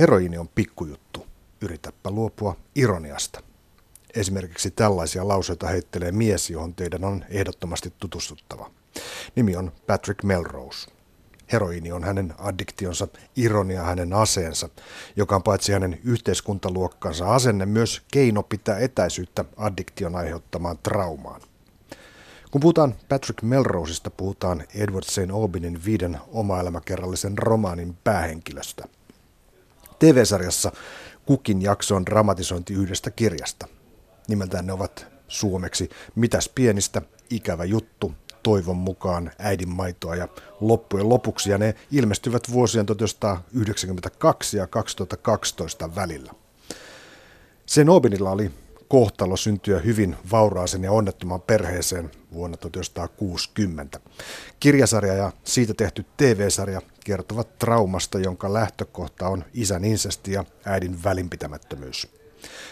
Heroini 0.00 0.38
on 0.38 0.48
pikkujuttu. 0.48 1.26
Yritäpä 1.60 2.10
luopua 2.10 2.56
ironiasta. 2.74 3.40
Esimerkiksi 4.16 4.70
tällaisia 4.70 5.28
lauseita 5.28 5.66
heittelee 5.66 6.12
mies, 6.12 6.50
johon 6.50 6.74
teidän 6.74 7.04
on 7.04 7.24
ehdottomasti 7.28 7.92
tutustuttava. 7.98 8.70
Nimi 9.36 9.56
on 9.56 9.72
Patrick 9.86 10.22
Melrose. 10.22 10.88
Heroini 11.52 11.92
on 11.92 12.04
hänen 12.04 12.34
addiktionsa, 12.38 13.08
ironia 13.36 13.82
hänen 13.82 14.12
aseensa, 14.12 14.68
joka 15.16 15.36
on 15.36 15.42
paitsi 15.42 15.72
hänen 15.72 16.00
yhteiskuntaluokkansa 16.04 17.34
asenne 17.34 17.66
myös 17.66 18.02
keino 18.12 18.42
pitää 18.42 18.78
etäisyyttä 18.78 19.44
addiktion 19.56 20.16
aiheuttamaan 20.16 20.78
traumaan. 20.82 21.40
Kun 22.50 22.60
puhutaan 22.60 22.94
Patrick 23.08 23.42
Melroseista, 23.42 24.10
puhutaan 24.10 24.64
Edward 24.74 25.04
St. 25.04 25.30
Aubinin 25.32 25.84
viiden 25.84 26.18
oma-elämäkerrallisen 26.28 27.38
romaanin 27.38 27.96
päähenkilöstä. 28.04 28.88
TV-sarjassa 29.98 30.72
kukin 31.26 31.62
jakso 31.62 31.96
on 31.96 32.06
dramatisointi 32.06 32.74
yhdestä 32.74 33.10
kirjasta. 33.10 33.68
Nimeltään 34.28 34.66
ne 34.66 34.72
ovat 34.72 35.06
suomeksi 35.28 35.88
Mitäs 36.14 36.50
pienistä, 36.54 37.02
ikävä 37.30 37.64
juttu, 37.64 38.12
toivon 38.42 38.76
mukaan 38.76 39.30
äidin 39.38 39.68
maitoa 39.68 40.16
ja 40.16 40.28
loppujen 40.60 41.08
lopuksi 41.08 41.50
ja 41.50 41.58
ne 41.58 41.74
ilmestyvät 41.90 42.52
vuosien 42.52 42.86
1992 42.86 44.56
ja 44.56 44.66
2012 44.66 45.94
välillä. 45.94 46.32
Senobinilla 47.66 48.30
oli 48.30 48.50
kohtalo 48.88 49.36
syntyä 49.36 49.78
hyvin 49.78 50.16
vauraaseen 50.30 50.84
ja 50.84 50.92
onnettoman 50.92 51.40
perheeseen 51.42 52.10
vuonna 52.32 52.56
1960. 52.56 54.00
Kirjasarja 54.60 55.14
ja 55.14 55.32
siitä 55.44 55.74
tehty 55.74 56.04
TV-sarja 56.16 56.80
kertovat 57.06 57.58
traumasta, 57.58 58.18
jonka 58.18 58.52
lähtökohta 58.52 59.28
on 59.28 59.44
isän 59.54 59.84
insesti 59.84 60.32
ja 60.32 60.44
äidin 60.64 61.04
välinpitämättömyys. 61.04 62.08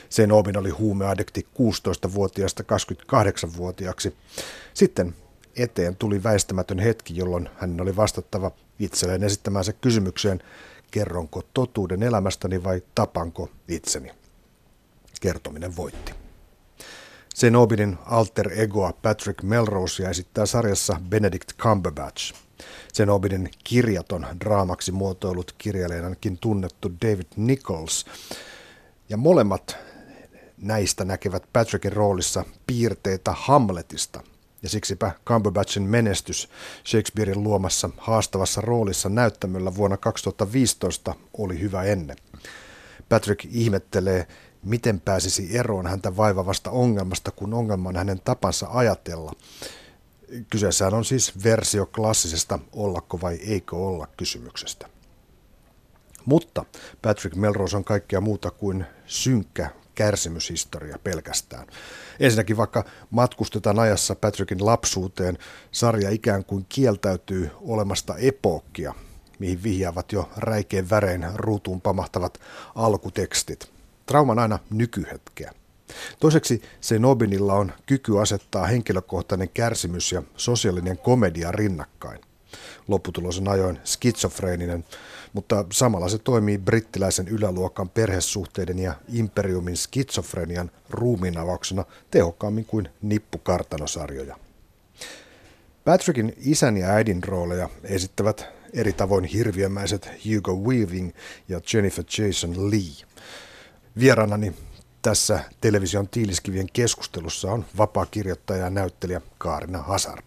Sen 0.09 0.33
Obin 0.33 0.59
oli 0.59 0.71
huumeadekti 0.71 1.47
16-vuotiaasta 1.59 2.63
28-vuotiaaksi. 2.63 4.17
Sitten 4.75 5.15
eteen 5.57 5.97
tuli 5.97 6.23
väistämätön 6.23 6.79
hetki, 6.79 7.17
jolloin 7.17 7.49
hän 7.57 7.81
oli 7.81 7.97
vastattava 7.97 8.51
itselleen 8.79 9.25
esittämäänsä 9.25 9.73
kysymykseen, 9.73 10.43
kerronko 10.91 11.43
totuuden 11.55 12.03
elämästäni 12.03 12.65
vai 12.65 12.83
tapanko 12.95 13.51
itseni. 13.69 14.11
Kertominen 15.21 15.77
voitti. 15.77 16.13
Zenobinin 17.35 17.99
alter 18.07 18.61
egoa 18.61 18.93
Patrick 19.03 19.43
Melrosea 19.43 20.11
esittää 20.11 20.47
sarjassa 20.47 21.01
Benedict 21.09 21.53
Cumberbatch. 21.59 22.44
Zenobinin 22.95 23.51
kirjaton 23.65 24.27
draamaksi 24.41 24.93
muotoilut 24.93 25.55
kirjailijanakin 25.59 26.39
tunnettu 26.39 26.93
David 27.03 27.27
Nichols. 27.37 28.07
Ja 29.09 29.17
molemmat 29.17 29.77
näistä 30.59 31.05
näkevät 31.05 31.43
Patrickin 31.53 31.93
roolissa 31.93 32.45
piirteitä 32.67 33.33
Hamletista– 33.37 34.23
ja 34.65 34.71
siksipä 34.71 35.13
Cumberbatchin 35.27 35.83
menestys 35.83 36.49
Shakespearein 36.87 37.43
luomassa 37.43 37.91
haastavassa 37.97 38.61
roolissa 38.61 39.09
näyttämöllä 39.09 39.75
vuonna 39.75 39.97
2015 39.97 41.15
oli 41.39 41.61
hyvä 41.61 41.83
ennen. 41.83 42.17
Patrick 43.09 43.45
ihmettelee, 43.51 44.27
miten 44.63 45.01
pääsisi 45.01 45.59
eroon 45.59 45.87
häntä 45.87 46.17
vaivavasta 46.17 46.71
ongelmasta, 46.71 47.31
kun 47.31 47.55
ongelma 47.55 47.89
on 47.89 47.97
hänen 47.97 48.21
tapansa 48.25 48.67
ajatella. 48.71 49.33
Kyseessään 50.51 50.95
on 50.95 51.05
siis 51.05 51.45
versio 51.45 51.87
klassisesta 51.87 52.59
ollako 52.73 53.21
vai 53.21 53.35
eikö 53.35 53.77
olla 53.77 54.07
kysymyksestä. 54.07 54.89
Mutta 56.25 56.65
Patrick 57.03 57.37
Melrose 57.37 57.77
on 57.77 57.85
kaikkea 57.85 58.21
muuta 58.21 58.51
kuin 58.51 58.87
synkkä 59.07 59.71
kärsimyshistoria 59.95 60.99
pelkästään. 61.05 61.67
Ensinnäkin 62.21 62.57
vaikka 62.57 62.85
matkustetaan 63.11 63.79
ajassa 63.79 64.15
Patrickin 64.15 64.67
lapsuuteen, 64.67 65.39
sarja 65.71 66.11
ikään 66.11 66.45
kuin 66.45 66.67
kieltäytyy 66.69 67.51
olemasta 67.61 68.17
epookkia, 68.17 68.95
mihin 69.39 69.63
vihjaavat 69.63 70.13
jo 70.13 70.31
räikein 70.37 70.91
värein 70.91 71.27
ruutuun 71.35 71.81
pamahtavat 71.81 72.41
alkutekstit. 72.75 73.73
Trauman 74.07 74.39
aina 74.39 74.59
nykyhetkeä. 74.71 75.53
Toiseksi 76.21 76.63
se 76.81 76.99
Nobinilla 76.99 77.55
on 77.55 77.73
kyky 77.87 78.21
asettaa 78.21 78.67
henkilökohtainen 78.67 79.49
kärsimys 79.49 80.13
ja 80.13 80.23
sosiaalinen 80.37 80.99
komedia 80.99 81.53
rinnakkain. 81.53 82.21
Lopputulos 82.89 83.39
on 83.39 83.49
ajoin 83.49 83.79
skitsofreeninen, 83.85 84.85
mutta 85.33 85.65
samalla 85.73 86.09
se 86.09 86.19
toimii 86.19 86.59
brittiläisen 86.59 87.29
yläluokan 87.29 87.89
perhesuhteiden 87.89 88.79
ja 88.79 88.95
imperiumin 89.13 89.77
skitsofrenian 89.77 90.71
ruumiinavauksena 90.91 91.85
tehokkaammin 92.11 92.65
kuin 92.65 92.89
nippukartanosarjoja. 93.03 94.37
Patrickin 95.85 96.35
isän 96.37 96.77
ja 96.77 96.89
äidin 96.89 97.25
rooleja 97.25 97.69
esittävät 97.85 98.47
eri 98.73 98.93
tavoin 98.93 99.25
hirviömäiset 99.25 100.11
Hugo 100.27 100.57
Weaving 100.57 101.13
ja 101.49 101.61
Jennifer 101.73 102.05
Jason 102.19 102.71
Lee. 102.71 103.07
Vieranani 103.99 104.55
tässä 105.05 105.41
television 105.61 106.09
tiiliskivien 106.09 106.67
keskustelussa 106.73 107.53
on 107.53 107.65
vapaa 107.79 108.07
kirjoittaja 108.07 108.65
ja 108.65 108.71
näyttelijä 108.71 109.21
Kaarina 109.39 109.79
Hazard. 109.79 110.25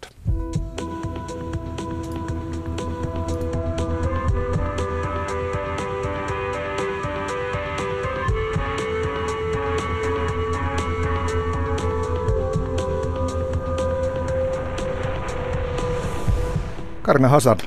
Karina 17.02 17.28
Hazard, 17.28 17.60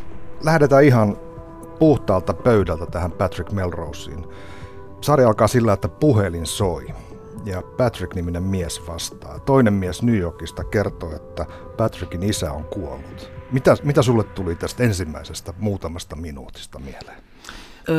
lähdetään 0.45 0.85
ihan 0.85 1.17
puhtaalta 1.79 2.35
pöydältä 2.35 2.87
tähän 2.87 3.13
Patrick 3.13 3.53
Melroseen. 3.53 4.27
Sarja 5.01 5.29
alkaa 5.29 5.49
sillä, 5.49 5.73
että 5.73 5.89
puhelin 5.89 6.47
soi 6.47 6.87
ja 7.45 7.63
Patrick-niminen 7.63 8.43
mies 8.43 8.87
vastaa. 8.87 9.39
Toinen 9.39 9.73
mies 9.73 10.03
New 10.03 10.17
Yorkista 10.17 10.65
kertoo, 10.65 11.17
että 11.17 11.47
Patrickin 11.77 12.23
isä 12.23 12.53
on 12.53 12.65
kuollut. 12.65 13.31
Mitä, 13.53 13.77
mitä 13.83 14.03
sulle 14.03 14.25
tuli 14.25 14.55
tästä 14.55 14.83
ensimmäisestä 14.83 15.55
muutamasta 15.59 16.17
minuutista 16.17 16.79
mieleen? 16.79 17.23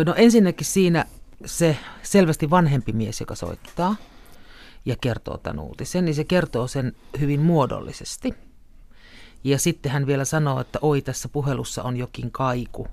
No 0.05 0.13
ensinnäkin 0.17 0.65
siinä 0.65 1.05
se 1.45 1.77
selvästi 2.03 2.49
vanhempi 2.49 2.93
mies, 2.93 3.19
joka 3.19 3.35
soittaa 3.35 3.95
ja 4.85 4.95
kertoo 5.01 5.37
tämän 5.37 5.59
uutisen, 5.59 6.05
niin 6.05 6.15
se 6.15 6.23
kertoo 6.23 6.67
sen 6.67 6.95
hyvin 7.19 7.39
muodollisesti– 7.39 8.33
ja 9.43 9.59
sitten 9.59 9.91
hän 9.91 10.07
vielä 10.07 10.25
sanoo, 10.25 10.59
että 10.59 10.79
oi 10.81 11.01
tässä 11.01 11.29
puhelussa 11.29 11.83
on 11.83 11.97
jokin 11.97 12.31
kaiku, 12.31 12.87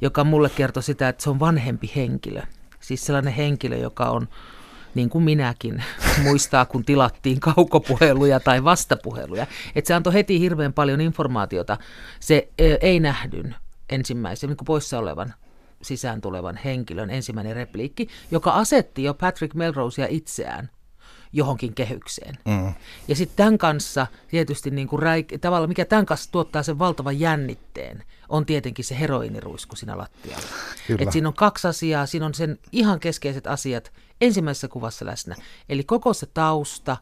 joka 0.00 0.24
mulle 0.24 0.50
kertoi 0.50 0.82
sitä, 0.82 1.08
että 1.08 1.22
se 1.22 1.30
on 1.30 1.40
vanhempi 1.40 1.92
henkilö. 1.96 2.42
Siis 2.88 3.06
sellainen 3.06 3.32
henkilö, 3.32 3.76
joka 3.76 4.10
on 4.10 4.28
niin 4.94 5.10
kuin 5.10 5.24
minäkin 5.24 5.84
muistaa, 6.24 6.66
kun 6.66 6.84
tilattiin 6.84 7.40
kaukopuheluja 7.40 8.40
tai 8.40 8.64
vastapuheluja. 8.64 9.46
Että 9.74 9.88
se 9.88 9.94
antoi 9.94 10.12
heti 10.12 10.40
hirveän 10.40 10.72
paljon 10.72 11.00
informaatiota. 11.00 11.76
Se 12.20 12.48
ei 12.80 13.00
nähdyn 13.00 13.54
ensimmäisen, 13.90 14.48
niin 14.48 14.56
kuin 14.56 14.66
poissa 14.66 14.98
olevan 14.98 15.34
sisään 15.82 16.20
tulevan 16.20 16.56
henkilön 16.64 17.10
ensimmäinen 17.10 17.56
repliikki, 17.56 18.08
joka 18.30 18.50
asetti 18.50 19.02
jo 19.02 19.14
Patrick 19.14 19.54
Melrosea 19.54 20.06
itseään 20.10 20.70
johonkin 21.32 21.74
kehykseen. 21.74 22.38
Mm. 22.44 22.74
Ja 23.08 23.16
sitten 23.16 23.36
tämän 23.36 23.58
kanssa 23.58 24.06
tietysti 24.28 24.70
niin 24.70 24.88
kuin 24.88 25.02
räik- 25.02 25.38
tavallaan, 25.40 25.68
mikä 25.68 25.84
tämän 25.84 26.06
kanssa 26.06 26.32
tuottaa 26.32 26.62
sen 26.62 26.78
valtavan 26.78 27.20
jännitteen, 27.20 28.04
on 28.28 28.46
tietenkin 28.46 28.84
se 28.84 28.98
heroiniruisku 29.00 29.76
siinä 29.76 29.98
lattialla. 29.98 30.46
Et 30.98 31.12
siinä 31.12 31.28
on 31.28 31.34
kaksi 31.34 31.68
asiaa, 31.68 32.06
siinä 32.06 32.26
on 32.26 32.34
sen 32.34 32.58
ihan 32.72 33.00
keskeiset 33.00 33.46
asiat 33.46 33.92
ensimmäisessä 34.20 34.68
kuvassa 34.68 35.06
läsnä. 35.06 35.36
Eli 35.68 35.84
koko 35.84 36.12
se 36.12 36.26
tausta 36.26 36.96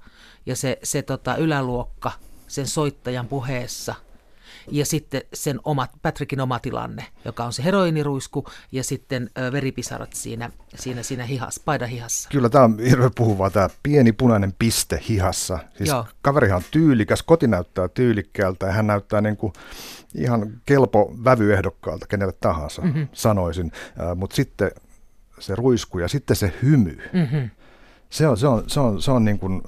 ja 0.47 0.57
se, 0.57 0.79
se 0.83 1.03
tota, 1.03 1.37
yläluokka 1.37 2.13
sen 2.49 2.67
soittajan 2.67 3.29
puheessa– 3.29 3.95
ja 4.71 4.87
sitten 4.87 5.23
sen 5.35 5.61
oma, 5.65 5.89
Patrickin 6.03 6.41
oma 6.41 6.59
tilanne, 6.59 7.05
joka 7.25 7.45
on 7.45 7.53
se 7.53 7.65
heroiniruisku 7.65 8.47
ja 8.73 8.85
sitten 8.85 9.31
veripisarat 9.53 10.13
siinä, 10.13 10.51
siinä, 10.75 11.03
siinä 11.03 11.25
hihas, 11.25 11.61
paidan 11.65 11.89
hihassa. 11.89 12.29
Kyllä 12.33 12.49
tämä 12.49 12.65
on 12.65 12.79
hirveän 12.79 13.11
puhuvaa, 13.15 13.51
tämä 13.51 13.69
pieni 13.83 14.13
punainen 14.13 14.55
piste 14.59 15.01
hihassa. 15.09 15.59
Siis 15.77 15.89
Joo. 15.89 16.07
kaverihan 16.23 16.57
on 16.57 16.63
tyylikäs, 16.71 17.23
koti 17.23 17.47
näyttää 17.47 17.89
tyylikkäältä 17.89 18.67
ja 18.67 18.73
hän 18.73 18.87
näyttää 18.87 19.21
niin 19.21 19.37
kuin 19.37 19.53
ihan 20.15 20.51
kelpo 20.67 21.15
vävyehdokkaalta 21.25 22.07
kenelle 22.07 22.35
tahansa, 22.41 22.83
mm-hmm. 22.83 23.09
sanoisin. 23.13 23.73
Mutta 24.15 24.37
sitten 24.37 24.71
se 25.39 25.55
ruisku 25.55 25.99
ja 25.99 26.09
sitten 26.09 26.37
se 26.37 26.53
hymy. 26.63 26.99
Mm-hmm. 27.13 27.51
Se 28.11 28.29
on, 28.29 28.37
se 28.37 28.47
on, 28.47 28.65
se 28.67 28.81
on, 28.81 29.03
se 29.03 29.11
on 29.11 29.25
niin 29.25 29.39
kuin, 29.39 29.63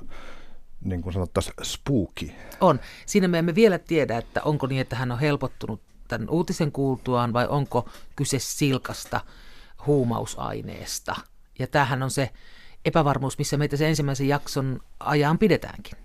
niin 0.84 1.02
kuin 1.02 1.12
sanottaisiin 1.12 1.54
spooky. 1.62 2.30
On. 2.60 2.80
Siinä 3.06 3.28
me 3.28 3.38
emme 3.38 3.54
vielä 3.54 3.78
tiedä, 3.78 4.18
että 4.18 4.42
onko 4.42 4.66
niin, 4.66 4.80
että 4.80 4.96
hän 4.96 5.12
on 5.12 5.18
helpottunut 5.18 5.80
tämän 6.08 6.30
uutisen 6.30 6.72
kuultuaan 6.72 7.32
vai 7.32 7.46
onko 7.48 7.88
kyse 8.16 8.38
silkasta 8.38 9.20
huumausaineesta. 9.86 11.16
Ja 11.58 11.66
tämähän 11.66 12.02
on 12.02 12.10
se 12.10 12.30
epävarmuus, 12.84 13.38
missä 13.38 13.56
meitä 13.56 13.76
se 13.76 13.88
ensimmäisen 13.88 14.28
jakson 14.28 14.80
ajan 15.00 15.38
pidetäänkin. 15.38 15.98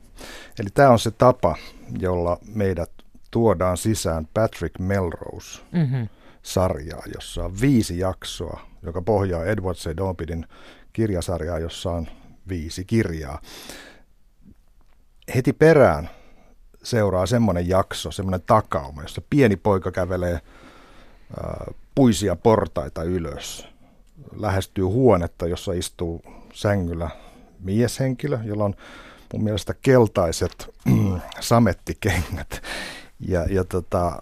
Eli 0.59 0.69
tämä 0.73 0.89
on 0.89 0.99
se 0.99 1.11
tapa, 1.11 1.55
jolla 1.99 2.37
meidät 2.55 2.91
tuodaan 3.31 3.77
sisään 3.77 4.27
Patrick 4.33 4.79
Melrose 4.79 5.61
mm-hmm. 5.71 6.09
sarjaa, 6.43 7.03
jossa 7.15 7.45
on 7.45 7.61
viisi 7.61 7.99
jaksoa, 7.99 8.61
joka 8.83 9.01
pohjaa 9.01 9.45
Edward 9.45 9.77
C. 9.77 9.97
Dobidin 9.97 10.47
kirjasarjaa, 10.93 11.59
jossa 11.59 11.91
on 11.91 12.07
viisi 12.49 12.85
kirjaa. 12.85 13.41
Heti 15.35 15.53
perään 15.53 16.09
seuraa 16.83 17.25
semmoinen 17.25 17.69
jakso, 17.69 18.11
semmoinen 18.11 18.41
takauma, 18.41 19.01
jossa 19.01 19.21
pieni 19.29 19.55
poika 19.55 19.91
kävelee 19.91 20.39
puisia 21.95 22.35
portaita 22.35 23.03
ylös, 23.03 23.67
lähestyy 24.35 24.83
huonetta, 24.83 25.47
jossa 25.47 25.73
istuu 25.73 26.21
sängyllä 26.53 27.09
mieshenkilö, 27.59 28.39
jolla 28.43 28.65
on 28.65 28.75
mun 29.33 29.43
mielestä 29.43 29.73
keltaiset 29.81 30.69
samettikengät 31.39 32.61
ja, 33.19 33.45
ja 33.49 33.63
tota, 33.63 34.19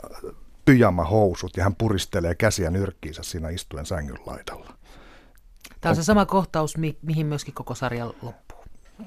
pyjamahousut 0.66 1.58
ja 1.58 1.64
hän 1.64 1.76
puristelee 1.76 2.36
käsiä 2.36 2.70
nyrkkiinsä 2.70 3.24
siinä 3.24 3.50
istuen 3.50 3.86
sängyn 3.86 4.18
laidalla. 4.26 4.74
Tämä 5.82 5.92
on 5.92 5.96
se 5.96 6.04
sama 6.04 6.26
kohtaus, 6.26 6.78
mi- 6.78 6.98
mihin 7.02 7.26
myöskin 7.26 7.54
koko 7.54 7.76
sarja 7.76 8.06
loppuu. 8.06 8.51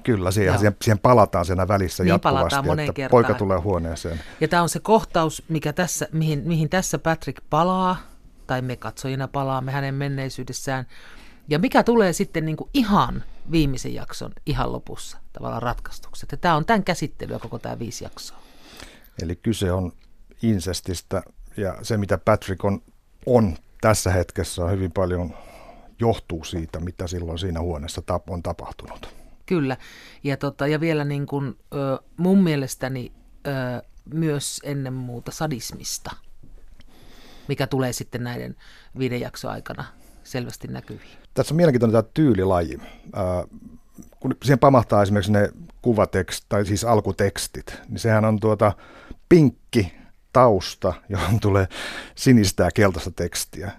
Kyllä, 0.03 0.31
siihen, 0.31 0.59
siihen, 0.59 0.75
siihen 0.81 0.99
palataan 0.99 1.45
siinä 1.45 1.67
välissä 1.67 2.03
niin 2.03 2.09
jatkuvasti, 2.09 2.69
että 2.79 2.93
kertaan. 2.93 3.09
poika 3.09 3.33
tulee 3.33 3.57
huoneeseen. 3.57 4.19
Ja 4.41 4.47
tämä 4.47 4.61
on 4.61 4.69
se 4.69 4.79
kohtaus, 4.79 5.43
mikä 5.49 5.73
tässä, 5.73 6.07
mihin, 6.11 6.43
mihin 6.45 6.69
tässä 6.69 6.99
Patrick 6.99 7.43
palaa, 7.49 7.97
tai 8.47 8.61
me 8.61 8.75
katsojina 8.75 9.27
palaamme 9.27 9.71
hänen 9.71 9.95
menneisyydessään, 9.95 10.85
ja 11.47 11.59
mikä 11.59 11.83
tulee 11.83 12.13
sitten 12.13 12.45
niin 12.45 12.57
kuin 12.57 12.69
ihan 12.73 13.23
viimeisen 13.51 13.93
jakson 13.93 14.31
ihan 14.45 14.71
lopussa 14.71 15.17
tavallaan 15.33 15.61
ratkaistukset. 15.61 16.31
Ja 16.31 16.37
tämä 16.37 16.55
on 16.55 16.65
tämän 16.65 16.83
käsittelyä 16.83 17.39
koko 17.39 17.59
tämä 17.59 17.79
viisi 17.79 18.03
jaksoa. 18.03 18.37
Eli 19.21 19.35
kyse 19.35 19.71
on 19.71 19.91
insestistä 20.41 21.23
ja 21.57 21.77
se 21.81 21.97
mitä 21.97 22.17
Patrick 22.17 22.65
on, 22.65 22.81
on 23.25 23.57
tässä 23.81 24.11
hetkessä 24.11 24.63
on 24.63 24.71
hyvin 24.71 24.91
paljon 24.91 25.33
johtuu 25.99 26.43
siitä, 26.43 26.79
mitä 26.79 27.07
silloin 27.07 27.39
siinä 27.39 27.59
huoneessa 27.59 28.01
on 28.29 28.43
tapahtunut. 28.43 29.24
Kyllä, 29.45 29.77
ja, 30.23 30.37
tota, 30.37 30.67
ja 30.67 30.79
vielä 30.79 31.05
niin 31.05 31.25
kuin, 31.25 31.57
ö, 31.73 32.03
mun 32.17 32.43
mielestäni 32.43 33.11
ö, 33.47 33.81
myös 34.13 34.61
ennen 34.63 34.93
muuta 34.93 35.31
sadismista, 35.31 36.11
mikä 37.47 37.67
tulee 37.67 37.93
sitten 37.93 38.23
näiden 38.23 38.55
viiden 38.99 39.21
jakson 39.21 39.51
aikana 39.51 39.85
selvästi 40.23 40.67
näkyviin. 40.67 41.17
Tässä 41.33 41.53
on 41.53 41.55
mielenkiintoinen 41.55 42.03
tämä 42.03 42.11
tyylilaji. 42.13 42.77
Kun 44.19 44.35
siihen 44.43 44.59
pamahtaa 44.59 45.03
esimerkiksi 45.03 45.31
ne 45.31 45.49
kuvatekst, 45.81 46.45
tai 46.49 46.65
siis 46.65 46.83
alkutekstit, 46.83 47.77
niin 47.89 47.99
sehän 47.99 48.25
on 48.25 48.39
tuota 48.39 48.73
pinkki 49.29 49.93
tausta, 50.33 50.93
johon 51.09 51.39
tulee 51.39 51.67
sinistä 52.15 52.63
ja 52.63 52.71
keltaista 52.71 53.11
tekstiä. 53.11 53.71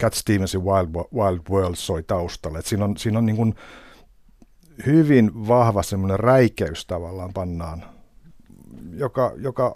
Cat 0.00 0.14
Stevensin 0.14 0.64
Wild, 0.64 0.88
Wild 1.14 1.40
World 1.50 1.76
soi 1.76 2.02
taustalle. 2.02 2.58
Et 2.58 2.66
siinä 2.66 2.84
on, 2.84 2.96
siinä 2.96 3.18
on 3.18 3.26
niin 3.26 3.36
kuin 3.36 3.54
hyvin 4.86 5.48
vahva 5.48 5.82
semmoinen 5.82 6.20
räikeys 6.20 6.86
tavallaan 6.86 7.32
pannaan, 7.32 7.84
joka, 8.92 9.32
joka 9.36 9.74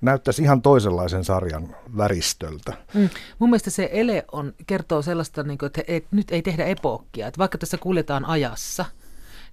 näyttäisi 0.00 0.42
ihan 0.42 0.62
toisenlaisen 0.62 1.24
sarjan 1.24 1.76
väristöltä. 1.96 2.72
Mm. 2.94 3.08
Mun 3.38 3.50
mielestä 3.50 3.70
se 3.70 3.88
ele 3.92 4.24
on, 4.32 4.54
kertoo 4.66 5.02
sellaista, 5.02 5.42
niin 5.42 5.58
kuin, 5.58 5.66
että 5.66 5.82
et, 5.86 6.06
nyt 6.10 6.30
ei 6.30 6.42
tehdä 6.42 6.64
epookkia. 6.64 7.26
Että 7.26 7.38
vaikka 7.38 7.58
tässä 7.58 7.78
kuljetaan 7.78 8.24
ajassa, 8.24 8.84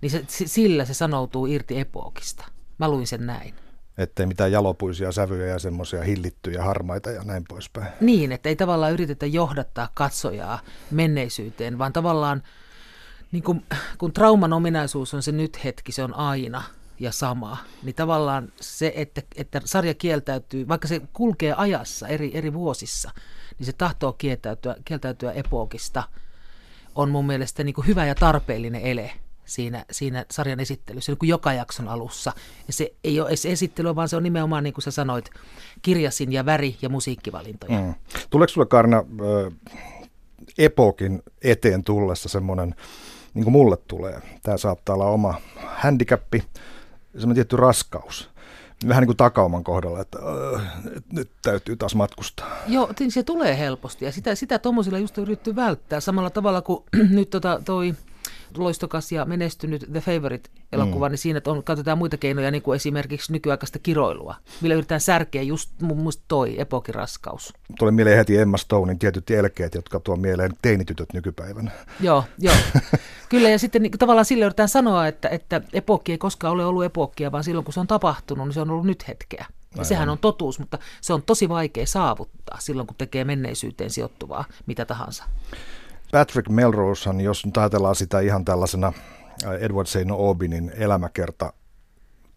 niin 0.02 0.10
se, 0.10 0.24
sillä 0.28 0.86
se 0.86 0.94
sanoutuu 0.94 1.46
irti 1.46 1.80
epookista. 1.80 2.46
Mä 2.78 2.90
luin 2.90 3.08
sen 3.08 3.26
näin. 3.26 3.54
Ettei 3.98 4.26
mitään 4.26 4.52
jalopuisia 4.52 5.12
sävyjä 5.12 5.46
ja 5.46 5.60
semmoisia 5.60 6.04
hillittyjä 6.04 6.64
harmaita 6.64 7.12
ja 7.12 7.24
näin 7.24 7.44
poispäin. 7.50 7.88
Niin, 8.02 8.32
että 8.32 8.50
ei 8.50 8.56
tavallaan 8.56 8.94
yritetä 8.94 9.26
johdattaa 9.26 9.90
katsojaa 9.94 10.60
menneisyyteen, 10.92 11.78
vaan 11.78 11.94
tavallaan 11.94 12.44
niin 13.32 13.44
kun, 13.44 13.62
kun 13.98 14.14
trauman 14.14 14.54
ominaisuus 14.54 15.14
on 15.14 15.24
se 15.24 15.32
nyt 15.32 15.64
hetki, 15.64 15.92
se 15.92 16.04
on 16.04 16.14
aina– 16.14 16.64
ja 17.00 17.12
sama, 17.12 17.58
niin 17.84 17.96
tavallaan 17.96 18.52
se, 18.62 18.94
että, 18.96 19.22
että 19.36 19.62
sarja 19.66 19.94
kieltäytyy, 19.94 20.68
vaikka 20.68 20.88
se 20.88 21.02
kulkee 21.14 21.54
ajassa 21.54 22.08
eri, 22.08 22.32
eri 22.34 22.54
vuosissa, 22.54 23.12
niin 23.60 23.66
se 23.66 23.74
tahtoo 23.74 24.14
kieltäytyä, 24.14 24.76
kieltäytyä 24.86 25.32
epookista, 25.32 26.04
on 26.96 27.10
mun 27.10 27.26
mielestä 27.28 27.64
niin 27.64 27.76
hyvä 27.88 28.06
ja 28.06 28.16
tarpeellinen 28.16 28.82
ele 28.82 29.12
siinä, 29.46 29.86
siinä 29.92 30.26
sarjan 30.32 30.60
esittelyssä, 30.60 31.12
niin 31.12 31.18
kuin 31.18 31.30
joka 31.30 31.54
jakson 31.54 31.88
alussa. 31.88 32.34
Ja 32.68 32.74
se 32.74 32.94
ei 33.04 33.20
ole 33.20 33.30
edes 33.30 33.46
esittely, 33.46 33.96
vaan 33.96 34.10
se 34.10 34.16
on 34.16 34.24
nimenomaan, 34.24 34.64
niin 34.64 34.74
kuin 34.74 34.84
sä 34.84 34.92
sanoit, 34.92 35.30
kirjasin 35.82 36.32
ja 36.32 36.46
väri- 36.46 36.78
ja 36.82 36.90
musiikkivalintoja. 36.90 37.80
Mm. 37.80 37.94
Tuleeko 38.30 38.54
sulle 38.54 38.68
Karna 38.68 38.98
äh, 38.98 39.54
epokin 40.58 41.24
eteen 41.42 41.84
tullessa 41.84 42.30
semmoinen, 42.30 42.76
niin 43.38 43.44
kuin 43.44 43.52
mulle 43.52 43.78
tulee, 43.78 44.22
tämä 44.44 44.58
saattaa 44.58 44.96
olla 44.96 45.06
oma 45.06 45.42
handicappi, 45.58 46.44
semmoinen 47.14 47.36
tietty 47.36 47.58
raskaus. 47.58 48.30
Vähän 48.88 49.02
niin 49.02 49.08
kuin 49.08 49.18
takauman 49.18 49.64
kohdalla, 49.64 50.02
että 50.02 50.20
äh, 50.56 50.62
nyt 51.12 51.30
täytyy 51.42 51.76
taas 51.76 51.96
matkustaa. 51.96 52.58
Joo, 52.68 52.90
se 53.10 53.24
tulee 53.24 53.58
helposti 53.58 54.06
ja 54.06 54.12
sitä, 54.12 54.36
sitä 54.36 54.60
tuommoisilla 54.60 55.00
just 55.00 55.18
yritetty 55.18 55.56
välttää 55.56 56.00
samalla 56.00 56.30
tavalla 56.30 56.62
kuin 56.62 56.84
nyt 57.10 57.30
tota, 57.30 57.62
toi 57.66 57.94
loistokas 58.58 59.12
ja 59.12 59.26
menestynyt 59.26 59.86
The 59.92 60.02
Favorite-elokuva, 60.02 61.08
mm. 61.08 61.12
niin 61.12 61.18
siinä 61.18 61.42
on, 61.48 61.64
katsotaan 61.64 61.98
muita 61.98 62.18
keinoja, 62.18 62.52
niin 62.52 62.62
kuin 62.62 62.76
esimerkiksi 62.76 63.32
nykyaikaista 63.32 63.80
kiroilua, 63.80 64.36
millä 64.62 64.76
yritetään 64.76 65.02
särkeä 65.02 65.42
just 65.42 65.72
mun 65.82 65.98
muista 65.98 66.24
toi 66.28 66.62
epokiraskaus. 66.62 67.54
Tulee 67.80 67.92
mieleen 67.92 68.18
heti 68.18 68.38
Emma 68.38 68.58
Stonein 68.58 69.00
tietyt 69.00 69.32
elkeet, 69.32 69.76
jotka 69.76 70.00
tuo 70.00 70.16
mieleen 70.16 70.52
teinitytöt 70.62 71.14
nykypäivänä. 71.14 71.72
Joo, 72.00 72.24
joo. 72.40 72.56
Kyllä, 73.30 73.50
ja 73.50 73.60
sitten 73.60 73.82
niin, 73.82 73.92
tavallaan 73.92 74.26
sille 74.26 74.46
yritetään 74.46 74.70
sanoa, 74.70 75.08
että, 75.08 75.30
että 75.30 75.62
epokki 75.74 76.12
ei 76.12 76.18
koskaan 76.18 76.54
ole 76.54 76.66
ollut 76.66 76.84
epokkia, 76.84 77.32
vaan 77.32 77.44
silloin 77.44 77.66
kun 77.66 77.74
se 77.74 77.80
on 77.80 77.88
tapahtunut, 77.88 78.48
niin 78.48 78.54
se 78.54 78.62
on 78.62 78.72
ollut 78.72 78.86
nyt 78.86 79.08
hetkeä. 79.08 79.46
Ja 79.76 79.84
sehän 79.84 80.10
on 80.10 80.18
totuus, 80.18 80.60
mutta 80.60 80.78
se 81.02 81.14
on 81.14 81.24
tosi 81.24 81.50
vaikea 81.50 81.86
saavuttaa 81.86 82.58
silloin, 82.60 82.88
kun 82.88 82.96
tekee 82.98 83.24
menneisyyteen 83.24 83.90
sijoittuvaa 83.90 84.46
mitä 84.66 84.86
tahansa. 84.86 85.24
Patrick 86.18 86.50
Melrose, 86.50 87.10
jos 87.24 87.46
nyt 87.46 87.58
ajatellaan 87.58 87.96
sitä 87.96 88.20
ihan 88.20 88.46
tällaisena 88.46 88.94
äh, 89.46 89.54
Edward 89.54 89.88
St. 89.88 90.12
Aubinin 90.12 90.72
elämäkerta 90.76 91.54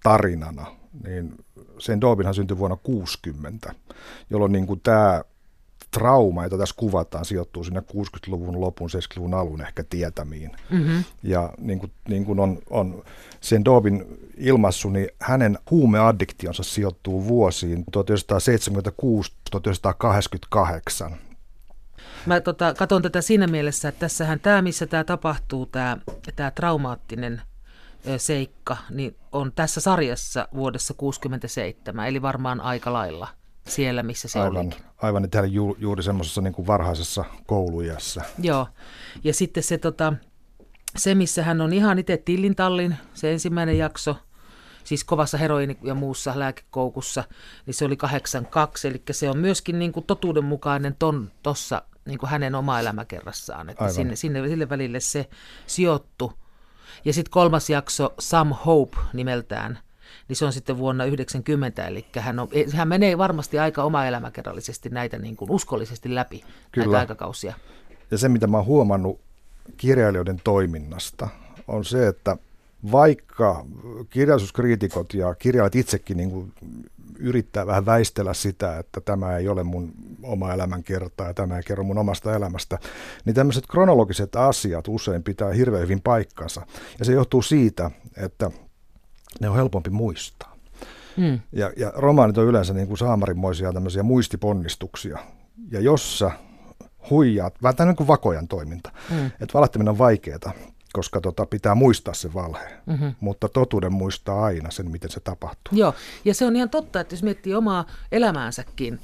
tarinana, 0.02 0.66
niin 1.04 1.34
St. 1.78 2.04
Aubinhan 2.04 2.34
syntyi 2.34 2.58
vuonna 2.58 2.76
60, 2.76 3.75
jolloin 4.30 4.52
niin 4.52 4.66
kuin 4.66 4.80
tämä 4.80 5.25
trauma, 5.90 6.44
jota 6.44 6.58
tässä 6.58 6.75
kuvataan, 6.78 7.25
sijoittuu 7.25 7.64
sinne 7.64 7.80
60-luvun 7.80 8.60
lopun, 8.60 8.90
70-luvun 8.90 9.34
alun 9.34 9.60
ehkä 9.60 9.84
tietämiin. 9.90 10.50
Mm-hmm. 10.70 11.04
Ja 11.22 11.52
niin 11.58 11.78
kuin, 11.78 11.92
niin 12.08 12.25
kuin 12.25 12.40
on, 12.40 12.58
on 12.70 13.02
sen 13.40 13.64
Dobin 13.64 14.04
ilmassu, 14.37 14.90
niin 14.90 15.08
hänen 15.20 15.58
huumeaddiktionsa 15.70 16.62
sijoittuu 16.62 17.28
vuosiin 17.28 17.84
1976-1988. 21.10 21.14
Mä 22.26 22.40
tota, 22.40 22.74
katson 22.74 23.02
tätä 23.02 23.20
siinä 23.20 23.46
mielessä, 23.46 23.88
että 23.88 24.00
tässähän 24.00 24.40
tämä, 24.40 24.62
missä 24.62 24.86
tämä 24.86 25.04
tapahtuu, 25.04 25.66
tämä, 25.66 25.96
tämä 26.36 26.50
traumaattinen 26.50 27.42
seikka, 28.16 28.76
niin 28.90 29.16
on 29.32 29.52
tässä 29.52 29.80
sarjassa 29.80 30.48
vuodessa 30.54 30.94
67, 30.94 32.08
eli 32.08 32.22
varmaan 32.22 32.60
aika 32.60 32.92
lailla 32.92 33.28
siellä, 33.68 34.02
missä 34.02 34.28
se 34.28 34.40
aivan, 34.40 34.56
olikin. 34.56 34.84
Aivan, 34.98 35.24
että 35.24 35.46
ju, 35.46 35.76
juuri 35.78 36.02
semmoisessa 36.02 36.40
niin 36.40 36.66
varhaisessa 36.66 37.24
koulujassa. 37.46 38.22
Joo, 38.38 38.66
ja 39.24 39.34
sitten 39.34 39.62
se, 39.62 39.78
tota, 39.78 40.12
se 40.96 41.14
missä 41.14 41.42
hän 41.42 41.60
on 41.60 41.72
ihan 41.72 41.98
itse 41.98 42.16
tillintallin, 42.16 42.96
se 43.14 43.32
ensimmäinen 43.32 43.78
jakso, 43.78 44.16
siis 44.84 45.04
kovassa 45.04 45.38
heroini- 45.38 45.78
ja 45.82 45.94
muussa 45.94 46.38
lääkekoukussa, 46.38 47.24
niin 47.66 47.74
se 47.74 47.84
oli 47.84 47.96
82, 47.96 48.88
eli 48.88 49.02
se 49.10 49.30
on 49.30 49.38
myöskin 49.38 49.78
niin 49.78 49.92
kuin 49.92 50.06
totuudenmukainen 50.06 50.96
ton 50.98 51.30
tuossa 51.42 51.82
niin 52.11 52.19
kuin 52.19 52.31
hänen 52.31 52.55
oma 52.55 52.81
elämäkerrassaan, 52.81 53.71
että 53.71 53.88
sinne, 53.88 54.17
sinne, 54.17 54.49
sille 54.49 54.69
välille 54.69 55.00
se 55.00 55.29
sijoittu. 55.67 56.33
Ja 57.05 57.12
sitten 57.12 57.31
kolmas 57.31 57.71
jakso, 57.71 58.14
Some 58.19 58.55
Hope 58.67 58.97
nimeltään, 59.12 59.79
niin 60.29 60.37
se 60.37 60.45
on 60.45 60.52
sitten 60.52 60.79
vuonna 60.79 61.05
90, 61.05 61.87
eli 61.87 62.07
hän, 62.19 62.38
on, 62.38 62.49
hän 62.75 62.88
menee 62.88 63.19
varmasti 63.19 63.59
aika 63.59 63.85
oma 63.85 64.07
elämäkerrallisesti 64.07 64.88
näitä 64.88 65.19
niin 65.19 65.37
kuin 65.37 65.50
uskollisesti 65.50 66.14
läpi, 66.14 66.45
Kyllä. 66.73 66.87
näitä 66.87 66.99
aikakausia. 66.99 67.55
Ja 68.11 68.19
se, 68.19 68.29
mitä 68.29 68.47
mä 68.47 68.57
oon 68.57 68.67
huomannut 68.67 69.21
kirjailijoiden 69.76 70.40
toiminnasta, 70.45 71.29
on 71.69 71.85
se, 71.85 72.09
että 72.09 72.37
vaikka 72.93 73.67
kirjallisuuskriitikot 74.11 75.14
ja 75.14 75.35
kirjailijat 75.35 75.75
itsekin 75.75 76.17
niin 76.17 76.31
kuin 76.31 76.52
yrittää 77.20 77.66
vähän 77.66 77.86
väistellä 77.86 78.34
sitä, 78.34 78.78
että 78.78 79.00
tämä 79.00 79.36
ei 79.36 79.48
ole 79.48 79.64
mun 79.64 79.92
oma 80.22 80.52
elämänkerta 80.52 81.24
ja 81.24 81.34
tämä 81.34 81.56
ei 81.56 81.62
kerro 81.62 81.84
mun 81.84 81.98
omasta 81.98 82.34
elämästä, 82.34 82.78
niin 83.24 83.34
tämmöiset 83.34 83.64
kronologiset 83.66 84.36
asiat 84.36 84.88
usein 84.88 85.22
pitää 85.22 85.52
hirveän 85.52 85.82
hyvin 85.82 86.00
paikkansa. 86.00 86.66
Ja 86.98 87.04
se 87.04 87.12
johtuu 87.12 87.42
siitä, 87.42 87.90
että 88.16 88.50
ne 89.40 89.48
on 89.48 89.56
helpompi 89.56 89.90
muistaa. 89.90 90.56
Hmm. 91.16 91.40
Ja, 91.52 91.72
ja 91.76 91.92
romaanit 91.96 92.38
on 92.38 92.46
yleensä 92.46 92.74
niin 92.74 92.88
kuin 92.88 92.98
saamarinmoisia 92.98 93.72
tämmöisiä 93.72 94.02
muistiponnistuksia. 94.02 95.18
Ja 95.70 95.80
jossa 95.80 96.30
huijaat, 97.10 97.54
vähän 97.62 97.88
niin 97.88 97.96
kuin 97.96 98.06
vakojan 98.06 98.48
toiminta, 98.48 98.92
hmm. 99.10 99.26
että 99.26 99.54
valettaminen 99.54 99.90
on 99.90 99.98
vaikeaa, 99.98 100.52
koska 100.92 101.20
tota, 101.20 101.47
pitää 101.47 101.75
muistaa 101.75 102.14
se 102.14 102.35
valhe, 102.35 102.80
mm-hmm. 102.87 103.14
mutta 103.20 103.49
totuuden 103.49 103.92
muistaa 103.92 104.44
aina 104.44 104.70
sen, 104.70 104.90
miten 104.90 105.11
se 105.11 105.20
tapahtuu. 105.20 105.78
Joo, 105.78 105.94
ja 106.25 106.35
se 106.35 106.47
on 106.47 106.56
ihan 106.56 106.70
totta, 106.70 107.00
että 107.00 107.14
jos 107.14 107.23
miettii 107.23 107.54
omaa 107.54 107.87
elämäänsäkin, 108.12 109.00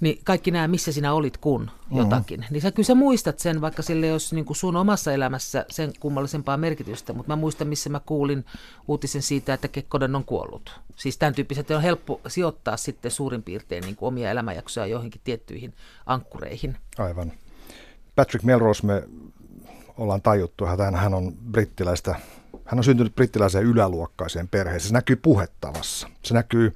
niin 0.00 0.20
kaikki 0.24 0.50
nämä, 0.50 0.68
missä 0.68 0.92
sinä 0.92 1.12
olit 1.12 1.36
kun 1.36 1.60
mm-hmm. 1.60 1.98
jotakin, 1.98 2.40
mm-hmm. 2.40 2.52
niin 2.52 2.62
sä 2.62 2.70
kyllä 2.70 2.86
sä 2.86 2.94
muistat 2.94 3.38
sen, 3.38 3.60
vaikka 3.60 3.82
sille 3.82 4.06
jos 4.06 4.32
niin 4.32 4.44
kuin 4.44 4.56
sun 4.56 4.76
omassa 4.76 5.12
elämässä 5.12 5.66
sen 5.70 5.92
kummallisempaa 6.00 6.56
merkitystä, 6.56 7.12
mutta 7.12 7.32
mä 7.32 7.36
muistan, 7.36 7.68
missä 7.68 7.90
mä 7.90 8.00
kuulin 8.00 8.44
uutisen 8.88 9.22
siitä, 9.22 9.54
että 9.54 9.68
Kekkonen 9.68 10.16
on 10.16 10.24
kuollut. 10.24 10.80
Siis 10.96 11.18
tämän 11.18 11.34
tyyppiset 11.34 11.70
on 11.70 11.82
helppo 11.82 12.20
sijoittaa 12.28 12.76
sitten 12.76 13.10
suurin 13.10 13.42
piirtein 13.42 13.84
niin 13.84 13.96
kuin 13.96 14.08
omia 14.08 14.30
elämänjaksoja 14.30 14.86
johonkin 14.86 15.20
tiettyihin 15.24 15.74
ankkureihin. 16.06 16.76
Aivan. 16.98 17.32
Patrick 18.14 18.44
Melrose, 18.44 18.86
me 18.86 19.02
ollaan 19.98 20.22
tajuttu, 20.22 20.66
että 20.66 20.90
hän 20.90 21.14
on 21.14 21.32
brittiläistä, 21.32 22.14
hän 22.64 22.78
on 22.78 22.84
syntynyt 22.84 23.14
brittiläiseen 23.14 23.64
yläluokkaiseen 23.64 24.48
perheeseen. 24.48 24.88
Se 24.88 24.94
näkyy 24.94 25.16
puhetavassa, 25.16 26.08
se 26.22 26.34
näkyy 26.34 26.74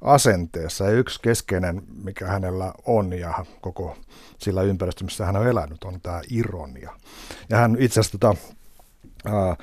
asenteessa 0.00 0.84
ja 0.84 0.90
yksi 0.90 1.20
keskeinen, 1.22 1.82
mikä 2.04 2.26
hänellä 2.26 2.72
on 2.86 3.12
ja 3.12 3.44
koko 3.60 3.96
sillä 4.38 4.62
ympäristössä, 4.62 5.04
missä 5.04 5.26
hän 5.26 5.36
on 5.36 5.46
elänyt, 5.46 5.84
on 5.84 6.00
tämä 6.00 6.20
ironia. 6.30 6.90
Ja 7.48 7.56
hän 7.56 7.76
itse 7.78 8.00
asiassa 8.00 8.18
tota, 8.18 8.36
äh, 9.26 9.56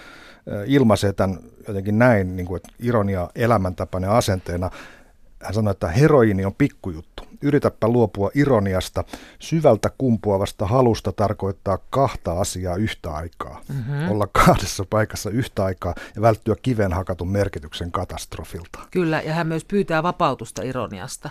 ilmaisee 0.65 1.13
tämän 1.13 1.39
jotenkin 1.67 1.99
näin, 1.99 2.35
niin 2.35 2.45
kuin, 2.45 2.57
että 2.57 2.69
ironia 2.79 3.29
elämäntapana 3.35 4.07
ja 4.07 4.17
asenteena. 4.17 4.71
Hän 5.43 5.53
sanoi, 5.53 5.71
että 5.71 5.87
heroini 5.87 6.45
on 6.45 6.55
pikkujuttu. 6.55 7.23
Yritäpä 7.41 7.87
luopua 7.87 8.31
ironiasta. 8.35 9.03
Syvältä 9.39 9.91
kumpuavasta 9.97 10.65
halusta 10.65 11.11
tarkoittaa 11.11 11.77
kahta 11.89 12.39
asiaa 12.39 12.75
yhtä 12.75 13.11
aikaa. 13.11 13.61
Mm-hmm. 13.69 14.11
Olla 14.11 14.27
kahdessa 14.45 14.85
paikassa 14.89 15.29
yhtä 15.29 15.63
aikaa 15.63 15.95
ja 16.15 16.21
välttyä 16.21 16.55
kiven 16.61 16.93
hakatun 16.93 17.29
merkityksen 17.29 17.91
katastrofilta. 17.91 18.79
Kyllä, 18.91 19.21
ja 19.21 19.33
hän 19.33 19.47
myös 19.47 19.65
pyytää 19.65 20.03
vapautusta 20.03 20.63
ironiasta 20.63 21.29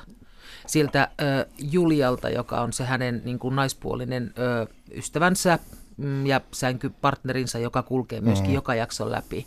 siltä 0.67 1.09
ö, 1.21 1.47
Julialta, 1.59 2.31
joka 2.31 2.61
on 2.61 2.73
se 2.73 2.85
hänen 2.85 3.23
niin 3.25 3.39
kuin 3.39 3.57
naispuolinen 3.57 4.35
ö, 4.39 4.67
ystävänsä 4.91 5.59
mm, 5.97 6.27
ja 6.27 6.41
sänkypartnerinsa, 6.53 7.59
joka 7.59 7.83
kulkee 7.83 8.21
myöskin 8.21 8.51
mm. 8.51 8.55
joka 8.55 8.75
jakson 8.75 9.11
läpi. 9.11 9.47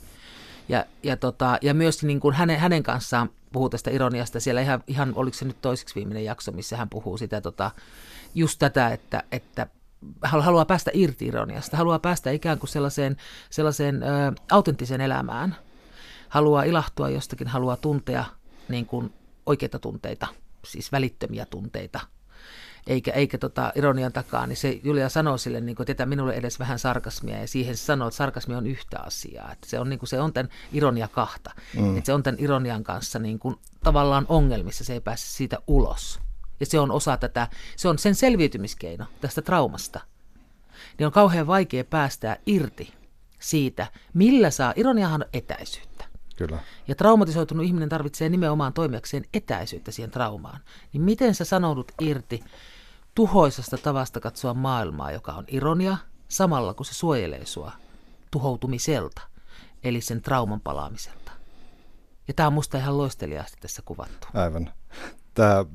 Ja, 0.69 0.85
ja, 1.03 1.17
tota, 1.17 1.57
ja 1.61 1.73
myös 1.73 2.03
niin 2.03 2.19
kuin 2.19 2.35
hänen, 2.35 2.59
hänen 2.59 2.83
kanssaan 2.83 3.29
puhuu 3.51 3.69
tästä 3.69 3.91
ironiasta. 3.91 4.39
Siellä 4.39 4.61
ihan, 4.61 4.83
ihan 4.87 5.13
oliko 5.15 5.37
se 5.37 5.45
nyt 5.45 5.61
toiseksi 5.61 5.95
viimeinen 5.95 6.25
jakso, 6.25 6.51
missä 6.51 6.77
hän 6.77 6.89
puhuu 6.89 7.17
sitä 7.17 7.41
tota, 7.41 7.71
just 8.35 8.59
tätä, 8.59 8.89
että, 8.89 9.23
että 9.31 9.67
haluaa 10.23 10.65
päästä 10.65 10.91
irti 10.93 11.25
ironiasta, 11.25 11.77
haluaa 11.77 11.99
päästä 11.99 12.31
ikään 12.31 12.59
kuin 12.59 12.69
sellaiseen, 12.69 13.17
sellaiseen 13.49 14.03
ö, 14.03 14.07
autenttiseen 14.51 15.01
elämään. 15.01 15.55
Haluaa 16.29 16.63
ilahtua 16.63 17.09
jostakin, 17.09 17.47
haluaa 17.47 17.77
tuntea 17.77 18.25
niin 18.69 18.85
kuin 18.85 19.13
oikeita 19.45 19.79
tunteita, 19.79 20.27
siis 20.65 20.91
välittömiä 20.91 21.45
tunteita– 21.45 21.99
eikä, 22.87 23.11
eikä 23.11 23.37
tota 23.37 23.71
ironian 23.75 24.13
takaa, 24.13 24.47
niin 24.47 24.57
se 24.57 24.79
Julia 24.83 25.09
sanoo 25.09 25.37
sille, 25.37 25.61
niin 25.61 25.75
kuin, 25.75 25.91
että 25.91 26.05
minulle 26.05 26.33
edes 26.33 26.59
vähän 26.59 26.79
sarkasmia, 26.79 27.41
ja 27.41 27.47
siihen 27.47 27.77
se 27.77 27.83
sanoo, 27.83 28.07
että 28.07 28.17
sarkasmi 28.17 28.55
on 28.55 28.67
yhtä 28.67 28.99
asiaa, 28.99 29.51
että 29.51 29.69
se 29.69 29.79
on, 29.79 29.89
niin 29.89 29.99
kuin, 29.99 30.09
se 30.09 30.21
on 30.21 30.33
tämän 30.33 30.51
ironia 30.73 31.07
kahta, 31.07 31.51
mm. 31.77 31.97
että 31.97 32.05
se 32.05 32.13
on 32.13 32.23
tämän 32.23 32.39
ironian 32.39 32.83
kanssa 32.83 33.19
niin 33.19 33.39
kuin, 33.39 33.55
tavallaan 33.83 34.25
ongelmissa, 34.29 34.83
se 34.83 34.93
ei 34.93 35.01
pääse 35.01 35.25
siitä 35.25 35.57
ulos. 35.67 36.19
Ja 36.59 36.65
se 36.65 36.79
on 36.79 36.91
osa 36.91 37.17
tätä, 37.17 37.47
se 37.75 37.87
on 37.87 37.99
sen 37.99 38.15
selviytymiskeino 38.15 39.05
tästä 39.21 39.41
traumasta. 39.41 39.99
Niin 40.97 41.05
on 41.05 41.11
kauhean 41.11 41.47
vaikea 41.47 41.83
päästää 41.83 42.37
irti 42.45 42.93
siitä, 43.39 43.87
millä 44.13 44.49
saa, 44.49 44.73
ironiahan 44.75 45.21
on 45.21 45.29
etäisyyttä. 45.33 45.88
Kyllä. 46.39 46.59
Ja 46.87 46.95
traumatisoitunut 46.95 47.65
ihminen 47.65 47.89
tarvitsee 47.89 48.29
nimenomaan 48.29 48.73
toimijakseen 48.73 49.25
etäisyyttä 49.33 49.91
siihen 49.91 50.11
traumaan. 50.11 50.59
Niin 50.93 51.01
miten 51.01 51.35
sä 51.35 51.45
sanoudut 51.45 51.91
irti 52.01 52.43
tuhoisasta 53.15 53.77
tavasta 53.77 54.19
katsoa 54.19 54.53
maailmaa, 54.53 55.11
joka 55.11 55.31
on 55.31 55.45
ironia, 55.47 55.97
samalla 56.27 56.73
kun 56.73 56.85
se 56.85 56.93
suojelee 56.93 57.45
sua 57.45 57.71
tuhoutumiselta, 58.31 59.21
eli 59.83 60.01
sen 60.01 60.21
trauman 60.21 60.61
palaamiselta. 60.61 61.31
Ja 62.27 62.33
tämä 62.33 62.47
on 62.47 62.53
musta 62.53 62.77
ihan 62.77 62.97
loisteliaasti 62.97 63.57
tässä 63.61 63.81
kuvattu. 63.85 64.27
Aivan. 64.33 64.73
Tämä 65.33 65.65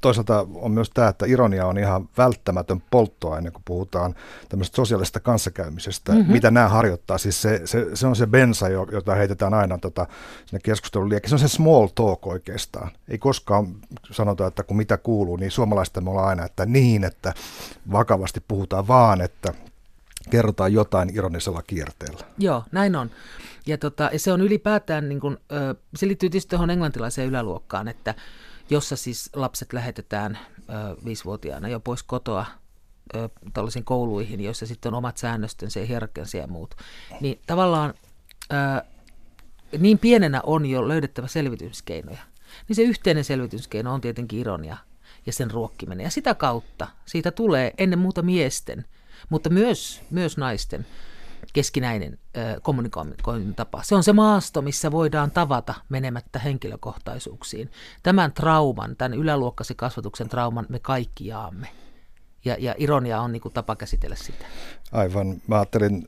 toisaalta 0.00 0.46
on 0.54 0.72
myös 0.72 0.90
tämä, 0.90 1.08
että 1.08 1.26
ironia 1.26 1.66
on 1.66 1.78
ihan 1.78 2.08
välttämätön 2.18 2.82
polttoaine, 2.90 3.50
kun 3.50 3.62
puhutaan 3.64 4.14
tämmöisestä 4.48 4.76
sosiaalisesta 4.76 5.20
kanssakäymisestä. 5.20 6.12
Mm-hmm. 6.12 6.32
Mitä 6.32 6.50
nämä 6.50 6.68
harjoittaa? 6.68 7.18
Siis 7.18 7.42
se, 7.42 7.62
se, 7.64 7.86
se 7.94 8.06
on 8.06 8.16
se 8.16 8.26
bensa, 8.26 8.68
jota 8.68 9.14
heitetään 9.14 9.54
aina 9.54 9.78
tota, 9.78 10.06
sinne 10.46 10.60
keskustelun 10.64 11.08
liekki. 11.08 11.28
Se 11.28 11.34
on 11.34 11.38
se 11.38 11.48
small 11.48 11.86
talk 11.86 12.26
oikeastaan. 12.26 12.90
Ei 13.08 13.18
koskaan 13.18 13.66
sanota, 14.10 14.46
että 14.46 14.62
kun 14.62 14.76
mitä 14.76 14.96
kuuluu, 14.96 15.36
niin 15.36 15.50
suomalaista 15.50 16.00
me 16.00 16.10
ollaan 16.10 16.28
aina, 16.28 16.44
että 16.44 16.66
niin, 16.66 17.04
että 17.04 17.34
vakavasti 17.92 18.40
puhutaan 18.48 18.88
vaan, 18.88 19.20
että 19.20 19.54
kerrotaan 20.30 20.72
jotain 20.72 21.16
ironisella 21.16 21.62
kierteellä. 21.62 22.26
Joo, 22.38 22.64
näin 22.72 22.96
on. 22.96 23.10
Ja, 23.66 23.78
tota, 23.78 24.10
ja 24.12 24.18
se 24.18 24.32
on 24.32 24.40
ylipäätään, 24.40 25.08
niin 25.08 25.20
kun, 25.20 25.38
se 25.96 26.06
liittyy 26.06 26.30
tietysti 26.30 26.50
tuohon 26.50 26.70
englantilaiseen 26.70 27.28
yläluokkaan, 27.28 27.88
että 27.88 28.14
jossa 28.70 28.96
siis 28.96 29.30
lapset 29.34 29.72
lähetetään 29.72 30.38
ö, 30.58 31.04
viisivuotiaana 31.04 31.68
jo 31.68 31.80
pois 31.80 32.02
kotoa 32.02 32.46
tällaisiin 33.52 33.84
kouluihin, 33.84 34.40
joissa 34.40 34.66
sitten 34.66 34.94
on 34.94 34.98
omat 34.98 35.16
säännöstönsä 35.16 35.80
ja 35.80 35.86
hierarkiansa 35.86 36.36
ja 36.36 36.46
muut. 36.46 36.74
Niin 37.20 37.40
tavallaan 37.46 37.94
ö, 38.52 38.84
niin 39.78 39.98
pienenä 39.98 40.40
on 40.44 40.66
jo 40.66 40.88
löydettävä 40.88 41.26
selvityskeinoja. 41.26 42.22
Niin 42.68 42.76
se 42.76 42.82
yhteinen 42.82 43.24
selvityskeino 43.24 43.94
on 43.94 44.00
tietenkin 44.00 44.38
ironia 44.38 44.76
ja 45.26 45.32
sen 45.32 45.50
ruokkiminen. 45.50 46.04
Ja 46.04 46.10
sitä 46.10 46.34
kautta 46.34 46.88
siitä 47.06 47.30
tulee 47.30 47.74
ennen 47.78 47.98
muuta 47.98 48.22
miesten, 48.22 48.84
mutta 49.28 49.50
myös, 49.50 50.02
myös 50.10 50.36
naisten 50.36 50.86
keskinäinen 51.52 52.18
kommunikoinnin 52.62 53.54
tapa. 53.54 53.82
Se 53.82 53.94
on 53.94 54.02
se 54.02 54.12
maasto, 54.12 54.62
missä 54.62 54.92
voidaan 54.92 55.30
tavata 55.30 55.74
menemättä 55.88 56.38
henkilökohtaisuuksiin. 56.38 57.70
Tämän 58.02 58.32
trauman, 58.32 58.96
tämän 58.96 59.14
yläluokkasi 59.14 59.74
kasvatuksen 59.74 60.28
trauman 60.28 60.66
me 60.68 60.78
kaikki 60.78 61.26
jaamme. 61.26 61.68
Ja, 62.44 62.56
ja 62.58 62.74
ironia 62.78 63.20
on 63.20 63.32
niin 63.32 63.42
kuin 63.42 63.54
tapa 63.54 63.76
käsitellä 63.76 64.16
sitä. 64.16 64.44
Aivan. 64.92 65.42
Mä 65.46 65.56
ajattelin 65.56 66.06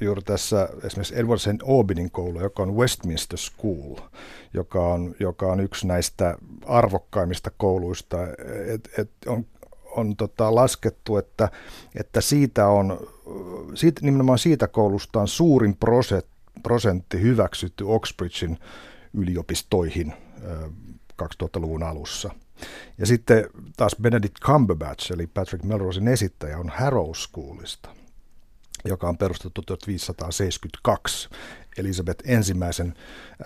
juuri 0.00 0.22
tässä 0.22 0.68
esimerkiksi 0.84 1.18
Edward 1.18 1.38
St. 1.38 1.62
Aubinin 1.68 2.10
koulu, 2.10 2.40
joka 2.40 2.62
on 2.62 2.76
Westminster 2.76 3.38
School, 3.38 3.96
joka 4.54 4.86
on, 4.86 5.14
joka 5.20 5.46
on 5.46 5.60
yksi 5.60 5.86
näistä 5.86 6.36
arvokkaimmista 6.66 7.50
kouluista. 7.56 8.16
Et, 8.66 8.90
et 8.98 9.10
on 9.26 9.46
on 9.96 10.16
tota 10.16 10.54
laskettu, 10.54 11.16
että, 11.16 11.48
että 11.94 12.20
siitä 12.20 12.68
on, 12.68 13.08
siitä, 13.74 14.00
nimenomaan 14.02 14.38
siitä 14.38 14.68
koulusta 14.68 15.20
on 15.20 15.28
suurin 15.28 15.76
prosentti 16.62 17.20
hyväksytty 17.20 17.84
Oxbridgein 17.84 18.58
yliopistoihin 19.14 20.14
2000-luvun 21.22 21.82
alussa. 21.82 22.30
Ja 22.98 23.06
sitten 23.06 23.50
taas 23.76 23.96
Benedict 24.02 24.40
Cumberbatch, 24.40 25.12
eli 25.12 25.26
Patrick 25.26 25.64
Melrosein 25.64 26.08
esittäjä, 26.08 26.58
on 26.58 26.68
Harrow 26.68 27.10
Schoolista, 27.14 27.88
joka 28.84 29.08
on 29.08 29.18
perustettu 29.18 29.62
1572. 29.62 31.28
Elisabeth 31.78 32.30
ensimmäisen 32.30 32.94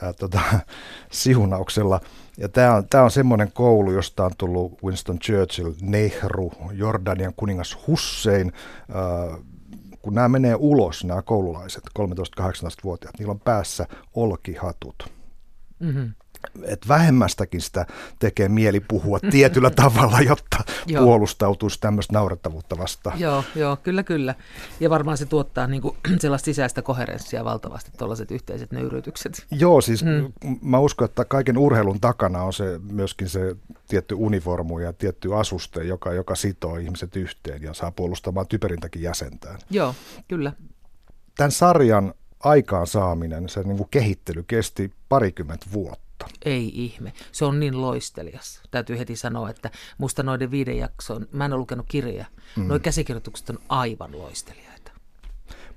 ää, 0.03 0.13
tota, 0.13 0.41
siunauksella. 1.13 2.01
Ja 2.39 2.49
tämä 2.49 2.75
on, 2.75 2.89
tää 2.89 3.03
on 3.03 3.11
semmoinen 3.11 3.53
koulu, 3.53 3.93
josta 3.93 4.25
on 4.25 4.33
tullut 4.39 4.83
Winston 4.85 5.19
Churchill, 5.19 5.73
Nehru, 5.81 6.53
Jordanian 6.73 7.35
kuningas 7.37 7.79
Hussein. 7.87 8.53
Ää, 8.95 9.39
kun 10.03 10.15
nämä 10.15 10.29
menee 10.29 10.55
ulos, 10.59 11.05
nämä 11.05 11.23
koululaiset, 11.23 11.85
13-18-vuotiaat, 11.99 13.19
niillä 13.19 13.31
on 13.31 13.41
päässä 13.41 13.87
olkihatut. 14.15 15.13
Mm-hmm. 15.79 16.13
Että 16.63 16.89
vähemmästäkin 16.89 17.61
sitä 17.61 17.87
tekee 18.19 18.49
mieli 18.49 18.81
puhua 18.81 19.21
tietyllä 19.31 19.71
tavalla, 19.71 20.21
jotta 20.21 20.59
puolustautuisi 20.99 21.81
tämmöistä 21.81 22.13
naurettavuutta 22.13 22.79
vastaan. 22.79 23.21
Joo, 23.21 23.45
joo, 23.55 23.77
kyllä, 23.77 24.03
kyllä. 24.03 24.35
Ja 24.81 24.91
varmaan 24.91 25.19
se 25.19 25.27
tuottaa 25.27 25.67
niin 25.67 25.83
kuin, 25.83 25.97
sellaista 26.19 26.45
sisäistä 26.45 26.83
koherenssia 26.83 27.45
valtavasti, 27.45 27.91
tuollaiset 27.99 28.31
yhteiset 28.31 28.73
nöyrytykset. 28.73 29.47
Joo, 29.51 29.81
siis 29.81 30.05
mm. 30.05 30.33
mä 30.63 30.79
uskon, 30.79 31.05
että 31.05 31.25
kaiken 31.25 31.59
urheilun 31.59 32.01
takana 32.01 32.43
on 32.43 32.53
se 32.53 32.81
myöskin 32.93 33.29
se 33.29 33.57
tietty 33.89 34.15
univormu 34.15 34.79
ja 34.79 34.93
tietty 34.93 35.35
asuste, 35.35 35.85
joka, 35.85 36.13
joka 36.13 36.35
sitoo 36.35 36.77
ihmiset 36.77 37.17
yhteen 37.17 37.63
ja 37.63 37.75
saa 37.75 37.91
puolustamaan 37.91 38.47
typerintäkin 38.47 39.03
jäsentään. 39.03 39.59
Joo, 39.71 39.95
kyllä. 40.29 40.53
Tämän 41.37 41.53
sarjan 41.53 42.15
aikaansaaminen, 42.41 43.49
se 43.49 43.63
niin 43.63 43.77
kuin 43.77 43.89
kehittely 43.91 44.43
kesti 44.43 44.93
parikymmentä 45.09 45.67
vuotta. 45.73 46.08
Ei 46.45 46.71
ihme. 46.75 47.13
Se 47.33 47.45
on 47.45 47.61
niin 47.61 47.81
loistelias. 47.81 48.63
Täytyy 48.71 48.99
heti 48.99 49.17
sanoa, 49.17 49.51
että 49.51 49.71
musta 49.99 50.23
noiden 50.23 50.51
viiden 50.51 50.79
jakson, 50.79 51.27
mä 51.33 51.45
en 51.45 51.53
ole 51.53 51.61
lukenut 51.61 51.87
kirjoja, 51.89 52.27
mm. 52.57 52.69
nuo 52.69 52.79
käsikirjoitukset 52.79 53.51
on 53.51 53.59
aivan 53.69 54.19
loisteliaita. 54.19 54.93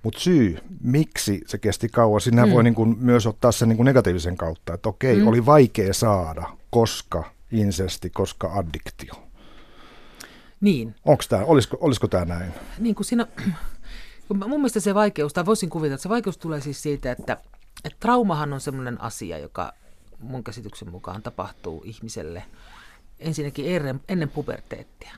Mutta 0.03 0.19
syy, 0.19 0.57
miksi 0.83 1.41
se 1.45 1.57
kesti 1.57 1.89
kauan, 1.89 2.21
sinä 2.21 2.45
mm. 2.45 2.51
voi 2.51 2.63
niin 2.63 2.75
kuin 2.75 2.95
myös 2.99 3.27
ottaa 3.27 3.51
sen 3.51 3.69
niin 3.69 3.77
kuin 3.77 3.85
negatiivisen 3.85 4.37
kautta, 4.37 4.73
että 4.73 4.89
okei, 4.89 5.17
mm. 5.17 5.27
oli 5.27 5.45
vaikea 5.45 5.93
saada, 5.93 6.43
koska 6.69 7.31
insesti, 7.51 8.09
koska 8.09 8.53
addiktio. 8.53 9.13
Niin. 10.61 10.95
Onko 11.05 11.23
tämä, 11.29 11.45
olisiko, 11.45 11.77
olisiko 11.81 12.07
tämä 12.07 12.25
näin? 12.25 12.53
Niin 12.79 12.95
kuin 12.95 13.05
siinä, 13.05 13.27
mun 14.29 14.49
mielestä 14.49 14.79
se 14.79 14.95
vaikeus, 14.95 15.33
tai 15.33 15.45
voisin 15.45 15.69
kuvitella, 15.69 15.95
että 15.95 16.03
se 16.03 16.09
vaikeus 16.09 16.37
tulee 16.37 16.61
siis 16.61 16.81
siitä, 16.81 17.11
että, 17.11 17.37
että 17.83 17.97
traumahan 17.99 18.53
on 18.53 18.61
sellainen 18.61 19.01
asia, 19.01 19.37
joka 19.37 19.73
mun 20.21 20.43
käsityksen 20.43 20.91
mukaan 20.91 21.23
tapahtuu 21.23 21.81
ihmiselle 21.85 22.43
ensinnäkin 23.19 23.65
ennen, 24.07 24.29
puberteettia. 24.29 25.15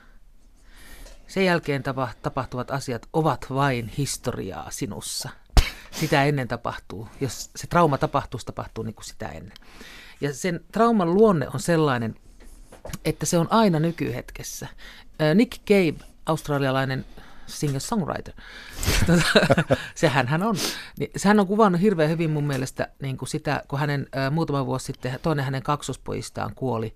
Sen 1.26 1.44
jälkeen 1.44 1.82
tapahtuvat 2.22 2.70
asiat 2.70 3.08
ovat 3.12 3.46
vain 3.50 3.88
historiaa 3.88 4.70
sinussa. 4.70 5.30
Sitä 5.90 6.24
ennen 6.24 6.48
tapahtuu. 6.48 7.08
Jos 7.20 7.50
se 7.56 7.66
trauma 7.66 7.98
tapahtuu, 7.98 8.40
se 8.40 8.46
tapahtuu 8.46 8.84
niin 8.84 8.94
kuin 8.94 9.04
sitä 9.04 9.28
ennen. 9.28 9.56
Ja 10.20 10.34
sen 10.34 10.60
trauman 10.72 11.14
luonne 11.14 11.48
on 11.54 11.60
sellainen, 11.60 12.16
että 13.04 13.26
se 13.26 13.38
on 13.38 13.46
aina 13.50 13.80
nykyhetkessä. 13.80 14.68
Nick 15.34 15.64
Cave, 15.66 16.12
australialainen 16.26 17.04
singer-songwriter. 17.46 18.32
Sehän 19.94 20.28
hän 20.28 20.42
on. 20.42 20.56
Niin, 20.98 21.10
sehän 21.16 21.40
on 21.40 21.46
kuvannut 21.46 21.80
hirveän 21.80 22.10
hyvin 22.10 22.30
mun 22.30 22.44
mielestä 22.44 22.88
niin 23.02 23.16
kuin 23.16 23.28
sitä, 23.28 23.62
kun 23.68 23.78
hänen 23.78 24.06
muutama 24.30 24.66
vuosi 24.66 24.86
sitten, 24.86 25.18
toinen 25.22 25.44
hänen 25.44 25.62
kaksospojistaan 25.62 26.54
kuoli 26.54 26.94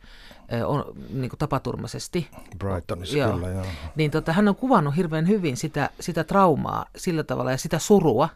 on, 0.67 0.85
niin 1.13 1.31
kuin 1.31 1.39
tapaturmaisesti. 1.39 2.29
Brightonissa 2.59 3.19
joo. 3.19 3.33
kyllä, 3.33 3.49
joo. 3.49 3.67
Niin 3.97 4.11
tota, 4.11 4.33
hän 4.33 4.49
on 4.49 4.57
kuvannut 4.57 4.97
hirveän 4.97 5.29
hyvin 5.29 5.57
sitä, 5.57 5.91
sitä 6.01 6.25
traumaa 6.25 6.87
sillä 6.97 7.25
tavalla 7.25 7.51
ja 7.51 7.57
sitä 7.57 7.79
surua, 7.79 8.29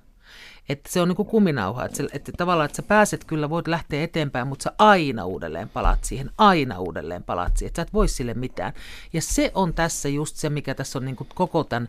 että 0.68 0.92
se 0.92 1.00
on 1.00 1.08
niin 1.08 1.16
kuin 1.16 1.28
kuminauha, 1.28 1.84
että, 1.84 1.96
se, 1.96 2.08
että 2.12 2.32
tavallaan 2.36 2.64
että 2.64 2.76
sä 2.76 2.82
pääset 2.82 3.24
kyllä, 3.24 3.50
voit 3.50 3.68
lähteä 3.68 4.02
eteenpäin, 4.04 4.48
mutta 4.48 4.62
sä 4.62 4.72
aina 4.78 5.26
uudelleen 5.26 5.68
palat 5.68 6.04
siihen, 6.04 6.30
aina 6.38 6.78
uudelleen 6.78 7.22
palat 7.22 7.56
siihen, 7.56 7.68
että 7.68 7.78
sä 7.78 7.82
et 7.82 7.92
voi 7.92 8.08
sille 8.08 8.34
mitään. 8.34 8.72
Ja 9.12 9.22
se 9.22 9.50
on 9.54 9.74
tässä 9.74 10.08
just 10.08 10.36
se, 10.36 10.50
mikä 10.50 10.74
tässä 10.74 10.98
on 10.98 11.04
niin 11.04 11.16
kuin 11.16 11.28
koko 11.34 11.64
tämän 11.64 11.88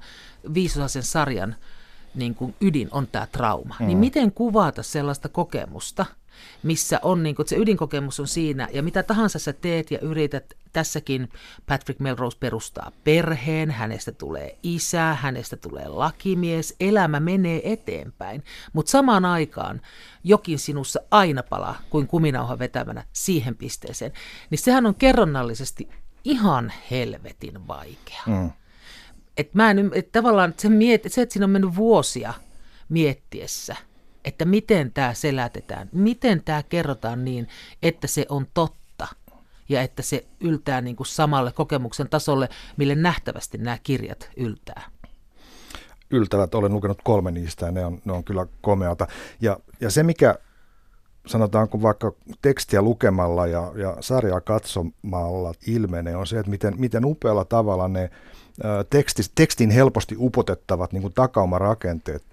viisosaisen 0.53 1.03
sarjan 1.03 1.55
niin 2.15 2.35
kuin 2.35 2.55
ydin, 2.61 2.87
on 2.91 3.07
tämä 3.07 3.27
trauma. 3.31 3.75
Mm. 3.79 3.87
Niin 3.87 3.97
miten 3.97 4.31
kuvata 4.31 4.83
sellaista 4.83 5.29
kokemusta– 5.29 6.05
missä 6.63 6.99
on, 7.03 7.23
niin 7.23 7.35
kuin, 7.35 7.47
se 7.47 7.55
ydinkokemus 7.55 8.19
on 8.19 8.27
siinä, 8.27 8.67
ja 8.73 8.83
mitä 8.83 9.03
tahansa 9.03 9.39
sä 9.39 9.53
teet 9.53 9.91
ja 9.91 9.99
yrität, 9.99 10.53
tässäkin 10.73 11.29
Patrick 11.65 11.99
Melrose 11.99 12.37
perustaa 12.37 12.91
perheen, 13.03 13.71
hänestä 13.71 14.11
tulee 14.11 14.57
isä, 14.63 15.17
hänestä 15.21 15.57
tulee 15.57 15.87
lakimies, 15.87 16.75
elämä 16.79 17.19
menee 17.19 17.73
eteenpäin, 17.73 18.43
mutta 18.73 18.89
samaan 18.89 19.25
aikaan 19.25 19.81
jokin 20.23 20.59
sinussa 20.59 20.99
aina 21.11 21.43
palaa 21.43 21.81
kuin 21.89 22.07
kuminauha 22.07 22.59
vetämänä 22.59 23.03
siihen 23.13 23.55
pisteeseen, 23.55 24.11
niin 24.49 24.59
sehän 24.59 24.85
on 24.85 24.95
kerronnallisesti 24.95 25.89
ihan 26.23 26.73
helvetin 26.91 27.67
vaikea. 27.67 28.21
Mm. 28.25 28.51
Et 29.37 29.53
mä 29.53 29.71
en, 29.71 29.91
et 29.93 30.11
tavallaan 30.11 30.49
että 30.49 30.61
se, 30.61 30.69
miet, 30.69 31.01
se, 31.07 31.21
että 31.21 31.33
siinä 31.33 31.45
on 31.45 31.49
mennyt 31.49 31.75
vuosia 31.75 32.33
miettiessä– 32.89 33.75
että 34.25 34.45
miten 34.45 34.91
tämä 34.93 35.13
selätetään, 35.13 35.89
miten 35.91 36.43
tämä 36.43 36.63
kerrotaan 36.63 37.25
niin, 37.25 37.47
että 37.83 38.07
se 38.07 38.25
on 38.29 38.47
totta 38.53 39.07
ja 39.69 39.81
että 39.81 40.01
se 40.01 40.25
yltää 40.39 40.81
niin 40.81 40.95
kuin 40.95 41.07
samalle 41.07 41.51
kokemuksen 41.51 42.09
tasolle, 42.09 42.49
mille 42.77 42.95
nähtävästi 42.95 43.57
nämä 43.57 43.77
kirjat 43.83 44.29
yltää. 44.37 44.83
Yltävät, 46.11 46.55
olen 46.55 46.73
lukenut 46.73 47.01
kolme 47.03 47.31
niistä 47.31 47.65
ja 47.65 47.71
ne 47.71 47.85
on, 47.85 48.01
ne 48.05 48.13
on 48.13 48.23
kyllä 48.23 48.45
komeata. 48.61 49.07
Ja, 49.41 49.59
ja 49.79 49.89
se, 49.89 50.03
mikä 50.03 50.35
sanotaanko 51.25 51.81
vaikka 51.81 52.11
tekstiä 52.41 52.81
lukemalla 52.81 53.47
ja, 53.47 53.71
ja 53.75 53.97
sarjaa 53.99 54.41
katsomalla 54.41 55.53
ilmenee, 55.67 56.15
on 56.15 56.27
se, 56.27 56.39
että 56.39 56.49
miten, 56.49 56.73
miten 56.77 57.05
upealla 57.05 57.45
tavalla 57.45 57.87
ne 57.87 58.09
tekstis, 58.89 59.31
tekstin 59.35 59.69
helposti 59.69 60.15
upotettavat 60.19 60.93
niin 60.93 61.01
kuin 61.01 61.13
takaumarakenteet 61.13 62.23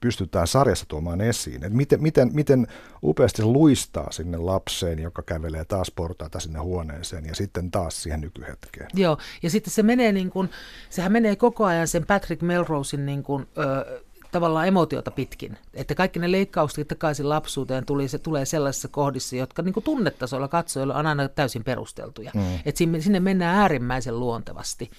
pystytään 0.00 0.46
sarjassa 0.46 0.86
tuomaan 0.88 1.20
esiin. 1.20 1.64
Et 1.64 1.72
miten, 1.72 2.02
miten, 2.02 2.30
miten 2.32 2.66
upeasti 3.02 3.42
se 3.42 3.44
luistaa 3.44 4.12
sinne 4.12 4.38
lapseen, 4.38 4.98
joka 4.98 5.22
kävelee 5.22 5.64
taas 5.64 5.90
portaita 5.90 6.40
sinne 6.40 6.58
huoneeseen 6.58 7.26
ja 7.26 7.34
sitten 7.34 7.70
taas 7.70 8.02
siihen 8.02 8.20
nykyhetkeen. 8.20 8.88
Joo, 8.94 9.18
ja 9.42 9.50
sitten 9.50 9.72
se 9.72 9.82
menee 9.82 10.12
niin 10.12 10.30
kuin, 10.30 10.50
sehän 10.90 11.12
menee 11.12 11.36
koko 11.36 11.64
ajan 11.64 11.88
sen 11.88 12.06
Patrick 12.06 12.42
Melrosein 12.42 13.06
niin 13.06 13.22
kuin, 13.22 13.48
ö, 13.58 14.02
tavallaan 14.30 14.68
emotiota 14.68 15.10
pitkin. 15.10 15.58
Että 15.74 15.94
kaikki 15.94 16.18
ne 16.18 16.32
leikkaukset 16.32 16.88
takaisin 16.88 17.28
lapsuuteen 17.28 17.86
tuli, 17.86 18.08
se 18.08 18.18
tulee 18.18 18.44
sellaisissa 18.44 18.88
kohdissa, 18.88 19.36
jotka 19.36 19.62
niin 19.62 19.74
tunnetasolla 19.84 20.48
katsojilla 20.48 20.94
on 20.94 21.06
aina 21.06 21.28
täysin 21.28 21.64
perusteltuja. 21.64 22.30
Mm. 22.34 22.54
Että 22.64 22.78
sinne, 22.78 23.00
sinne 23.00 23.20
mennään 23.20 23.56
äärimmäisen 23.56 24.20
luontevasti 24.20 24.90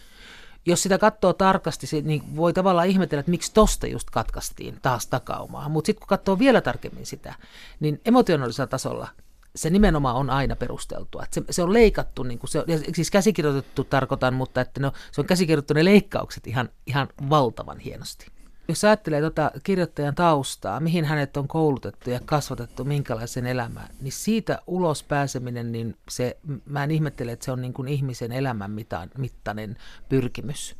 jos 0.65 0.83
sitä 0.83 0.97
katsoo 0.97 1.33
tarkasti, 1.33 2.01
niin 2.01 2.35
voi 2.35 2.53
tavallaan 2.53 2.87
ihmetellä, 2.87 3.19
että 3.19 3.31
miksi 3.31 3.53
tosta 3.53 3.87
just 3.87 4.09
katkaistiin 4.09 4.79
taas 4.81 5.07
takaumaa. 5.07 5.69
Mutta 5.69 5.85
sitten 5.85 5.99
kun 5.99 6.07
katsoo 6.07 6.39
vielä 6.39 6.61
tarkemmin 6.61 7.05
sitä, 7.05 7.35
niin 7.79 8.01
emotionaalisella 8.05 8.67
tasolla 8.67 9.07
se 9.55 9.69
nimenomaan 9.69 10.15
on 10.15 10.29
aina 10.29 10.55
perusteltua. 10.55 11.25
se, 11.31 11.41
se 11.49 11.63
on 11.63 11.73
leikattu, 11.73 12.23
niin 12.23 12.39
kuin 12.39 12.49
se, 12.49 12.63
siis 12.95 13.11
käsikirjoitettu 13.11 13.83
tarkoitan, 13.83 14.33
mutta 14.33 14.61
että 14.61 14.79
no, 14.79 14.91
se 15.11 15.21
on 15.21 15.27
käsikirjoitettu 15.27 15.73
ne 15.73 15.85
leikkaukset 15.85 16.47
ihan, 16.47 16.69
ihan 16.87 17.07
valtavan 17.29 17.79
hienosti 17.79 18.27
jos 18.71 18.83
ajattelee 18.83 19.21
tuota 19.21 19.51
kirjoittajan 19.63 20.15
taustaa, 20.15 20.79
mihin 20.79 21.05
hänet 21.05 21.37
on 21.37 21.47
koulutettu 21.47 22.09
ja 22.09 22.19
kasvatettu, 22.25 22.85
minkälaisen 22.85 23.45
elämään, 23.45 23.95
niin 24.01 24.11
siitä 24.11 24.59
ulos 24.67 25.03
pääseminen, 25.03 25.71
niin 25.71 25.97
se, 26.09 26.37
mä 26.65 26.83
en 26.83 26.91
ihmettele, 26.91 27.31
että 27.31 27.45
se 27.45 27.51
on 27.51 27.61
niin 27.61 27.73
kuin 27.73 27.87
ihmisen 27.87 28.31
elämän 28.31 28.71
mittainen 29.17 29.77
pyrkimys. 30.09 30.75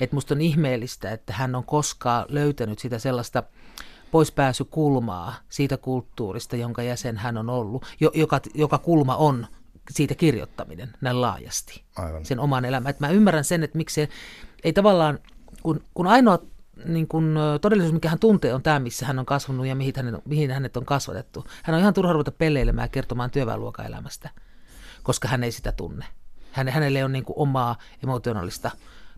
Että 0.00 0.16
musta 0.16 0.34
on 0.34 0.40
ihmeellistä, 0.40 1.10
että 1.12 1.32
hän 1.32 1.54
on 1.54 1.64
koskaan 1.64 2.26
löytänyt 2.28 2.78
sitä 2.78 2.98
sellaista 2.98 3.42
poispääsykulmaa 4.10 5.34
siitä 5.48 5.76
kulttuurista, 5.76 6.56
jonka 6.56 6.82
jäsen 6.82 7.16
hän 7.16 7.36
on 7.36 7.50
ollut, 7.50 7.86
joka, 8.14 8.40
joka 8.54 8.78
kulma 8.78 9.16
on 9.16 9.46
siitä 9.90 10.14
kirjoittaminen 10.14 10.90
näin 11.00 11.20
laajasti, 11.20 11.84
Aivan. 11.96 12.24
sen 12.24 12.40
oman 12.40 12.64
elämän. 12.64 12.90
Et 12.90 13.00
mä 13.00 13.08
ymmärrän 13.08 13.44
sen, 13.44 13.62
että 13.62 13.78
miksi 13.78 13.94
se 13.94 14.08
ei 14.64 14.72
tavallaan, 14.72 15.18
kun, 15.62 15.84
kun 15.94 16.06
ainoa 16.06 16.38
niin 16.84 17.08
kun, 17.08 17.38
todellisuus, 17.60 17.92
mikä 17.92 18.08
hän 18.08 18.18
tuntee, 18.18 18.54
on 18.54 18.62
tämä, 18.62 18.78
missä 18.78 19.06
hän 19.06 19.18
on 19.18 19.26
kasvanut 19.26 19.66
ja 19.66 19.74
mihin 19.74 19.92
hänet, 19.96 20.26
mihin 20.26 20.50
hänet 20.50 20.76
on 20.76 20.84
kasvatettu. 20.84 21.44
Hän 21.62 21.74
on 21.74 21.80
ihan 21.80 21.94
turha 21.94 22.12
ruveta 22.12 22.32
peleilemään 22.32 22.84
ja 22.84 22.88
kertomaan 22.88 23.30
työväenluokan 23.30 23.86
elämästä, 23.86 24.30
koska 25.02 25.28
hän 25.28 25.44
ei 25.44 25.52
sitä 25.52 25.72
tunne. 25.72 26.04
Hän, 26.52 26.68
hänelle 26.68 27.04
on 27.04 27.12
niin 27.12 27.24
kuin 27.24 27.38
omaa 27.38 27.76
emotionaalista 28.02 28.70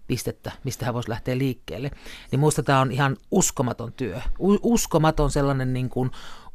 pistettä, 0.07 0.53
mistä 0.65 0.85
hän 0.85 0.95
voisi 0.95 1.11
lähteä 1.11 1.39
liikkeelle. 1.39 1.91
Niin 2.31 2.41
minusta 2.41 2.63
tämä 2.63 2.81
on 2.81 2.93
ihan 2.93 3.17
uskomaton 3.31 3.93
työ. 3.93 4.21
U- 4.39 4.59
uskomaton 4.63 5.31
sellainen 5.31 5.73
niin 5.73 5.89
kuin 5.89 6.11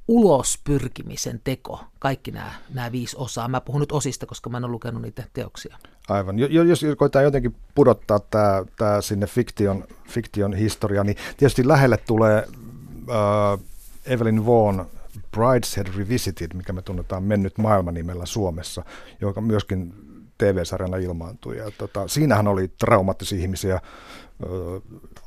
ulospyrkimisen 0.09 1.41
teko, 1.43 1.83
kaikki 1.99 2.31
nämä, 2.31 2.51
nämä 2.73 2.91
viisi 2.91 3.15
osaa. 3.19 3.47
Mä 3.47 3.61
puhun 3.61 3.81
nyt 3.81 3.91
osista, 3.91 4.25
koska 4.25 4.49
mä 4.49 4.57
en 4.57 4.63
ole 4.63 4.71
lukenut 4.71 5.01
niitä 5.01 5.23
teoksia. 5.33 5.77
Aivan. 6.09 6.39
Jos 6.39 6.85
koetaan 6.97 7.25
jotenkin 7.25 7.55
pudottaa 7.75 8.19
tämä, 8.19 8.63
tämä 8.77 9.01
sinne 9.01 9.27
fiktion, 9.27 9.83
fiktion 10.09 10.53
historia, 10.53 11.03
niin 11.03 11.17
tietysti 11.37 11.67
lähelle 11.67 11.97
tulee 11.97 12.47
uh, 12.47 13.65
Evelyn 14.05 14.45
Vaughan 14.45 14.85
Brideshead 15.31 15.87
Revisited, 15.97 16.51
mikä 16.53 16.73
me 16.73 16.81
tunnetaan 16.81 17.23
mennyt 17.23 17.57
maailmanimellä 17.57 18.25
Suomessa, 18.25 18.83
joka 19.21 19.41
myöskin 19.41 19.93
TV-sarjalla 20.39 20.97
ilmaantui. 20.97 21.57
Ja 21.57 21.71
tota, 21.77 22.07
siinähän 22.07 22.47
oli 22.47 22.67
traumaattisia 22.67 23.39
ihmisiä, 23.39 23.81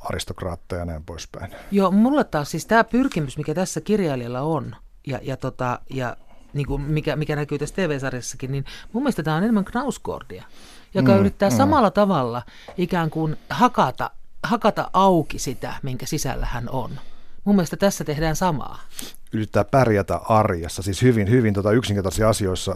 aristokraatteja 0.01 0.79
ja 0.79 0.85
näin 0.85 1.03
poispäin. 1.03 1.51
Joo, 1.71 1.91
mulla 1.91 2.23
taas 2.23 2.51
siis 2.51 2.65
tämä 2.65 2.83
pyrkimys, 2.83 3.37
mikä 3.37 3.53
tässä 3.53 3.81
kirjailijalla 3.81 4.41
on, 4.41 4.75
ja, 5.07 5.19
ja, 5.21 5.37
tota, 5.37 5.79
ja 5.89 6.17
niin 6.53 6.67
kuin 6.67 6.81
mikä, 6.81 7.15
mikä 7.15 7.35
näkyy 7.35 7.59
tässä 7.59 7.75
TV-sarjassakin, 7.75 8.51
niin 8.51 8.65
mun 8.93 9.03
mielestä 9.03 9.23
tämä 9.23 9.37
on 9.37 9.43
enemmän 9.43 9.65
Knausgordia, 9.65 10.43
joka 10.93 11.11
mm, 11.11 11.19
yrittää 11.19 11.49
mm. 11.49 11.55
samalla 11.57 11.91
tavalla 11.91 12.41
ikään 12.77 13.09
kuin 13.09 13.37
hakata, 13.49 14.11
hakata 14.43 14.89
auki 14.93 15.39
sitä, 15.39 15.73
minkä 15.83 16.05
sisällä 16.05 16.45
hän 16.45 16.69
on. 16.69 16.91
Mun 17.43 17.55
mielestä 17.55 17.77
tässä 17.77 18.03
tehdään 18.03 18.35
samaa. 18.35 18.79
Yrittää 19.33 19.63
pärjätä 19.63 20.15
arjessa, 20.15 20.81
siis 20.81 21.01
hyvin, 21.01 21.29
hyvin 21.29 21.53
tota 21.53 21.71
yksinkertaisissa 21.71 22.29
asioissa. 22.29 22.75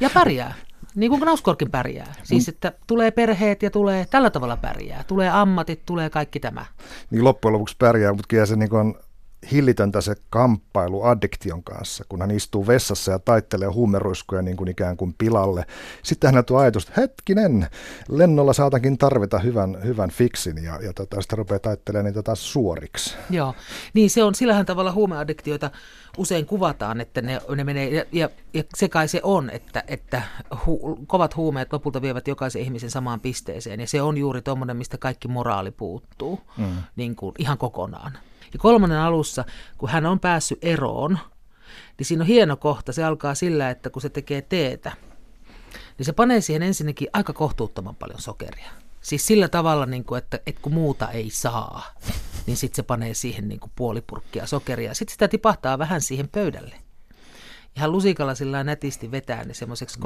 Ja 0.00 0.10
pärjää. 0.14 0.54
Niin 0.94 1.10
kuin 1.10 1.20
Knauskorkin 1.20 1.70
pärjää. 1.70 2.14
Siis, 2.22 2.48
että 2.48 2.72
tulee 2.86 3.10
perheet 3.10 3.62
ja 3.62 3.70
tulee 3.70 4.06
tällä 4.10 4.30
tavalla 4.30 4.56
pärjää. 4.56 5.04
Tulee 5.04 5.30
ammatit, 5.30 5.86
tulee 5.86 6.10
kaikki 6.10 6.40
tämä. 6.40 6.66
Niin 7.10 7.24
loppujen 7.24 7.52
lopuksi 7.52 7.76
pärjää, 7.78 8.12
mutta 8.12 8.28
kyllä 8.28 8.46
se 8.46 8.56
niin 8.56 8.74
on 8.74 8.94
hillitöntä 9.52 10.00
se 10.00 10.14
kamppailu 10.30 11.02
addiktion 11.02 11.62
kanssa, 11.64 12.04
kun 12.08 12.20
hän 12.20 12.30
istuu 12.30 12.66
vessassa 12.66 13.12
ja 13.12 13.18
taittelee 13.18 13.68
huumeruiskuja 13.68 14.42
niin 14.42 14.56
kuin 14.56 14.68
ikään 14.68 14.96
kuin 14.96 15.14
pilalle. 15.18 15.64
Sitten 16.02 16.34
hän 16.34 16.44
tuo 16.44 16.58
ajatus, 16.58 16.82
että 16.88 17.00
hetkinen, 17.00 17.68
lennolla 18.08 18.52
saatankin 18.52 18.98
tarvita 18.98 19.38
hyvän, 19.38 19.78
hyvän 19.84 20.10
fiksin 20.10 20.64
ja, 20.64 20.78
ja 20.82 20.92
tota, 20.92 21.20
sitten 21.20 21.38
rupeaa 21.38 21.58
taittelemaan 21.58 22.04
niitä 22.04 22.22
taas 22.22 22.52
suoriksi. 22.52 23.16
Joo, 23.30 23.54
niin 23.94 24.10
se 24.10 24.24
on 24.24 24.34
sillähän 24.34 24.66
tavalla 24.66 24.92
huumeaddiktioita 24.92 25.70
usein 26.16 26.46
kuvataan, 26.46 27.00
että 27.00 27.22
ne, 27.22 27.40
ne 27.56 27.64
menee, 27.64 27.88
ja, 27.90 28.04
ja, 28.12 28.28
ja 28.54 28.64
se 28.74 28.88
kai 28.88 29.08
se 29.08 29.20
on, 29.22 29.50
että, 29.50 29.84
että 29.86 30.22
hu, 30.66 30.98
kovat 31.06 31.36
huumeet 31.36 31.72
lopulta 31.72 32.02
vievät 32.02 32.28
jokaisen 32.28 32.62
ihmisen 32.62 32.90
samaan 32.90 33.20
pisteeseen, 33.20 33.80
ja 33.80 33.86
se 33.86 34.02
on 34.02 34.18
juuri 34.18 34.42
tuommoinen, 34.42 34.76
mistä 34.76 34.98
kaikki 34.98 35.28
moraali 35.28 35.70
puuttuu 35.70 36.40
mm. 36.56 36.76
niin 36.96 37.16
kuin, 37.16 37.34
ihan 37.38 37.58
kokonaan. 37.58 38.18
Ja 38.52 38.58
kolmannen 38.58 38.98
alussa, 38.98 39.44
kun 39.78 39.88
hän 39.88 40.06
on 40.06 40.20
päässyt 40.20 40.58
eroon, 40.62 41.18
niin 41.98 42.06
siinä 42.06 42.22
on 42.22 42.26
hieno 42.26 42.56
kohta. 42.56 42.92
Se 42.92 43.04
alkaa 43.04 43.34
sillä, 43.34 43.70
että 43.70 43.90
kun 43.90 44.02
se 44.02 44.08
tekee 44.08 44.42
teetä, 44.42 44.92
niin 45.98 46.06
se 46.06 46.12
panee 46.12 46.40
siihen 46.40 46.62
ensinnäkin 46.62 47.08
aika 47.12 47.32
kohtuuttoman 47.32 47.96
paljon 47.96 48.20
sokeria. 48.20 48.70
Siis 49.00 49.26
sillä 49.26 49.48
tavalla, 49.48 49.86
niin 49.86 50.04
kuin, 50.04 50.18
että, 50.18 50.40
että 50.46 50.62
kun 50.62 50.74
muuta 50.74 51.10
ei 51.10 51.30
saa, 51.30 51.94
niin 52.46 52.56
sitten 52.56 52.76
se 52.76 52.82
panee 52.82 53.14
siihen 53.14 53.48
niin 53.48 53.60
kuin 53.60 53.72
puolipurkkia 53.76 54.46
sokeria. 54.46 54.94
Sitten 54.94 55.12
sitä 55.12 55.28
tipahtaa 55.28 55.78
vähän 55.78 56.00
siihen 56.00 56.28
pöydälle. 56.28 56.74
Ihan 57.76 57.92
lusikalla 57.92 58.34
sillä 58.34 58.64
nätisti 58.64 59.10
vetää 59.10 59.44
ne 59.44 59.54
semmoiseksi 59.54 60.00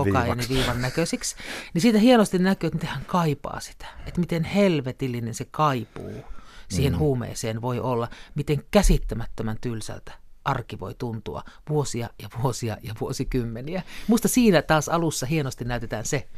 viivan 0.48 0.82
näköisiksi. 0.82 1.37
Niin 1.74 1.82
siitä 1.82 1.98
hienosti 1.98 2.38
näkyy, 2.38 2.66
että 2.66 2.76
miten 2.76 2.90
hän 2.90 3.04
kaipaa 3.04 3.61
sitä. 3.61 3.87
Että 4.06 4.20
miten 4.20 4.44
helvetillinen 4.44 5.35
se 5.35 5.46
kaipuu 5.50 6.24
siihen 6.70 6.92
mm. 6.92 6.98
huumeeseen 6.98 7.62
voi 7.62 7.81
olla, 7.81 8.09
miten 8.35 8.62
käsittämättömän 8.70 9.57
tylsältä 9.61 10.12
arki 10.46 10.81
voi 10.81 10.94
tuntua 10.94 11.42
vuosia 11.68 12.09
ja 12.22 12.29
vuosia 12.42 12.76
ja 12.83 12.94
vuosikymmeniä. 13.00 13.83
Musta 14.09 14.29
siinä 14.29 14.62
taas 14.62 14.88
alussa 14.88 15.26
hienosti 15.26 15.64
näytetään 15.64 16.05
se. 16.05 16.29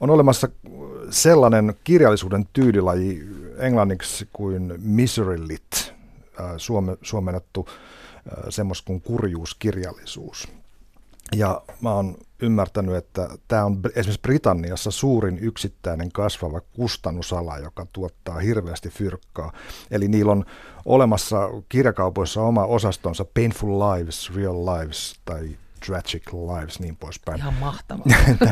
On 0.00 0.10
olemassa 0.10 0.48
sellainen 1.10 1.74
kirjallisuuden 1.84 2.46
tyylilaji 2.52 3.22
englanniksi 3.58 4.28
kuin 4.32 4.74
misery 4.78 5.48
lit, 5.48 5.94
äh, 6.40 6.46
suome, 6.56 6.96
suomennettu 7.02 7.68
äh, 7.68 8.44
semmoista 8.48 8.86
kuin 8.86 9.00
kurjuuskirjallisuus. 9.00 10.48
Ja 11.36 11.62
mä 11.80 11.94
oon 11.94 12.16
ymmärtänyt, 12.42 12.94
että 12.94 13.28
tämä 13.48 13.64
on 13.64 13.80
esimerkiksi 13.86 14.20
Britanniassa 14.20 14.90
suurin 14.90 15.38
yksittäinen 15.38 16.12
kasvava 16.12 16.60
kustannusala, 16.60 17.58
joka 17.58 17.86
tuottaa 17.92 18.38
hirveästi 18.38 18.88
fyrkkaa. 18.88 19.52
Eli 19.90 20.08
niillä 20.08 20.32
on 20.32 20.44
olemassa 20.84 21.48
kirjakaupoissa 21.68 22.42
oma 22.42 22.64
osastonsa 22.64 23.24
Painful 23.24 23.80
Lives, 23.80 24.36
Real 24.36 24.66
Lives 24.66 25.14
tai 25.24 25.56
Tragic 25.86 26.32
Lives, 26.32 26.80
niin 26.80 26.96
poispäin. 26.96 27.38
Ihan 27.38 27.54
mahtavaa. 27.54 28.04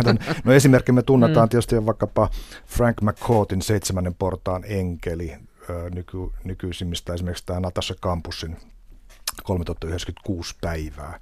no 0.44 0.52
esimerkki 0.52 0.92
me 0.92 1.02
tunnetaan 1.02 1.46
mm. 1.46 1.50
tietysti 1.50 1.86
vaikkapa 1.86 2.30
Frank 2.66 3.00
McCourtin 3.02 3.62
seitsemännen 3.62 4.14
portaan 4.14 4.62
enkeli, 4.66 5.36
nyky, 5.94 6.18
nykyisimmistä 6.44 7.14
esimerkiksi 7.14 7.46
tämä 7.46 7.60
Natasha 7.60 7.94
Kampusin 8.00 8.56
3096 9.44 10.56
päivää. 10.60 11.20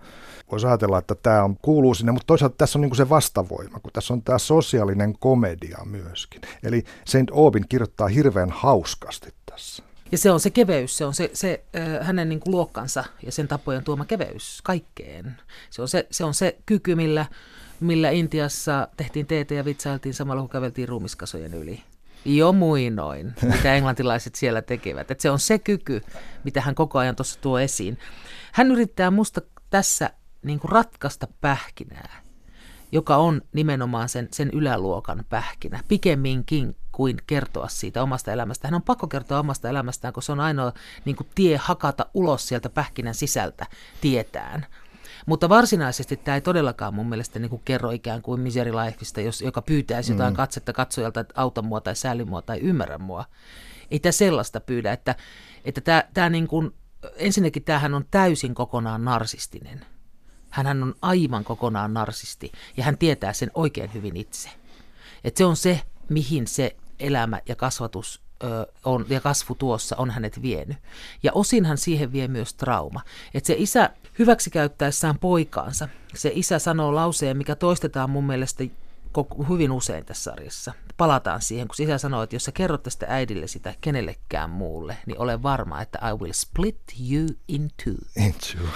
Voisi 0.50 0.66
ajatella, 0.66 0.98
että 0.98 1.14
tämä 1.14 1.44
on, 1.44 1.56
kuuluu 1.62 1.94
sinne, 1.94 2.12
mutta 2.12 2.26
toisaalta 2.26 2.54
tässä 2.59 2.78
on 2.78 2.80
niin 2.80 2.96
se 2.96 3.09
vastavoima, 3.09 3.80
kun 3.80 3.92
tässä 3.92 4.14
on 4.14 4.22
tämä 4.22 4.38
sosiaalinen 4.38 5.18
komedia 5.18 5.78
myöskin. 5.85 6.40
Eli 6.62 6.85
Saint 7.06 7.30
Aubin 7.30 7.68
kirjoittaa 7.68 8.09
hirveän 8.09 8.50
hauskasti 8.50 9.35
tässä. 9.46 9.83
Ja 10.12 10.18
se 10.18 10.30
on 10.30 10.40
se 10.40 10.50
keveys, 10.50 10.98
se 10.98 11.04
on 11.04 11.14
se, 11.14 11.30
se 11.33 11.64
äh, 11.76 12.06
hänen 12.06 12.28
niin 12.28 12.40
kuin 12.40 12.50
luokkansa 12.50 13.04
ja 13.22 13.33
sen 13.33 13.48
tapojen 13.48 13.85
tuoma 13.85 14.04
keveys 14.04 14.61
kaikkeen. 14.64 15.37
Se 15.70 15.83
on 15.83 15.88
se, 15.88 16.06
se, 16.11 16.24
on 16.24 16.35
se 16.35 16.56
kyky, 16.66 16.94
millä, 16.94 17.26
millä 17.80 18.11
Intiassa 18.11 18.88
tehtiin 18.96 19.26
teetä 19.26 19.54
ja 19.54 19.64
vitsailtiin 19.64 20.14
samalla, 20.14 20.42
kun 20.42 20.50
käveltiin 20.50 20.88
ruumiskasojen 20.88 21.54
yli. 21.54 21.83
Jo 22.24 22.52
muinoin, 22.52 23.35
mitä 23.42 23.74
englantilaiset 23.74 24.35
siellä 24.35 24.62
tekevät. 24.62 25.11
Et 25.11 25.20
se 25.20 25.30
on 25.30 25.38
se 25.38 25.59
kyky, 25.59 26.02
mitä 26.44 26.61
hän 26.61 26.74
koko 26.74 26.98
ajan 26.98 27.16
tuossa 27.16 27.40
tuo 27.40 27.59
esiin. 27.59 27.98
Hän 28.52 28.70
yrittää 28.70 29.11
musta 29.11 29.40
tässä 29.70 30.11
niin 30.42 30.61
kuin 30.61 30.72
ratkaista 30.72 31.26
pähkinää, 31.40 32.22
joka 32.92 33.16
on 33.16 33.42
nimenomaan 33.52 34.09
sen, 34.09 34.28
sen 34.33 34.50
yläluokan 34.52 35.24
pähkinä, 35.28 35.80
pikemminkin 35.88 36.76
kuin 36.92 37.16
kertoa 37.26 37.68
siitä 37.68 38.02
omasta 38.02 38.33
elämästä. 38.33 38.68
Hän 38.68 38.74
on 38.74 38.83
pakko 38.83 39.06
kertoa 39.06 39.38
omasta 39.38 39.68
elämästään, 39.68 40.14
koska 40.14 40.26
se 40.26 40.33
on 40.33 40.40
ainoa 40.40 40.72
niin 41.04 41.16
kuin 41.16 41.28
tie 41.35 41.56
hakata 41.56 42.06
ulos 42.14 42.48
sieltä 42.48 42.70
pähkinän 42.70 43.14
sisältä 43.14 43.66
tietään. 44.00 44.66
Mutta 45.26 45.48
varsinaisesti 45.48 46.16
tämä 46.16 46.35
ei 46.35 46.40
todellakaan 46.40 46.94
mun 46.94 47.09
mielestä 47.09 47.38
niin 47.38 47.50
kuin 47.50 47.62
kerro 47.64 47.90
ikään 47.90 48.22
kuin 48.22 48.40
Misery 48.40 48.72
Lifeista, 48.72 49.20
jos, 49.20 49.42
joka 49.42 49.62
pyytäisi 49.62 50.12
jotain 50.12 50.33
mm. 50.33 50.37
katsetta 50.37 50.72
katsojalta, 50.72 51.20
että 51.20 51.35
auta 51.37 51.62
mua 51.62 51.80
tai 51.80 51.96
sääli 51.96 52.24
mua 52.24 52.42
tai 52.42 52.59
ymmärrä 52.59 52.98
mua. 52.98 53.24
Ei 53.90 53.98
tämä 53.98 54.12
sellaista 54.12 54.61
pyydä, 54.61 54.92
että, 54.92 55.14
että 55.64 55.80
tämä, 55.80 56.04
tämä 56.14 56.28
niin 56.28 56.48
kuin, 56.48 56.74
ensinnäkin 57.16 57.64
tämähän 57.64 57.94
on 57.94 58.04
täysin 58.11 58.54
kokonaan 58.54 59.04
narsistinen. 59.04 59.87
Hän 60.50 60.83
on 60.83 60.94
aivan 61.02 61.44
kokonaan 61.44 61.94
narsisti 61.94 62.52
ja 62.76 62.85
hän 62.85 62.98
tietää 62.98 63.33
sen 63.33 63.50
oikein 63.54 63.94
hyvin 63.94 64.16
itse. 64.16 64.50
Et 65.24 65.37
se 65.37 65.44
on 65.44 65.56
se, 65.56 65.83
mihin 66.09 66.46
se 66.46 66.76
elämä 66.98 67.40
ja 67.48 67.56
kasvatus 67.56 68.22
on, 68.85 69.07
ja 69.09 69.20
kasvu 69.20 69.55
tuossa 69.55 69.96
on 69.96 70.11
hänet 70.11 70.42
vienyt. 70.42 70.76
Ja 71.22 71.33
osinhan 71.35 71.79
siihen 71.79 72.12
vie 72.12 72.29
myös 72.29 72.55
trauma. 72.55 73.00
Että 73.35 73.46
se 73.46 73.55
isä 73.59 73.90
hyväksikäyttäessään 74.18 75.18
poikaansa, 75.18 75.88
se 76.14 76.33
isä 76.35 76.59
sanoo 76.59 76.94
lauseen, 76.94 77.37
mikä 77.37 77.55
toistetaan 77.55 78.11
mun 78.11 78.24
mielestä 78.24 78.64
hyvin 79.48 79.72
usein 79.72 80.05
tässä 80.05 80.31
sarjassa. 80.31 80.72
Palataan 80.96 81.42
siihen, 81.42 81.68
kun 81.68 81.74
isä 81.79 81.98
sanoo, 81.98 82.22
että 82.22 82.37
jos 82.37 82.44
sä 82.44 82.53
kerrot 82.53 82.83
tästä 82.83 83.07
äidille 83.09 83.46
sitä 83.46 83.74
kenellekään 83.81 84.50
muulle, 84.50 84.96
niin 85.07 85.18
ole 85.18 85.42
varma, 85.42 85.83
että 85.83 85.98
I 86.11 86.14
will 86.14 86.33
split 86.33 86.81
you 87.11 87.26
in 87.48 87.70
two. 87.85 88.24
In 88.24 88.35
two. 88.35 88.66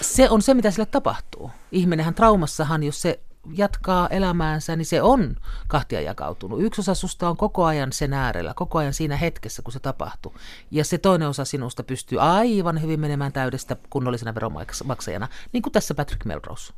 se 0.00 0.30
on 0.30 0.42
se, 0.42 0.54
mitä 0.54 0.70
sille 0.70 0.86
tapahtuu. 0.86 1.50
Ihminenhän 1.72 2.14
traumassahan, 2.14 2.82
jos 2.82 3.02
se 3.02 3.20
jatkaa 3.54 4.08
elämäänsä, 4.08 4.76
niin 4.76 4.86
se 4.86 5.02
on 5.02 5.36
kahtia 5.68 6.00
jakautunut. 6.00 6.62
Yksi 6.62 6.80
osa 6.80 6.94
susta 6.94 7.28
on 7.28 7.36
koko 7.36 7.64
ajan 7.64 7.92
sen 7.92 8.12
äärellä, 8.12 8.54
koko 8.56 8.78
ajan 8.78 8.94
siinä 8.94 9.16
hetkessä, 9.16 9.62
kun 9.62 9.72
se 9.72 9.80
tapahtuu. 9.80 10.34
Ja 10.70 10.84
se 10.84 10.98
toinen 10.98 11.28
osa 11.28 11.44
sinusta 11.44 11.82
pystyy 11.82 12.20
aivan 12.20 12.82
hyvin 12.82 13.00
menemään 13.00 13.32
täydestä 13.32 13.76
kunnollisena 13.90 14.34
veronmaksajana, 14.34 15.28
niin 15.52 15.62
kuin 15.62 15.72
tässä 15.72 15.94
Patrick 15.94 16.24
Melrose. 16.24 16.72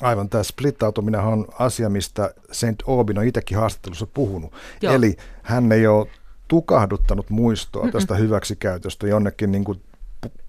Aivan, 0.00 0.28
tämä 0.28 0.42
splittautuminen 0.42 1.20
on 1.20 1.46
asia, 1.58 1.88
mistä 1.88 2.34
St. 2.52 2.88
Aubin 2.88 3.18
on 3.18 3.24
itsekin 3.24 3.58
haastattelussa 3.58 4.06
puhunut. 4.06 4.52
Joo. 4.82 4.94
Eli 4.94 5.16
hän 5.42 5.72
ei 5.72 5.86
ole 5.86 6.06
tukahduttanut 6.48 7.30
muistoa 7.30 7.82
Mm-mm. 7.82 7.92
tästä 7.92 8.14
hyväksikäytöstä 8.14 9.06
jonnekin 9.06 9.52
niin 9.52 9.64
kuin 9.64 9.82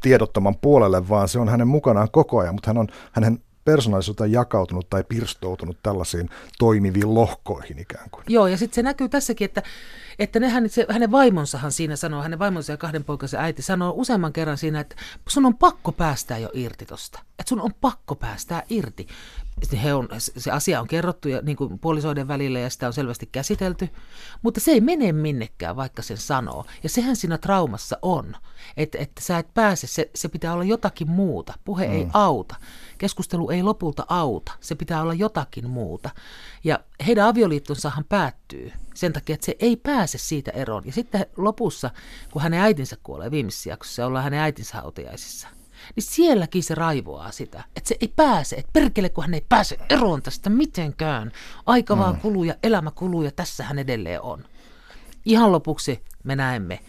tiedottoman 0.02 0.56
puolelle, 0.62 1.10
vaan 1.10 1.28
se 1.28 1.40
on 1.40 1.50
hänen 1.50 1.68
mukanaan 1.68 2.12
koko 2.12 2.40
ajan, 2.40 2.56
mutta 2.56 2.70
hän 2.70 2.78
on, 2.78 2.88
hänen 3.12 3.40
persoonallisuus 3.66 4.22
on 4.22 4.32
jakautunut 4.32 4.90
tai 4.90 5.04
pirstoutunut 5.04 5.78
tällaisiin 5.84 6.30
toimiviin 6.60 7.14
lohkoihin 7.14 7.80
ikään 7.80 8.10
kuin. 8.10 8.24
Joo, 8.28 8.48
ja 8.48 8.58
sitten 8.58 8.76
se 8.76 8.82
näkyy 8.82 9.10
tässäkin, 9.10 9.46
että, 9.46 9.64
että 10.20 10.40
nehän, 10.40 10.70
se, 10.70 10.86
hänen 10.90 11.12
vaimonsahan 11.12 11.72
siinä 11.72 11.96
sanoo, 11.96 12.22
hänen 12.22 12.40
vaimonsa 12.40 12.74
ja 12.74 12.78
kahden 12.78 13.04
poikansa 13.04 13.38
äiti 13.38 13.62
sanoo 13.62 13.94
useamman 13.96 14.34
kerran 14.34 14.58
siinä, 14.58 14.80
että 14.80 14.96
sun 15.30 15.46
on 15.46 15.58
pakko 15.58 15.92
päästää 15.92 16.38
jo 16.38 16.50
irti 16.54 16.86
tosta. 16.86 17.20
Että 17.40 17.50
sun 17.50 17.62
on 17.62 17.74
pakko 17.82 18.16
päästää 18.16 18.64
irti. 18.70 19.08
He 19.84 19.94
on, 19.94 20.10
se 20.18 20.52
asia 20.52 20.82
on 20.82 20.88
kerrottu 20.88 21.30
ja, 21.30 21.42
niin 21.42 21.58
kuin 21.58 21.80
puolisoiden 21.80 22.28
välillä 22.28 22.60
ja 22.60 22.70
sitä 22.70 22.88
on 22.88 22.94
selvästi 22.94 23.30
käsitelty, 23.32 23.90
mutta 24.42 24.60
se 24.60 24.72
ei 24.72 24.82
mene 24.82 25.12
minnekään, 25.12 25.76
vaikka 25.76 26.02
sen 26.02 26.18
sanoo. 26.18 26.66
Ja 26.84 26.90
sehän 26.90 27.16
siinä 27.16 27.38
traumassa 27.38 27.98
on, 28.02 28.36
että, 28.78 28.98
että 28.98 29.22
sä 29.22 29.38
et 29.38 29.54
pääse, 29.54 29.88
se, 29.88 30.10
se 30.16 30.30
pitää 30.30 30.54
olla 30.54 30.64
jotakin 30.64 31.10
muuta. 31.10 31.54
Puhe 31.66 31.88
mm. 31.88 31.94
ei 31.94 32.08
auta. 32.14 32.56
Keskustelu 32.98 33.50
ei 33.50 33.64
lopulta 33.64 34.06
auta, 34.10 34.52
se 34.60 34.76
pitää 34.76 35.02
olla 35.02 35.14
jotakin 35.14 35.70
muuta. 35.70 36.10
Ja 36.64 36.80
heidän 37.08 37.28
avioliittonsahan 37.28 38.06
päättyy 38.10 38.72
sen 38.94 39.14
takia, 39.14 39.34
että 39.34 39.46
se 39.46 39.56
ei 39.60 39.76
pääse 39.76 40.18
siitä 40.18 40.52
eroon. 40.52 40.84
Ja 40.86 40.92
sitten 40.92 41.26
lopussa, 41.38 41.90
kun 42.32 42.42
hänen 42.42 42.60
äitinsä 42.60 42.98
kuolee 43.04 43.32
viimeisessä 43.32 43.70
jaksossa, 43.70 44.06
ollaan 44.06 44.24
hänen 44.24 44.40
äitinsä 44.40 44.78
hautajaisissa– 44.78 45.48
niin 45.96 46.04
sielläkin 46.04 46.64
se 46.64 46.76
raivoaa 46.76 47.32
sitä, 47.32 47.64
että 47.76 47.88
se 47.88 47.98
ei 48.02 48.14
pääse, 48.16 48.56
että 48.56 48.70
perkele 48.74 49.10
kun 49.10 49.24
hän 49.24 49.34
ei 49.34 49.46
pääse 49.50 49.78
eroon 49.90 50.22
tästä 50.22 50.50
mitenkään. 50.50 51.32
Aika 51.66 51.98
vaan 51.98 52.18
kuluu 52.18 52.44
ja 52.44 52.56
elämä 52.64 52.92
kuluu 52.92 53.24
ja 53.24 53.32
tässä 53.32 53.64
hän 53.64 53.80
edelleen 53.80 54.22
on. 54.22 54.46
Ihan 55.26 55.52
lopuksi 55.52 56.04
me 56.24 56.36
näemme, 56.36 56.80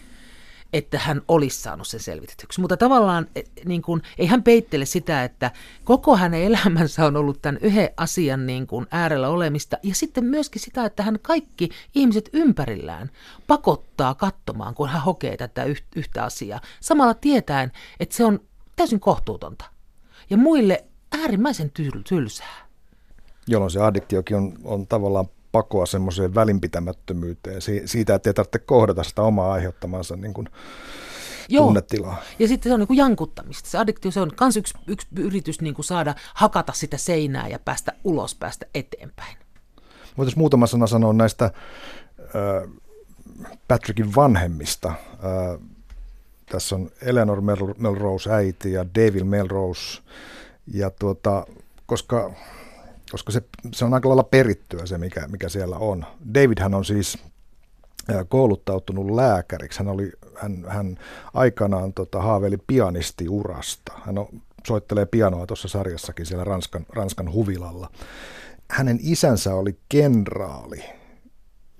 että 0.73 0.99
hän 0.99 1.21
olisi 1.27 1.61
saanut 1.61 1.87
sen 1.87 1.99
selvitetyksi. 1.99 2.61
Mutta 2.61 2.77
tavallaan 2.77 3.27
e, 3.35 3.41
niin 3.65 3.81
kuin, 3.81 4.01
ei 4.17 4.25
hän 4.25 4.43
peittele 4.43 4.85
sitä, 4.85 5.23
että 5.23 5.51
koko 5.83 6.17
hänen 6.17 6.43
elämänsä 6.43 7.05
on 7.05 7.17
ollut 7.17 7.41
tämän 7.41 7.59
yhden 7.61 7.89
asian 7.97 8.45
niin 8.45 8.67
kuin 8.67 8.87
äärellä 8.91 9.29
olemista. 9.29 9.77
Ja 9.83 9.95
sitten 9.95 10.25
myöskin 10.25 10.61
sitä, 10.61 10.85
että 10.85 11.03
hän 11.03 11.19
kaikki 11.21 11.69
ihmiset 11.95 12.29
ympärillään 12.33 13.11
pakottaa 13.47 14.15
katsomaan, 14.15 14.75
kun 14.75 14.89
hän 14.89 15.01
hokee 15.01 15.37
tätä 15.37 15.63
yhtä 15.95 16.23
asiaa. 16.23 16.61
Samalla 16.79 17.13
tietäen, 17.13 17.71
että 17.99 18.15
se 18.15 18.25
on 18.25 18.39
täysin 18.75 18.99
kohtuutonta. 18.99 19.65
Ja 20.29 20.37
muille 20.37 20.85
äärimmäisen 21.21 21.71
tylsää. 22.09 22.67
Jolloin 23.47 23.71
se 23.71 23.81
addiktiokin 23.81 24.37
on, 24.37 24.53
on 24.63 24.87
tavallaan 24.87 25.29
pakoa 25.57 25.85
semmoiseen 25.85 26.35
välinpitämättömyyteen, 26.35 27.61
siitä, 27.85 28.15
että 28.15 28.29
ei 28.29 28.33
tarvitse 28.33 28.59
kohdata 28.59 29.03
sitä 29.03 29.21
omaa 29.21 29.53
aiheuttamansa 29.53 30.15
niin 30.15 30.33
kuin 30.33 30.49
Joo. 31.49 31.65
tunnetilaa. 31.65 32.21
Ja 32.39 32.47
sitten 32.47 32.69
se 32.69 32.73
on 32.73 32.79
niin 32.79 32.87
kuin 32.87 32.97
jankuttamista. 32.97 33.69
Se 33.69 33.77
addiktio 33.77 34.11
se 34.11 34.21
on 34.21 34.31
myös 34.41 34.57
yksi, 34.57 34.73
yksi 34.87 35.07
yritys 35.15 35.61
niin 35.61 35.73
kuin 35.73 35.85
saada 35.85 36.15
hakata 36.33 36.73
sitä 36.73 36.97
seinää 36.97 37.47
ja 37.47 37.59
päästä 37.59 37.93
ulos, 38.03 38.35
päästä 38.35 38.65
eteenpäin. 38.73 39.37
Voitaisiin 40.17 40.39
muutama 40.39 40.67
sana 40.67 40.87
sanoa 40.87 41.13
näistä 41.13 41.45
äh, 41.45 42.71
Patrickin 43.67 44.15
vanhemmista. 44.15 44.87
Äh, 44.89 45.59
tässä 46.51 46.75
on 46.75 46.91
Eleanor 47.01 47.41
Melrose 47.77 48.31
äiti 48.31 48.71
ja 48.71 48.85
David 48.95 49.23
Melrose. 49.23 50.01
Ja 50.73 50.89
tuota, 50.89 51.47
koska 51.85 52.33
koska 53.11 53.31
se, 53.31 53.41
se 53.73 53.85
on 53.85 53.93
aika 53.93 54.09
lailla 54.09 54.23
perittyä 54.23 54.85
se, 54.85 54.97
mikä, 54.97 55.27
mikä 55.27 55.49
siellä 55.49 55.77
on. 55.77 56.05
Davidhän 56.33 56.73
on 56.73 56.85
siis 56.85 57.17
kouluttautunut 58.29 59.09
lääkäriksi. 59.11 59.79
Hän, 59.79 59.87
oli, 59.87 60.11
hän, 60.35 60.65
hän 60.67 60.97
aikanaan 61.33 61.93
tota, 61.93 62.21
haaveili 62.21 62.57
pianistiurasta. 62.67 63.91
Hän 64.05 64.17
on, 64.17 64.27
soittelee 64.67 65.05
pianoa 65.05 65.45
tuossa 65.45 65.67
sarjassakin 65.67 66.25
siellä 66.25 66.43
Ranskan, 66.43 66.85
Ranskan 66.89 67.33
huvilalla. 67.33 67.89
Hänen 68.69 68.99
isänsä 69.01 69.55
oli 69.55 69.77
kenraali 69.89 70.83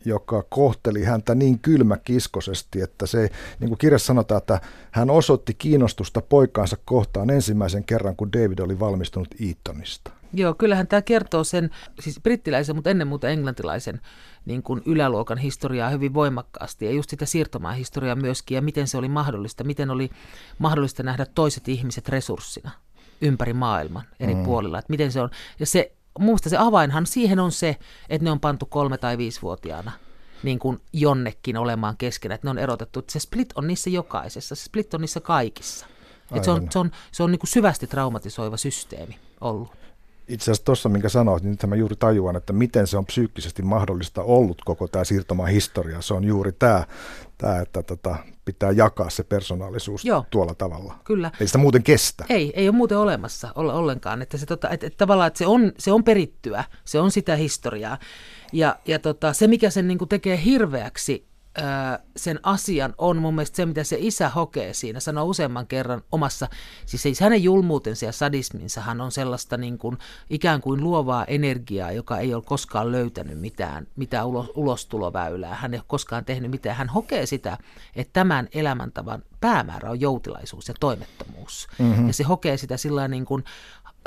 joka 0.06 0.44
kohteli 0.50 1.04
häntä 1.04 1.36
niin 1.36 1.60
kylmäkiskosesti, 1.60 2.82
että 2.82 3.06
se, 3.06 3.30
niin 3.60 3.68
kuin 3.68 3.78
kirjassa 3.78 4.06
sanotaan, 4.08 4.38
että 4.38 4.62
hän 4.92 5.10
osoitti 5.10 5.54
kiinnostusta 5.54 6.22
poikaansa 6.22 6.78
kohtaan 6.86 7.30
ensimmäisen 7.30 7.84
kerran, 7.84 8.16
kun 8.16 8.34
David 8.34 8.60
oli 8.60 8.80
valmistunut 8.80 9.36
Eatonista. 9.48 10.12
Joo, 10.34 10.54
kyllähän 10.54 10.88
tämä 10.88 11.02
kertoo 11.02 11.44
sen, 11.44 11.70
siis 12.00 12.20
brittiläisen, 12.24 12.76
mutta 12.76 12.90
ennen 12.90 13.08
muuta 13.08 13.30
englantilaisen 13.30 14.02
niin 14.46 14.64
kuin 14.64 14.82
yläluokan 14.86 15.38
historiaa 15.38 15.90
hyvin 15.90 16.14
voimakkaasti 16.14 16.86
ja 16.86 16.92
just 16.92 17.10
sitä 17.10 17.26
siirtomaan 17.26 17.76
historiaa 17.76 18.16
myöskin 18.16 18.56
ja 18.56 18.62
miten 18.62 18.88
se 18.88 18.98
oli 18.98 19.10
mahdollista, 19.10 19.64
miten 19.64 19.90
oli 19.90 20.10
mahdollista 20.60 21.04
nähdä 21.04 21.26
toiset 21.26 21.68
ihmiset 21.68 22.10
resurssina 22.10 22.72
ympäri 23.22 23.54
maailman 23.54 24.04
eri 24.20 24.36
mm. 24.36 24.44
puolilla, 24.44 24.80
että 24.80 24.92
miten 24.92 25.12
se 25.12 25.22
on. 25.22 25.30
Ja 25.60 25.66
se, 25.66 25.92
muusta 26.20 26.50
se 26.50 26.58
avainhan 26.58 27.06
siihen 27.06 27.40
on 27.40 27.52
se, 27.52 27.78
että 28.10 28.26
ne 28.26 28.32
on 28.32 28.40
pantu 28.40 28.66
kolme- 28.66 28.98
tai 28.98 29.18
viisivuotiaana 29.18 29.92
niin 30.44 30.60
kuin 30.60 30.82
jonnekin 30.94 31.58
olemaan 31.58 31.98
keskenään, 31.98 32.36
että 32.36 32.48
ne 32.48 32.52
on 32.52 32.60
erotettu. 32.60 33.04
Se 33.10 33.20
split 33.20 33.50
on 33.56 33.68
niissä 33.68 33.90
jokaisessa, 33.90 34.56
se 34.56 34.64
split 34.64 34.94
on 34.94 35.02
niissä 35.02 35.20
kaikissa. 35.20 35.86
Et 36.36 36.44
se 36.44 36.52
on, 36.52 36.68
se 36.72 36.80
on, 36.80 36.92
se 37.12 37.24
on 37.24 37.32
niin 37.32 37.40
kuin 37.40 37.50
syvästi 37.50 37.88
traumatisoiva 37.88 38.58
systeemi 38.58 39.20
ollut 39.42 39.72
itse 40.28 40.44
asiassa 40.44 40.66
tuossa, 40.66 40.90
minkä 40.90 41.10
sanoit, 41.10 41.44
niin 41.44 41.52
nyt 41.52 41.70
mä 41.70 41.76
juuri 41.76 41.96
tajuan, 41.96 42.36
että 42.36 42.54
miten 42.54 42.88
se 42.88 42.98
on 42.98 43.06
psyykkisesti 43.06 43.62
mahdollista 43.62 44.24
ollut 44.24 44.62
koko 44.66 44.88
tämä 44.88 45.04
siirtomaan 45.04 45.50
historia. 45.50 46.02
Se 46.02 46.14
on 46.14 46.24
juuri 46.24 46.52
tämä, 46.52 46.84
tämä 47.38 47.60
että 47.60 47.84
tota, 47.84 48.16
pitää 48.46 48.72
jakaa 48.72 49.10
se 49.10 49.24
persoonallisuus 49.24 50.06
Joo, 50.06 50.26
tuolla 50.30 50.56
tavalla. 50.56 50.96
Kyllä. 51.04 51.32
Ei 51.42 51.48
sitä 51.48 51.58
muuten 51.58 51.84
kestä. 51.84 52.26
Ei, 52.30 52.54
ei 52.56 52.70
ole 52.70 52.76
muuten 52.76 52.98
olemassa 52.98 53.52
olla 53.56 53.74
ollenkaan. 53.74 54.22
Että 54.22 54.38
se, 54.38 54.46
tota, 54.46 54.70
että, 54.70 54.88
että 54.88 54.98
tavallaan 54.98 55.28
että 55.28 55.38
se, 55.38 55.48
on, 55.48 55.72
se 55.78 55.92
on 55.92 56.04
perittyä, 56.04 56.64
se 56.86 57.00
on 57.00 57.12
sitä 57.12 57.36
historiaa. 57.36 57.98
Ja, 58.54 58.76
ja 58.86 59.00
tota, 59.00 59.34
se, 59.34 59.48
mikä 59.48 59.70
sen 59.70 59.88
niin 59.88 60.10
tekee 60.10 60.44
hirveäksi 60.44 61.27
sen 62.16 62.40
asian 62.44 62.94
on 62.98 63.18
mun 63.18 63.36
mielestä 63.36 63.56
se, 63.56 63.66
mitä 63.66 63.84
se 63.84 63.98
isä 64.00 64.30
hokee 64.30 64.74
siinä, 64.74 65.00
sanoo 65.00 65.26
useamman 65.26 65.68
kerran 65.68 66.02
omassa, 66.12 66.48
siis, 66.86 67.02
siis 67.02 67.20
hänen 67.20 67.44
julmuutensa 67.44 68.06
ja 68.06 68.12
sadisminsa 68.12 68.82
hän 68.82 69.02
on 69.02 69.12
sellaista 69.12 69.58
niin 69.58 69.78
kuin, 69.78 69.98
ikään 70.30 70.62
kuin 70.62 70.84
luovaa 70.84 71.26
energiaa, 71.26 71.92
joka 71.92 72.18
ei 72.18 72.34
ole 72.34 72.44
koskaan 72.46 72.92
löytänyt 72.92 73.40
mitään, 73.40 73.88
mitään 73.96 74.28
ulos, 74.28 74.52
ulostuloväylää, 74.56 75.56
hän 75.56 75.74
ei 75.74 75.78
ole 75.78 75.86
koskaan 75.88 76.26
tehnyt 76.26 76.52
mitään, 76.52 76.76
hän 76.76 76.90
hokee 76.90 77.26
sitä, 77.26 77.58
että 77.96 78.14
tämän 78.14 78.48
elämäntavan 78.52 79.24
päämäärä 79.40 79.90
on 79.90 80.02
joutilaisuus 80.02 80.68
ja 80.68 80.74
toimettomuus. 80.80 81.68
Mm-hmm. 81.80 82.08
Ja 82.08 82.14
se 82.14 82.24
hokee 82.24 82.58
sitä 82.58 82.78
sillä 82.78 83.08
niin 83.08 83.26
kuin 83.26 83.44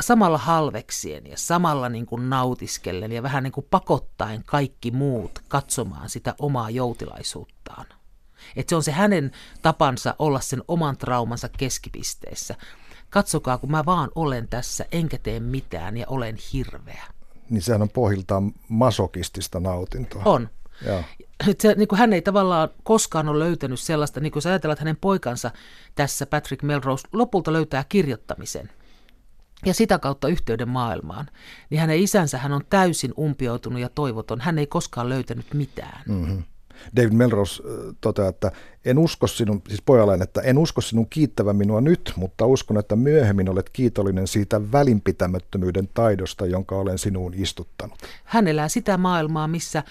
samalla 0.00 0.38
halveksien 0.38 1.26
ja 1.26 1.36
samalla 1.36 1.88
niin 1.88 2.06
kuin 2.06 2.30
nautiskellen 2.30 3.12
ja 3.12 3.22
vähän 3.22 3.42
niin 3.42 3.52
kuin 3.52 3.66
pakottaen 3.70 4.42
kaikki 4.46 4.90
muut 4.90 5.38
katsomaan 5.48 6.08
sitä 6.08 6.34
omaa 6.38 6.70
joutilaisuuttaan. 6.70 7.86
Et 8.56 8.68
se 8.68 8.76
on 8.76 8.82
se 8.82 8.92
hänen 8.92 9.30
tapansa 9.62 10.14
olla 10.18 10.40
sen 10.40 10.62
oman 10.68 10.96
traumansa 10.96 11.48
keskipisteessä. 11.48 12.54
Katsokaa, 13.10 13.58
kun 13.58 13.70
mä 13.70 13.84
vaan 13.86 14.10
olen 14.14 14.48
tässä, 14.48 14.84
enkä 14.92 15.18
tee 15.18 15.40
mitään 15.40 15.96
ja 15.96 16.06
olen 16.08 16.36
hirveä. 16.52 17.04
Niin 17.50 17.62
sehän 17.62 17.82
on 17.82 17.88
pohjiltaan 17.88 18.52
masokistista 18.68 19.60
nautintoa. 19.60 20.22
On. 20.24 20.48
Joo. 20.86 21.02
Se, 21.58 21.74
niin 21.74 21.88
kuin 21.88 21.98
hän 21.98 22.12
ei 22.12 22.22
tavallaan 22.22 22.68
koskaan 22.82 23.28
ole 23.28 23.38
löytänyt 23.38 23.80
sellaista, 23.80 24.20
niin 24.20 24.32
kuin 24.32 24.42
sä 24.42 24.48
ajatellaan, 24.48 24.72
että 24.72 24.84
hänen 24.84 24.96
poikansa 25.00 25.50
tässä, 25.94 26.26
Patrick 26.26 26.62
Melrose, 26.62 27.08
lopulta 27.12 27.52
löytää 27.52 27.84
kirjoittamisen– 27.88 28.70
ja 29.66 29.74
sitä 29.74 29.98
kautta 29.98 30.28
yhteyden 30.28 30.68
maailmaan, 30.68 31.26
niin 31.70 31.80
hänen 31.80 31.98
isänsä 31.98 32.38
hän 32.38 32.52
on 32.52 32.62
täysin 32.70 33.12
umpioitunut 33.18 33.80
ja 33.80 33.88
toivoton. 33.88 34.40
Hän 34.40 34.58
ei 34.58 34.66
koskaan 34.66 35.08
löytänyt 35.08 35.54
mitään. 35.54 36.02
Mm-hmm. 36.08 36.42
David 36.96 37.12
Melrose 37.12 37.62
toteaa, 38.00 38.28
että 38.28 38.52
en 38.84 38.98
usko 38.98 39.26
sinun, 39.26 39.62
siis 39.68 39.82
pojalleen, 39.82 40.22
että 40.22 40.40
en 40.40 40.58
usko 40.58 40.80
sinun 40.80 41.08
kiittävän 41.10 41.56
minua 41.56 41.80
nyt, 41.80 42.12
mutta 42.16 42.46
uskon, 42.46 42.78
että 42.78 42.96
myöhemmin 42.96 43.48
olet 43.48 43.70
kiitollinen 43.70 44.26
siitä 44.26 44.72
välinpitämättömyyden 44.72 45.88
taidosta, 45.94 46.46
jonka 46.46 46.76
olen 46.76 46.98
sinuun 46.98 47.34
istuttanut. 47.34 47.98
Hän 48.24 48.48
elää 48.48 48.68
sitä 48.68 48.96
maailmaa, 48.96 49.48
missä 49.48 49.82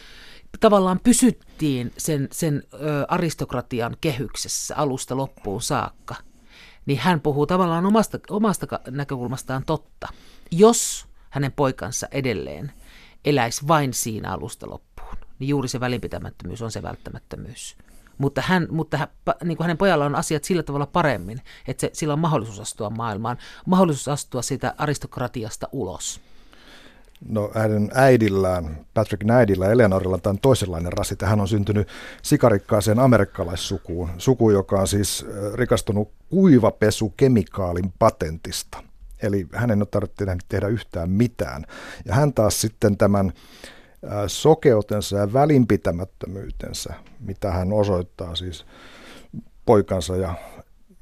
tavallaan 0.59 0.99
pysyttiin 1.03 1.91
sen, 1.97 2.27
sen 2.31 2.63
aristokratian 3.07 3.97
kehyksessä 4.01 4.75
alusta 4.75 5.17
loppuun 5.17 5.61
saakka– 5.61 6.15
niin 6.89 6.99
hän 6.99 7.21
puhuu 7.21 7.45
tavallaan 7.45 7.85
omasta, 7.85 8.19
omasta 8.29 8.79
näkökulmastaan 8.89 9.63
totta, 9.65 10.07
jos 10.51 11.07
hänen 11.29 11.51
poikansa 11.51 12.07
edelleen 12.11 12.71
eläisi 13.25 13.67
vain 13.67 13.93
siinä 13.93 14.31
alusta 14.31 14.69
loppuun. 14.69 15.15
Niin 15.39 15.47
juuri 15.47 15.67
se 15.67 15.79
välinpitämättömyys 15.79 16.61
on 16.61 16.71
se 16.71 16.81
välttämättömyys. 16.81 17.77
Mutta, 18.17 18.41
hän, 18.41 18.67
mutta 18.71 18.97
hän, 18.97 19.07
niin 19.43 19.57
kuin 19.57 19.65
hänen 19.65 19.77
pojalla 19.77 20.05
on 20.05 20.15
asiat 20.15 20.43
sillä 20.43 20.63
tavalla 20.63 20.85
paremmin, 20.85 21.41
että 21.67 21.81
se, 21.81 21.89
sillä 21.93 22.13
on 22.13 22.19
mahdollisuus 22.19 22.59
astua 22.59 22.89
maailmaan, 22.89 23.37
mahdollisuus 23.65 24.07
astua 24.07 24.41
siitä 24.41 24.73
aristokratiasta 24.77 25.67
ulos. 25.71 26.21
No 27.25 27.51
hänen 27.53 27.91
äidillään, 27.93 28.85
Patrickin 28.93 29.31
äidillä 29.31 29.71
Eleanorilla 29.71 30.19
on 30.25 30.39
toisenlainen 30.39 30.93
rasite. 30.93 31.25
Hän 31.25 31.39
on 31.39 31.47
syntynyt 31.47 31.87
sikarikkaaseen 32.21 32.99
amerikkalaissukuun, 32.99 34.09
suku, 34.17 34.51
joka 34.51 34.79
on 34.79 34.87
siis 34.87 35.25
rikastunut 35.53 36.11
kuivapesukemikaalin 36.29 37.93
patentista. 37.99 38.83
Eli 39.21 39.47
hänen 39.53 39.81
ei 39.81 39.85
tarvitse 39.85 40.25
tehdä 40.49 40.67
yhtään 40.67 41.09
mitään. 41.09 41.65
Ja 42.05 42.15
hän 42.15 42.33
taas 42.33 42.61
sitten 42.61 42.97
tämän 42.97 43.33
sokeutensa 44.27 45.17
ja 45.17 45.33
välinpitämättömyytensä, 45.33 46.93
mitä 47.19 47.51
hän 47.51 47.73
osoittaa 47.73 48.35
siis 48.35 48.65
poikansa 49.65 50.15
ja, 50.15 50.33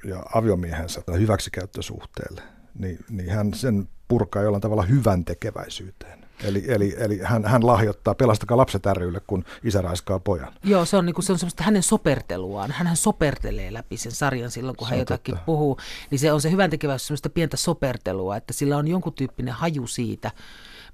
ja 0.05 0.23
aviomiehensä 0.33 1.01
hyväksikäyttösuhteelle, 1.19 2.41
niin, 2.79 2.99
niin 3.09 3.29
hän 3.29 3.53
sen 3.53 3.87
purkaa 4.07 4.43
jollain 4.43 4.61
tavalla 4.61 4.83
hyvän 4.83 5.25
tekeväisyyteen. 5.25 6.27
Eli, 6.43 6.63
eli, 6.67 6.95
eli 6.97 7.19
hän, 7.23 7.45
hän 7.45 7.67
lahjoittaa 7.67 8.15
Pelastakaa 8.15 8.57
lapset 8.57 8.85
rylle, 8.85 9.21
kun 9.27 9.43
isä 9.63 9.81
raiskaa 9.81 10.19
pojan. 10.19 10.53
Joo, 10.63 10.85
se 10.85 10.97
on, 10.97 11.05
niin 11.05 11.13
kuin, 11.13 11.25
se 11.25 11.31
on 11.31 11.39
semmoista 11.39 11.63
hänen 11.63 11.83
soperteluaan. 11.83 12.71
Hän 12.71 12.97
sopertelee 12.97 13.73
läpi 13.73 13.97
sen 13.97 14.11
sarjan 14.11 14.51
silloin, 14.51 14.77
kun 14.77 14.87
se 14.87 14.91
hän 14.91 14.99
jotakin 14.99 15.35
totta. 15.35 15.45
puhuu. 15.45 15.77
Niin 16.11 16.19
se 16.19 16.31
on 16.31 16.41
se 16.41 16.51
hyvän 16.51 16.69
tekeväisyys 16.69 17.07
semmoista 17.07 17.29
pientä 17.29 17.57
sopertelua, 17.57 18.37
että 18.37 18.53
sillä 18.53 18.77
on 18.77 18.87
jonkun 18.87 19.13
tyyppinen 19.13 19.53
haju 19.53 19.87
siitä, 19.87 20.31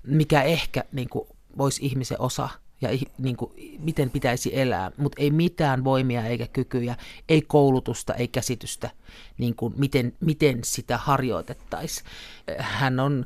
mikä 0.08 0.42
ehkä 0.42 0.84
niin 0.92 1.10
kuin, 1.10 1.28
voisi 1.58 1.86
ihmisen 1.86 2.22
osa 2.22 2.50
ja 2.90 3.00
niin 3.18 3.38
kuin, 3.38 3.52
miten 3.80 4.10
pitäisi 4.10 4.60
elää, 4.60 4.92
mutta 4.98 5.22
ei 5.22 5.32
mitään 5.32 5.84
voimia 5.84 6.26
eikä 6.26 6.48
kykyjä, 6.48 6.96
ei 7.30 7.42
koulutusta, 7.42 8.14
ei 8.14 8.28
käsitystä, 8.28 8.90
niin 9.38 9.56
kuin, 9.56 9.74
miten, 9.78 10.14
miten 10.20 10.60
sitä 10.64 10.98
harjoitettaisiin. 10.98 12.08
Hän 12.58 13.00
on 13.00 13.26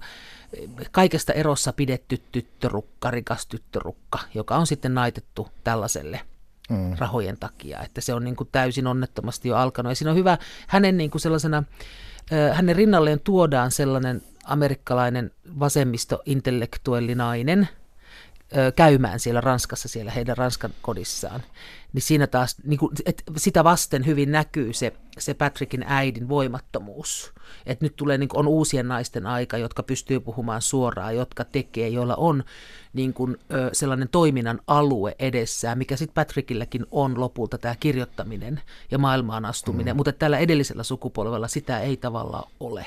kaikesta 0.92 1.34
erossa 1.34 1.74
pidetty 1.74 2.22
tyttörukka, 2.32 3.12
rikas 3.12 3.48
tyttörukka, 3.48 4.20
joka 4.34 4.56
on 4.56 4.68
sitten 4.68 4.94
naitettu 4.94 5.48
tällaiselle 5.64 6.22
mm. 6.70 6.96
rahojen 6.98 7.38
takia, 7.40 7.82
että 7.84 8.02
se 8.02 8.14
on 8.14 8.24
niin 8.24 8.36
kuin 8.36 8.50
täysin 8.52 8.88
onnettomasti 8.88 9.50
jo 9.50 9.56
alkanut. 9.56 9.92
Ja 9.92 9.96
siinä 9.96 10.12
on 10.12 10.18
hyvä 10.18 10.38
hänen 10.68 10.98
niin 10.98 11.12
kuin 11.12 11.22
sellaisena, 11.22 11.64
hänen 12.54 12.76
rinnalleen 12.76 13.20
tuodaan 13.20 13.72
sellainen 13.72 14.22
amerikkalainen 14.46 15.32
vasemmistointellektuelli 15.60 17.16
nainen, 17.16 17.70
käymään 18.76 19.20
siellä 19.20 19.42
Ranskassa, 19.42 19.88
siellä 19.88 20.12
heidän 20.12 20.38
Ranskan 20.38 20.72
kodissaan, 20.82 21.44
niin 21.94 22.02
siinä 22.02 22.28
taas 22.28 22.56
niin 22.64 22.80
kuin, 22.80 22.96
että 23.06 23.24
sitä 23.38 23.64
vasten 23.64 24.06
hyvin 24.06 24.32
näkyy 24.32 24.74
se, 24.74 24.94
se 25.18 25.34
Patrickin 25.34 25.84
äidin 25.88 26.30
voimattomuus. 26.30 27.34
Että 27.66 27.86
nyt 27.86 27.96
tulee, 27.96 28.18
niin 28.18 28.30
kuin, 28.30 28.40
on 28.40 28.48
uusien 28.48 28.88
naisten 28.88 29.26
aika, 29.26 29.58
jotka 29.58 29.84
pystyy 29.84 30.20
puhumaan 30.20 30.62
suoraan, 30.62 31.16
jotka 31.16 31.44
tekee, 31.44 31.90
joilla 31.90 32.16
on 32.16 32.44
niin 32.94 33.14
kuin, 33.14 33.38
sellainen 33.74 34.10
toiminnan 34.10 34.60
alue 34.68 35.16
edessään, 35.20 35.78
mikä 35.78 35.96
sitten 35.96 36.14
Patrickilläkin 36.14 36.86
on 36.92 37.20
lopulta 37.20 37.58
tämä 37.58 37.76
kirjoittaminen 37.80 38.62
ja 38.92 38.98
maailmaan 38.98 39.46
astuminen, 39.46 39.96
mm. 39.96 39.98
mutta 39.98 40.12
tällä 40.12 40.38
edellisellä 40.38 40.84
sukupolvella 40.84 41.48
sitä 41.48 41.80
ei 41.80 41.98
tavallaan 41.98 42.52
ole. 42.60 42.86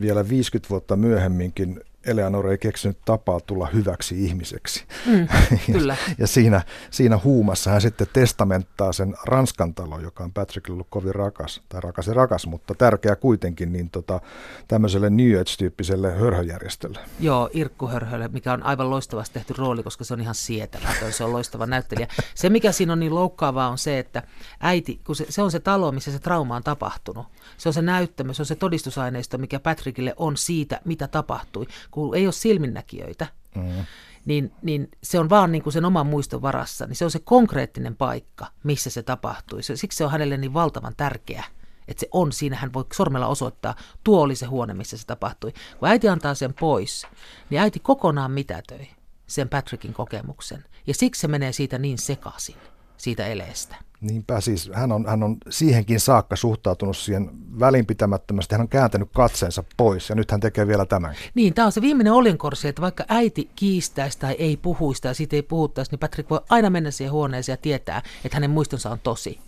Vielä 0.00 0.28
50 0.28 0.70
vuotta 0.70 0.96
myöhemminkin 0.96 1.80
Eleanor 2.06 2.50
ei 2.50 2.58
keksinyt 2.58 2.98
tapaa 3.04 3.40
tulla 3.40 3.66
hyväksi 3.66 4.24
ihmiseksi. 4.24 4.84
Mm, 5.06 5.28
kyllä. 5.72 5.96
ja, 6.08 6.14
ja 6.18 6.26
siinä, 6.26 6.62
siinä 6.90 7.18
huumassa 7.24 7.70
hän 7.70 7.80
sitten 7.80 8.06
testamenttaa 8.12 8.92
sen 8.92 9.14
Ranskan 9.26 9.74
talon, 9.74 10.02
joka 10.02 10.24
on 10.24 10.32
Patrickille 10.32 10.74
ollut 10.74 10.86
kovin 10.90 11.14
rakas, 11.14 11.62
tai 11.68 11.80
rakas 11.80 12.06
ja 12.06 12.14
rakas, 12.14 12.46
mutta 12.46 12.74
tärkeä 12.74 13.16
kuitenkin 13.16 13.72
niin 13.72 13.90
tota, 13.90 14.20
tämmöiselle 14.68 15.10
New 15.10 15.40
Age-tyyppiselle 15.40 16.12
hörhöjärjestölle. 16.12 16.98
Joo, 17.20 17.50
Irkku 17.52 17.86
Hörhölle, 17.86 18.28
mikä 18.28 18.52
on 18.52 18.62
aivan 18.62 18.90
loistavasti 18.90 19.34
tehty 19.34 19.54
rooli, 19.58 19.82
koska 19.82 20.04
se 20.04 20.14
on 20.14 20.20
ihan 20.20 20.34
sietämätön, 20.34 21.12
se 21.12 21.24
on 21.24 21.32
loistava 21.32 21.66
näyttelijä. 21.66 22.08
Se, 22.34 22.50
mikä 22.50 22.72
siinä 22.72 22.92
on 22.92 23.00
niin 23.00 23.14
loukkaavaa, 23.14 23.68
on 23.68 23.78
se, 23.78 23.98
että 23.98 24.22
äiti, 24.60 25.00
kun 25.06 25.16
se, 25.16 25.26
se 25.28 25.42
on 25.42 25.50
se 25.50 25.60
talo, 25.60 25.92
missä 25.92 26.12
se 26.12 26.18
trauma 26.18 26.56
on 26.56 26.62
tapahtunut. 26.62 27.26
Se 27.56 27.68
on 27.68 27.72
se 27.72 27.82
näyttämö, 27.82 28.34
se 28.34 28.42
on 28.42 28.46
se 28.46 28.54
todistusaineisto, 28.54 29.38
mikä 29.38 29.60
Patrickille 29.60 30.14
on 30.16 30.36
siitä, 30.36 30.80
mitä 30.84 31.08
tapahtui 31.08 31.66
kun 31.90 32.16
ei 32.16 32.26
ole 32.26 32.32
silminnäkijöitä, 32.32 33.26
mm. 33.54 33.84
niin, 34.24 34.52
niin 34.62 34.88
se 35.02 35.18
on 35.18 35.30
vaan 35.30 35.52
niin 35.52 35.62
kuin 35.62 35.72
sen 35.72 35.84
oman 35.84 36.06
muiston 36.06 36.42
varassa, 36.42 36.86
niin 36.86 36.96
se 36.96 37.04
on 37.04 37.10
se 37.10 37.18
konkreettinen 37.18 37.96
paikka, 37.96 38.46
missä 38.62 38.90
se 38.90 39.02
tapahtui. 39.02 39.62
Siksi 39.62 39.98
se 39.98 40.04
on 40.04 40.10
hänelle 40.10 40.36
niin 40.36 40.54
valtavan 40.54 40.94
tärkeä, 40.96 41.44
että 41.88 42.00
se 42.00 42.08
on 42.12 42.32
siinä, 42.32 42.56
hän 42.56 42.72
voi 42.72 42.84
sormella 42.92 43.26
osoittaa, 43.26 43.74
tuo 44.04 44.20
oli 44.20 44.36
se 44.36 44.46
huone, 44.46 44.74
missä 44.74 44.96
se 44.98 45.06
tapahtui. 45.06 45.52
Kun 45.78 45.88
äiti 45.88 46.08
antaa 46.08 46.34
sen 46.34 46.54
pois, 46.60 47.06
niin 47.50 47.60
äiti 47.60 47.80
kokonaan 47.80 48.30
mitätöi 48.30 48.88
sen 49.26 49.48
Patrickin 49.48 49.94
kokemuksen. 49.94 50.64
Ja 50.86 50.94
siksi 50.94 51.20
se 51.20 51.28
menee 51.28 51.52
siitä 51.52 51.78
niin 51.78 51.98
sekaisin, 51.98 52.56
siitä 52.96 53.26
eleestä. 53.26 53.76
Niinpä 54.00 54.40
siis, 54.40 54.70
hän 54.74 54.92
on, 54.92 55.06
hän 55.06 55.22
on 55.22 55.36
siihenkin 55.48 56.00
saakka 56.00 56.36
suhtautunut 56.36 56.96
siihen 56.96 57.30
välinpitämättömästi, 57.60 58.54
hän 58.54 58.60
on 58.60 58.68
kääntänyt 58.68 59.08
katseensa 59.14 59.64
pois 59.76 60.08
ja 60.08 60.14
nyt 60.14 60.30
hän 60.30 60.40
tekee 60.40 60.66
vielä 60.66 60.86
tämän. 60.86 61.14
Niin, 61.34 61.54
tämä 61.54 61.66
on 61.66 61.72
se 61.72 61.80
viimeinen 61.80 62.12
olinkorsi, 62.12 62.68
että 62.68 62.82
vaikka 62.82 63.04
äiti 63.08 63.50
kiistäisi 63.56 64.18
tai 64.18 64.32
ei 64.38 64.56
puhuisi 64.56 65.02
tai 65.02 65.14
siitä 65.14 65.36
ei 65.36 65.42
puhuttaisi, 65.42 65.90
niin 65.90 65.98
Patrick 65.98 66.30
voi 66.30 66.40
aina 66.48 66.70
mennä 66.70 66.90
siihen 66.90 67.12
huoneeseen 67.12 67.52
ja 67.52 67.62
tietää, 67.62 68.02
että 68.24 68.36
hänen 68.36 68.50
muistonsa 68.50 68.90
on 68.90 68.98
tosi. 69.02 69.38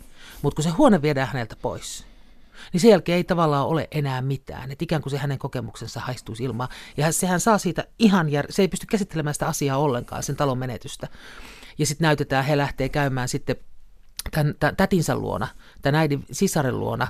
Mutta 0.42 0.56
kun 0.56 0.64
se 0.64 0.70
huone 0.70 1.02
viedään 1.02 1.28
häneltä 1.28 1.56
pois, 1.62 2.06
niin 2.72 2.80
sen 2.80 2.90
jälkeen 2.90 3.16
ei 3.16 3.24
tavallaan 3.24 3.66
ole 3.66 3.88
enää 3.90 4.22
mitään. 4.22 4.70
Että 4.70 4.84
ikään 4.84 5.02
kuin 5.02 5.10
se 5.10 5.18
hänen 5.18 5.38
kokemuksensa 5.38 6.00
haistuisi 6.00 6.44
ilmaan. 6.44 6.68
Ja 6.96 7.12
sehän 7.12 7.40
saa 7.40 7.58
siitä 7.58 7.84
ihan, 7.98 8.28
jär... 8.28 8.46
se 8.50 8.62
ei 8.62 8.68
pysty 8.68 8.86
käsittelemään 8.86 9.34
sitä 9.34 9.46
asiaa 9.46 9.78
ollenkaan, 9.78 10.22
sen 10.22 10.36
talon 10.36 10.58
menetystä. 10.58 11.08
Ja 11.78 11.86
sitten 11.86 12.04
näytetään, 12.04 12.44
he 12.44 12.56
lähtee 12.56 12.88
käymään 12.88 13.28
sitten 13.28 13.56
tämän, 14.30 14.54
tämän 14.60 14.76
tätinsä 14.76 15.16
luona, 15.16 15.48
tämän 15.82 16.00
äidin 16.00 16.24
sisaren 16.32 16.80
luona 16.80 17.08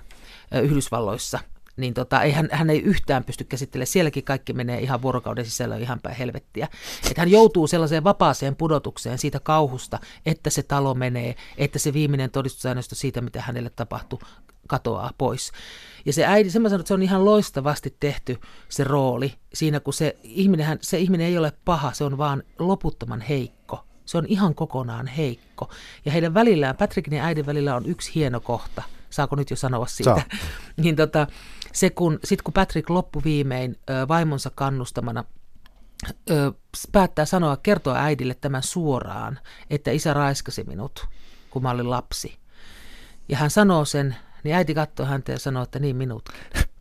Yhdysvalloissa, 0.62 1.38
niin 1.76 1.94
tota, 1.94 2.22
ei 2.22 2.32
hän, 2.32 2.48
hän 2.52 2.70
ei 2.70 2.80
yhtään 2.80 3.24
pysty 3.24 3.44
käsittelemään. 3.44 3.86
Sielläkin 3.86 4.24
kaikki 4.24 4.52
menee 4.52 4.80
ihan 4.80 5.02
vuorokauden 5.02 5.44
sisällä 5.44 5.76
ihan 5.76 6.00
päin 6.00 6.16
helvettiä. 6.16 6.68
Että 7.10 7.20
hän 7.20 7.30
joutuu 7.30 7.66
sellaiseen 7.66 8.04
vapaaseen 8.04 8.56
pudotukseen 8.56 9.18
siitä 9.18 9.40
kauhusta, 9.40 9.98
että 10.26 10.50
se 10.50 10.62
talo 10.62 10.94
menee, 10.94 11.34
että 11.58 11.78
se 11.78 11.92
viimeinen 11.92 12.30
todistusaineisto 12.30 12.94
siitä, 12.94 13.20
mitä 13.20 13.42
hänelle 13.42 13.70
tapahtui, 13.70 14.18
katoaa 14.68 15.10
pois. 15.18 15.52
Ja 16.06 16.12
se 16.12 16.26
äiti, 16.26 16.50
semmoisen 16.50 16.80
että 16.80 16.88
se 16.88 16.94
on 16.94 17.02
ihan 17.02 17.24
loistavasti 17.24 17.96
tehty 18.00 18.40
se 18.68 18.84
rooli 18.84 19.34
siinä, 19.54 19.80
kun 19.80 19.94
se 19.94 20.16
ihminen, 20.22 20.78
se 20.80 20.98
ihminen 20.98 21.26
ei 21.26 21.38
ole 21.38 21.52
paha, 21.64 21.92
se 21.92 22.04
on 22.04 22.18
vaan 22.18 22.42
loputtoman 22.58 23.20
heikko. 23.20 23.84
Se 24.06 24.18
on 24.18 24.26
ihan 24.28 24.54
kokonaan 24.54 25.06
heikko. 25.06 25.70
Ja 26.04 26.12
heidän 26.12 26.34
välillään, 26.34 26.76
Patrickin 26.76 27.14
ja 27.14 27.24
äidin 27.24 27.46
välillä 27.46 27.76
on 27.76 27.86
yksi 27.86 28.14
hieno 28.14 28.40
kohta. 28.40 28.82
Saako 29.10 29.36
nyt 29.36 29.50
jo 29.50 29.56
sanoa 29.56 29.86
siitä? 29.86 30.14
Saa. 30.14 30.38
niin 30.82 30.96
tota, 30.96 31.26
se 31.72 31.90
kun, 31.90 32.18
sit 32.24 32.42
kun 32.42 32.54
Patrick 32.54 32.90
loppuviimein 32.90 33.78
ö, 33.90 34.08
vaimonsa 34.08 34.50
kannustamana 34.54 35.24
ö, 36.30 36.52
päättää 36.92 37.24
sanoa, 37.24 37.56
kertoa 37.56 37.96
äidille 37.98 38.34
tämän 38.34 38.62
suoraan, 38.62 39.38
että 39.70 39.90
isä 39.90 40.14
raiskasi 40.14 40.64
minut, 40.64 41.06
kun 41.50 41.62
mä 41.62 41.70
olin 41.70 41.90
lapsi. 41.90 42.38
Ja 43.28 43.36
hän 43.36 43.50
sanoo 43.50 43.84
sen, 43.84 44.16
niin 44.44 44.56
äiti 44.56 44.74
katsoo 44.74 45.06
häntä 45.06 45.32
ja 45.32 45.38
sanoo, 45.38 45.62
että 45.62 45.78
niin 45.78 45.96
minutkin. 45.96 46.40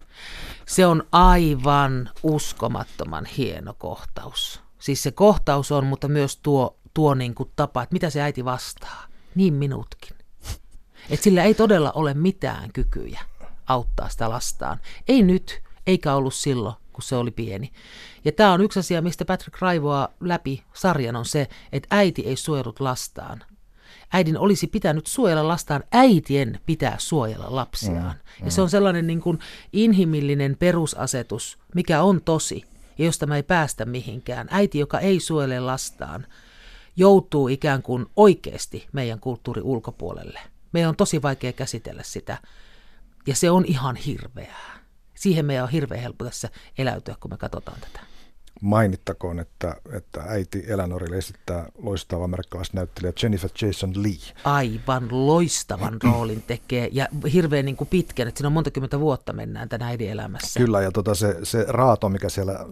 Se 0.66 0.86
on 0.86 1.04
aivan 1.12 2.10
uskomattoman 2.24 3.26
hieno 3.26 3.74
kohtaus. 3.74 4.62
Siis 4.80 5.04
se 5.04 5.12
kohtaus 5.12 5.72
on, 5.72 5.86
mutta 5.86 6.08
myös 6.08 6.38
tuo 6.38 6.78
tuo 6.94 7.14
niin 7.14 7.36
kuin 7.36 7.52
tapa, 7.56 7.84
että 7.84 7.94
mitä 7.94 8.10
se 8.10 8.22
äiti 8.22 8.46
vastaa. 8.46 9.06
Niin 9.36 9.54
minutkin. 9.54 10.18
Että 11.10 11.24
sillä 11.24 11.44
ei 11.44 11.54
todella 11.54 11.92
ole 11.92 12.14
mitään 12.14 12.70
kykyjä 12.74 13.20
auttaa 13.68 14.10
sitä 14.10 14.30
lastaan. 14.30 14.80
Ei 15.08 15.24
nyt, 15.24 15.62
eikä 15.88 16.14
ollut 16.14 16.34
silloin, 16.34 16.76
kun 16.94 17.04
se 17.04 17.16
oli 17.16 17.32
pieni. 17.32 17.72
Ja 18.26 18.32
tämä 18.32 18.54
on 18.54 18.62
yksi 18.62 18.80
asia, 18.80 19.02
mistä 19.02 19.26
Patrick 19.26 19.62
raivoaa 19.62 20.10
läpi 20.20 20.64
sarjan, 20.74 21.16
on 21.16 21.26
se, 21.26 21.48
että 21.72 21.88
äiti 21.92 22.22
ei 22.22 22.36
suojellut 22.36 22.80
lastaan. 22.80 23.44
Äidin 24.14 24.38
olisi 24.38 24.68
pitänyt 24.68 25.08
suojella 25.08 25.48
lastaan, 25.48 25.84
äitien 25.92 26.60
pitää 26.66 26.96
suojella 27.00 27.56
lapsiaan. 27.56 28.16
Mm, 28.16 28.42
mm. 28.42 28.46
Ja 28.46 28.52
se 28.52 28.62
on 28.62 28.70
sellainen 28.70 29.08
niin 29.08 29.22
kuin 29.22 29.40
inhimillinen 29.74 30.58
perusasetus, 30.60 31.58
mikä 31.76 32.02
on 32.02 32.22
tosi, 32.22 32.64
ja 32.98 33.06
josta 33.06 33.28
mä 33.28 33.36
ei 33.36 33.44
päästä 33.44 33.86
mihinkään. 33.86 34.48
Äiti, 34.52 34.80
joka 34.80 35.00
ei 35.00 35.20
suojele 35.20 35.60
lastaan, 35.60 36.28
joutuu 36.96 37.48
ikään 37.48 37.82
kuin 37.82 38.06
oikeasti 38.16 38.88
meidän 38.92 39.20
kulttuuri 39.20 39.62
ulkopuolelle. 39.62 40.40
Meidän 40.72 40.90
on 40.90 40.96
tosi 40.96 41.22
vaikea 41.22 41.54
käsitellä 41.54 42.04
sitä 42.04 42.38
ja 43.28 43.36
se 43.36 43.52
on 43.52 43.66
ihan 43.66 43.96
hirveää. 43.96 44.80
Siihen 45.16 45.46
meidän 45.46 45.64
on 45.64 45.70
hirveän 45.70 46.02
helppo 46.02 46.26
tässä 46.26 46.50
eläytyä, 46.78 47.16
kun 47.20 47.32
me 47.32 47.38
katsotaan 47.38 47.82
tätä. 47.82 48.11
Mainittakoon, 48.62 49.40
että, 49.40 49.76
että 49.94 50.24
äiti 50.28 50.64
Eleanorille 50.68 51.18
esittää 51.18 51.70
loistava 51.78 52.30
näyttelijä 52.74 53.14
Jennifer 53.24 53.50
Jason 53.62 54.04
Lee. 54.04 54.34
Aivan 54.44 55.08
loistavan 55.12 55.98
roolin 56.04 56.44
tekee 56.48 56.90
ja 56.92 57.08
hirveän 57.34 57.66
niin 57.66 57.76
kuin 57.76 57.88
pitkän, 57.88 58.28
että 58.28 58.38
siinä 58.38 58.48
on 58.48 58.54
monta 58.54 58.72
kymmentä 58.72 59.00
vuotta 59.00 59.34
mennään 59.34 59.70
tämän 59.70 59.88
äidin 59.88 60.10
elämässä. 60.10 60.60
Kyllä 60.60 60.82
ja 60.82 60.92
tota 60.92 61.16
se, 61.16 61.38
se 61.44 61.66
raato, 61.68 62.10
mikä 62.10 62.30
siellä 62.30 62.54
äh, 62.54 62.66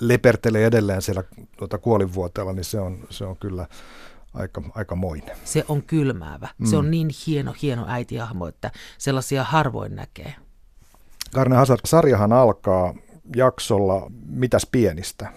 lepertelee 0.00 0.66
edelleen 0.66 1.02
siellä 1.02 1.24
tuota 1.56 1.78
kuolinvuoteella, 1.78 2.52
niin 2.52 2.64
se 2.64 2.80
on, 2.80 3.06
se 3.10 3.24
on 3.24 3.36
kyllä 3.36 3.66
aika, 4.34 4.62
aika 4.74 4.96
moinen. 4.96 5.36
Se 5.44 5.64
on 5.68 5.82
kylmäävä. 5.82 6.48
Mm. 6.58 6.66
Se 6.66 6.76
on 6.76 6.84
mm. 6.84 6.90
niin 6.90 7.08
hieno, 7.26 7.54
hieno 7.62 7.84
äitihahmo, 7.88 8.46
että 8.46 8.70
sellaisia 8.98 9.44
harvoin 9.44 9.96
näkee. 9.96 10.34
Karne 11.34 11.56
Hazard, 11.56 11.80
sarjahan 11.84 12.32
alkaa 12.32 12.94
jaksolla 13.36 14.10
Mitäs 14.26 14.66
pienistä? 14.72 15.32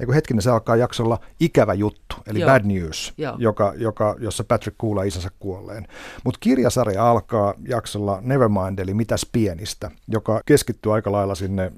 Eikö 0.00 0.14
hetkinen, 0.14 0.42
se 0.42 0.50
alkaa 0.50 0.76
jaksolla 0.76 1.20
Ikävä 1.40 1.74
juttu, 1.74 2.16
eli 2.26 2.40
Joo. 2.40 2.50
Bad 2.50 2.64
News, 2.64 3.14
joka, 3.38 3.72
joka, 3.76 4.16
jossa 4.18 4.44
Patrick 4.44 4.78
kuulee 4.78 5.06
isänsä 5.06 5.30
kuolleen. 5.38 5.86
Mutta 6.24 6.38
kirjasarja 6.40 7.10
alkaa 7.10 7.54
jaksolla 7.68 8.18
Nevermind, 8.22 8.78
eli 8.78 8.94
Mitäs 8.94 9.26
pienistä, 9.32 9.90
joka 10.08 10.40
keskittyy 10.46 10.94
aika 10.94 11.12
lailla 11.12 11.34
sinne 11.34 11.72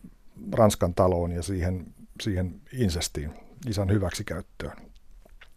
Ranskan 0.52 0.94
taloon 0.94 1.32
ja 1.32 1.42
siihen, 1.42 1.86
siihen 2.22 2.60
insestiin, 2.72 3.30
isän 3.68 3.90
hyväksikäyttöön. 3.90 4.76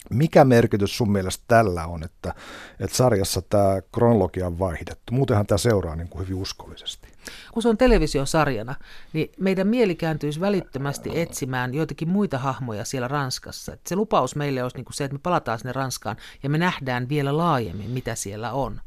Mikä 0.09 0.45
merkitys 0.45 0.97
sun 0.97 1.11
mielestä 1.11 1.43
tällä 1.47 1.87
on, 1.87 2.03
että, 2.03 2.33
että 2.79 2.97
sarjassa 2.97 3.41
tämä 3.41 3.81
kronologia 3.91 4.47
on 4.47 4.59
vaihdettu? 4.59 5.13
Muutenhan 5.13 5.45
tämä 5.45 5.57
seuraa 5.57 5.95
niin 5.95 6.09
kuin 6.09 6.21
hyvin 6.27 6.41
uskollisesti. 6.41 7.12
Kun 7.51 7.63
se 7.63 7.69
on 7.69 7.77
televisiosarjana, 7.77 8.75
niin 9.13 9.31
meidän 9.39 9.67
mieli 9.67 9.95
kääntyisi 9.95 10.39
välittömästi 10.39 11.09
etsimään 11.13 11.73
joitakin 11.73 12.09
muita 12.09 12.37
hahmoja 12.37 12.85
siellä 12.85 13.07
Ranskassa. 13.07 13.73
Et 13.73 13.87
se 13.87 13.95
lupaus 13.95 14.35
meille 14.35 14.63
olisi 14.63 14.77
niin 14.77 14.85
kuin 14.85 14.93
se, 14.93 15.03
että 15.03 15.15
me 15.15 15.19
palataan 15.23 15.59
sinne 15.59 15.73
Ranskaan 15.73 16.17
ja 16.43 16.49
me 16.49 16.57
nähdään 16.57 17.09
vielä 17.09 17.37
laajemmin, 17.37 17.89
mitä 17.89 18.15
siellä 18.15 18.51
on. 18.51 18.81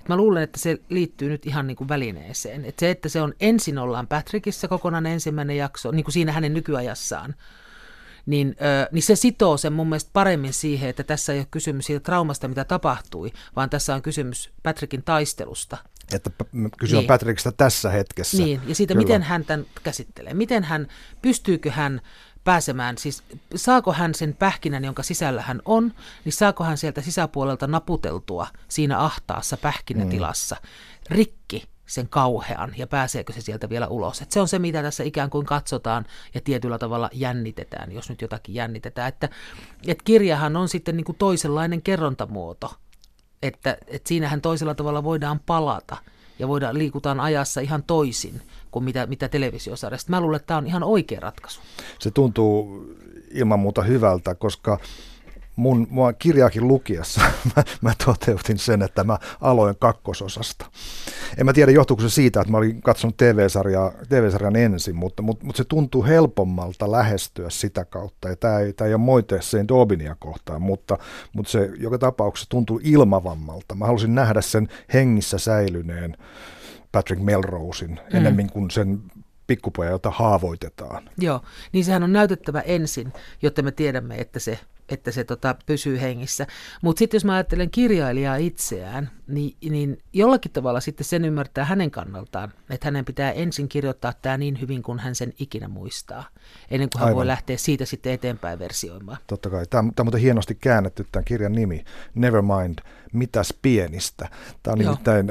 Et 0.00 0.08
mä 0.08 0.16
luulen, 0.16 0.42
että 0.42 0.58
se 0.58 0.78
liittyy 0.88 1.28
nyt 1.28 1.46
ihan 1.46 1.66
niin 1.66 1.76
kuin 1.76 1.88
välineeseen. 1.88 2.64
Et 2.64 2.78
se, 2.78 2.90
että 2.90 3.08
se 3.08 3.22
on 3.22 3.34
ensin 3.40 3.78
ollaan 3.78 4.06
Patrickissa 4.06 4.68
kokonaan 4.68 5.06
ensimmäinen 5.06 5.56
jakso, 5.56 5.90
niin 5.90 6.04
kuin 6.04 6.12
siinä 6.12 6.32
hänen 6.32 6.54
nykyajassaan, 6.54 7.34
niin, 8.26 8.56
ö, 8.60 8.88
niin 8.92 9.02
se 9.02 9.16
sitoo 9.16 9.56
sen 9.56 9.72
mun 9.72 9.88
mielestä 9.88 10.10
paremmin 10.12 10.52
siihen, 10.52 10.90
että 10.90 11.04
tässä 11.04 11.32
ei 11.32 11.38
ole 11.38 11.46
kysymys 11.50 11.86
siitä 11.86 12.00
traumasta, 12.00 12.48
mitä 12.48 12.64
tapahtui, 12.64 13.30
vaan 13.56 13.70
tässä 13.70 13.94
on 13.94 14.02
kysymys 14.02 14.50
Patrickin 14.62 15.02
taistelusta. 15.02 15.76
Että 16.12 16.30
kysyä 16.78 16.98
niin. 16.98 17.06
Patrickista 17.06 17.52
tässä 17.52 17.90
hetkessä. 17.90 18.42
Niin, 18.42 18.60
ja 18.66 18.74
siitä, 18.74 18.94
Kyllä. 18.94 19.04
miten 19.04 19.22
hän 19.22 19.44
tämän 19.44 19.66
käsittelee. 19.82 20.34
Miten 20.34 20.64
hän, 20.64 20.88
pystyykö 21.22 21.70
hän 21.70 22.00
pääsemään, 22.44 22.98
siis 22.98 23.22
saako 23.54 23.92
hän 23.92 24.14
sen 24.14 24.34
pähkinän, 24.34 24.84
jonka 24.84 25.02
sisällä 25.02 25.42
hän 25.42 25.62
on, 25.64 25.92
niin 26.24 26.32
saako 26.32 26.64
hän 26.64 26.78
sieltä 26.78 27.00
sisäpuolelta 27.00 27.66
naputeltua 27.66 28.46
siinä 28.68 28.98
ahtaassa 28.98 29.56
pähkinätilassa 29.56 30.56
mm. 30.60 31.16
rikki 31.16 31.68
sen 31.86 32.08
kauhean 32.08 32.74
ja 32.76 32.86
pääseekö 32.86 33.32
se 33.32 33.40
sieltä 33.40 33.68
vielä 33.68 33.88
ulos. 33.88 34.22
Et 34.22 34.32
se 34.32 34.40
on 34.40 34.48
se, 34.48 34.58
mitä 34.58 34.82
tässä 34.82 35.04
ikään 35.04 35.30
kuin 35.30 35.46
katsotaan 35.46 36.06
ja 36.34 36.40
tietyllä 36.40 36.78
tavalla 36.78 37.10
jännitetään, 37.12 37.92
jos 37.92 38.08
nyt 38.08 38.22
jotakin 38.22 38.54
jännitetään. 38.54 39.08
Että, 39.08 39.28
et 39.86 40.02
kirjahan 40.02 40.56
on 40.56 40.68
sitten 40.68 40.96
niin 40.96 41.04
kuin 41.04 41.18
toisenlainen 41.18 41.82
kerrontamuoto, 41.82 42.74
että, 43.42 43.78
että 43.86 44.08
siinähän 44.08 44.40
toisella 44.40 44.74
tavalla 44.74 45.04
voidaan 45.04 45.40
palata 45.46 45.96
ja 46.38 46.48
voidaan 46.48 46.78
liikutaan 46.78 47.20
ajassa 47.20 47.60
ihan 47.60 47.82
toisin 47.82 48.42
kuin 48.70 48.84
mitä, 48.84 49.06
mitä 49.06 49.28
televisiosarjasta. 49.28 50.10
Mä 50.10 50.20
luulen, 50.20 50.36
että 50.36 50.46
tämä 50.46 50.58
on 50.58 50.66
ihan 50.66 50.82
oikea 50.82 51.20
ratkaisu. 51.20 51.60
Se 51.98 52.10
tuntuu 52.10 52.86
ilman 53.30 53.60
muuta 53.60 53.82
hyvältä, 53.82 54.34
koska 54.34 54.78
mun, 55.58 55.86
mua 55.90 56.12
kirjaakin 56.12 56.68
lukiessa 56.68 57.20
mä, 57.56 57.64
mä 57.80 57.92
toteutin 58.04 58.58
sen, 58.58 58.82
että 58.82 59.04
mä 59.04 59.18
aloin 59.40 59.76
kakkososasta. 59.78 60.66
En 61.38 61.46
mä 61.46 61.52
tiedä, 61.52 61.72
johtuuko 61.72 62.02
se 62.02 62.10
siitä, 62.10 62.40
että 62.40 62.50
mä 62.50 62.58
olin 62.58 62.82
katsonut 62.82 63.16
TV-sarjaa, 63.16 63.92
TV-sarjan 64.08 64.56
ensin, 64.56 64.96
mutta, 64.96 65.22
mutta, 65.22 65.46
mutta 65.46 65.56
se 65.56 65.64
tuntuu 65.64 66.04
helpommalta 66.04 66.92
lähestyä 66.92 67.50
sitä 67.50 67.84
kautta. 67.84 68.28
Ja 68.28 68.36
tämä 68.36 68.58
ei, 68.58 68.72
tämä 68.72 68.88
ei 68.88 68.94
ole 68.94 69.02
moite 69.02 69.42
sen 69.42 69.68
Dobinia 69.68 70.16
kohtaan, 70.18 70.62
mutta, 70.62 70.98
mutta 71.32 71.50
se 71.50 71.70
joka 71.78 71.98
tapauksessa 71.98 72.50
tuntuu 72.50 72.80
ilmavammalta. 72.82 73.74
Mä 73.74 73.86
halusin 73.86 74.14
nähdä 74.14 74.40
sen 74.40 74.68
hengissä 74.92 75.38
säilyneen 75.38 76.16
Patrick 76.92 77.22
Melrosein 77.22 77.90
mm. 77.90 78.16
enemmän 78.16 78.50
kuin 78.50 78.70
sen 78.70 79.02
pikkupoja, 79.46 79.90
jota 79.90 80.10
haavoitetaan. 80.10 81.10
Joo, 81.18 81.40
niin 81.72 81.84
sehän 81.84 82.02
on 82.02 82.12
näytettävä 82.12 82.60
ensin, 82.60 83.12
jotta 83.42 83.62
me 83.62 83.72
tiedämme, 83.72 84.16
että 84.16 84.38
se 84.38 84.58
että 84.88 85.10
se 85.10 85.24
tota, 85.24 85.56
pysyy 85.66 86.00
hengissä. 86.00 86.46
Mutta 86.82 86.98
sitten 86.98 87.16
jos 87.16 87.24
mä 87.24 87.34
ajattelen 87.34 87.70
kirjailijaa 87.70 88.36
itseään, 88.36 89.10
niin, 89.26 89.56
niin 89.70 89.98
jollakin 90.12 90.52
tavalla 90.52 90.80
sitten 90.80 91.04
sen 91.04 91.24
ymmärtää 91.24 91.64
hänen 91.64 91.90
kannaltaan, 91.90 92.52
että 92.70 92.86
hänen 92.86 93.04
pitää 93.04 93.32
ensin 93.32 93.68
kirjoittaa 93.68 94.12
tämä 94.22 94.38
niin 94.38 94.60
hyvin 94.60 94.82
kuin 94.82 94.98
hän 94.98 95.14
sen 95.14 95.32
ikinä 95.38 95.68
muistaa, 95.68 96.24
ennen 96.70 96.90
kuin 96.90 97.00
hän 97.00 97.06
Aivan. 97.06 97.16
voi 97.16 97.26
lähteä 97.26 97.56
siitä 97.56 97.84
sitten 97.84 98.12
eteenpäin 98.12 98.58
versioimaan. 98.58 99.18
Totta 99.26 99.50
kai. 99.50 99.66
Tämä, 99.66 99.82
tämä 99.82 100.02
on 100.02 100.06
muuten 100.06 100.20
hienosti 100.20 100.54
käännetty 100.54 101.06
tämän 101.12 101.24
kirjan 101.24 101.52
nimi, 101.52 101.84
Nevermind, 102.14 102.78
mitäs 103.12 103.54
pienistä. 103.62 104.28
Tämä 104.62 104.72
on 104.72 104.78
nimittäin, 104.78 105.26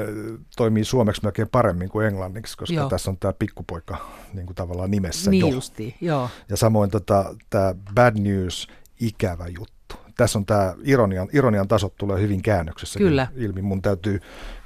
toimii 0.56 0.84
suomeksi 0.84 1.22
melkein 1.22 1.48
paremmin 1.48 1.88
kuin 1.88 2.06
englanniksi, 2.06 2.56
koska 2.56 2.74
joo. 2.74 2.88
tässä 2.88 3.10
on 3.10 3.16
tämä 3.18 3.32
pikkupoika 3.32 3.96
niin 4.32 4.46
kuin 4.46 4.54
tavallaan 4.54 4.90
nimessä 4.90 5.30
niin 5.30 5.40
jo. 5.40 5.48
Justiin, 5.48 5.94
joo. 6.00 6.30
Ja 6.48 6.56
samoin 6.56 6.90
tota, 6.90 7.34
tämä 7.50 7.74
Bad 7.94 8.18
News, 8.18 8.68
ikävä 9.00 9.46
juttu. 9.46 9.96
Tässä 10.16 10.38
on 10.38 10.46
tämä 10.46 10.74
ironian, 10.82 11.28
ironian 11.32 11.68
tasot 11.68 11.96
tulee 11.96 12.20
hyvin 12.20 12.42
käännöksessä 12.42 12.98
Kyllä. 12.98 13.26
ilmi. 13.36 13.62
Mun 13.62 13.82
täytyy 13.82 14.20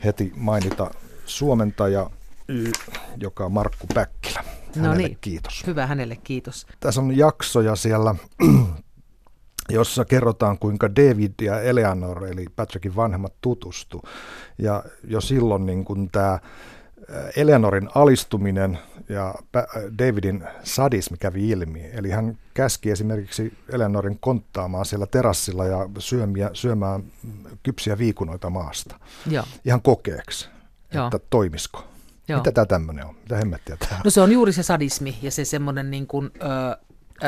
heti 0.05 0.33
mainita 0.37 0.91
suomentaja, 1.25 2.11
joka 3.17 3.45
on 3.45 3.53
Markku 3.53 3.87
Päkkilä. 3.95 4.45
No 4.77 4.83
hänelle 4.83 5.03
no 5.03 5.09
niin. 5.09 5.19
kiitos. 5.21 5.67
Hyvä 5.67 5.87
hänelle 5.87 6.17
kiitos. 6.17 6.67
Tässä 6.81 7.01
on 7.01 7.17
jaksoja 7.17 7.77
siellä, 7.77 8.15
jossa 9.69 10.05
kerrotaan, 10.05 10.59
kuinka 10.59 10.97
David 10.97 11.33
ja 11.43 11.61
Eleanor, 11.61 12.27
eli 12.27 12.47
Patrickin 12.57 12.97
vanhemmat, 12.97 13.35
tutustu. 13.41 14.03
Ja 14.59 14.85
jo 15.05 15.21
silloin 15.21 15.67
niin 15.67 15.85
kun 15.85 16.11
tämä 16.11 16.39
Eleanorin 17.37 17.89
alistuminen 17.95 18.79
ja 19.09 19.35
Davidin 19.99 20.45
sadismi 20.65 21.17
kävi 21.17 21.51
ilmi. 21.51 21.91
Eli 21.93 22.11
hän 22.11 22.39
käski 22.55 22.91
esimerkiksi 22.91 23.59
Eleanorin 23.73 24.19
konttaamaan 24.19 24.85
siellä 24.85 25.07
terassilla 25.07 25.65
ja 25.67 25.89
syömiä, 25.99 26.51
syömään 26.53 27.05
kypsiä 27.63 27.99
viikunoita 27.99 28.51
maasta. 28.51 28.99
Joo. 29.31 29.45
Ihan 29.65 29.83
kokeeksi, 29.83 30.49
Joo. 30.95 31.07
että 31.07 31.19
toimisiko. 31.31 31.85
Joo. 32.29 32.39
Mitä 32.39 32.53
tämä 32.53 32.67
tämmöinen 32.67 33.07
on? 33.07 33.15
Mitä 33.15 33.37
hemmettiä 33.37 33.77
tämä 33.77 34.01
No 34.05 34.11
se 34.11 34.21
on 34.21 34.33
juuri 34.33 34.53
se 34.53 34.63
sadismi 34.63 35.19
ja 35.23 35.31
se 35.31 35.45
semmoinen, 35.45 35.91
niin 35.91 36.07
kuin, 36.07 36.31
äh, 36.43 36.71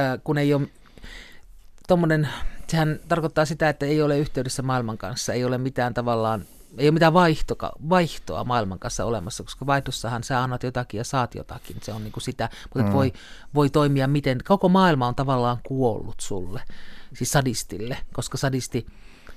äh, 0.02 0.20
kun 0.24 0.38
ei 0.38 0.54
ole 0.54 0.68
tommonen, 1.88 2.28
sehän 2.66 3.00
tarkoittaa 3.08 3.44
sitä, 3.44 3.68
että 3.68 3.86
ei 3.86 4.02
ole 4.02 4.18
yhteydessä 4.18 4.62
maailman 4.62 4.98
kanssa, 4.98 5.32
ei 5.32 5.44
ole 5.44 5.58
mitään 5.58 5.94
tavallaan 5.94 6.44
ei 6.78 6.86
ole 6.86 6.94
mitään 6.94 7.12
vaihtoa, 7.12 7.72
vaihtoa 7.88 8.44
maailman 8.44 8.78
kanssa 8.78 9.04
olemassa, 9.04 9.42
koska 9.42 9.66
vaihdossahan 9.66 10.24
sä 10.24 10.42
annat 10.42 10.62
jotakin 10.62 10.98
ja 10.98 11.04
saat 11.04 11.34
jotakin. 11.34 11.76
Se 11.82 11.92
on 11.92 12.04
niin 12.04 12.12
kuin 12.12 12.22
sitä, 12.22 12.48
mutta 12.74 12.88
mm. 12.88 12.92
voi, 12.92 13.12
voi 13.54 13.70
toimia 13.70 14.08
miten, 14.08 14.38
koko 14.48 14.68
maailma 14.68 15.06
on 15.06 15.14
tavallaan 15.14 15.58
kuollut 15.62 16.20
sulle, 16.20 16.62
siis 17.14 17.30
sadistille, 17.30 17.98
koska 18.12 18.38
sadisti 18.38 18.86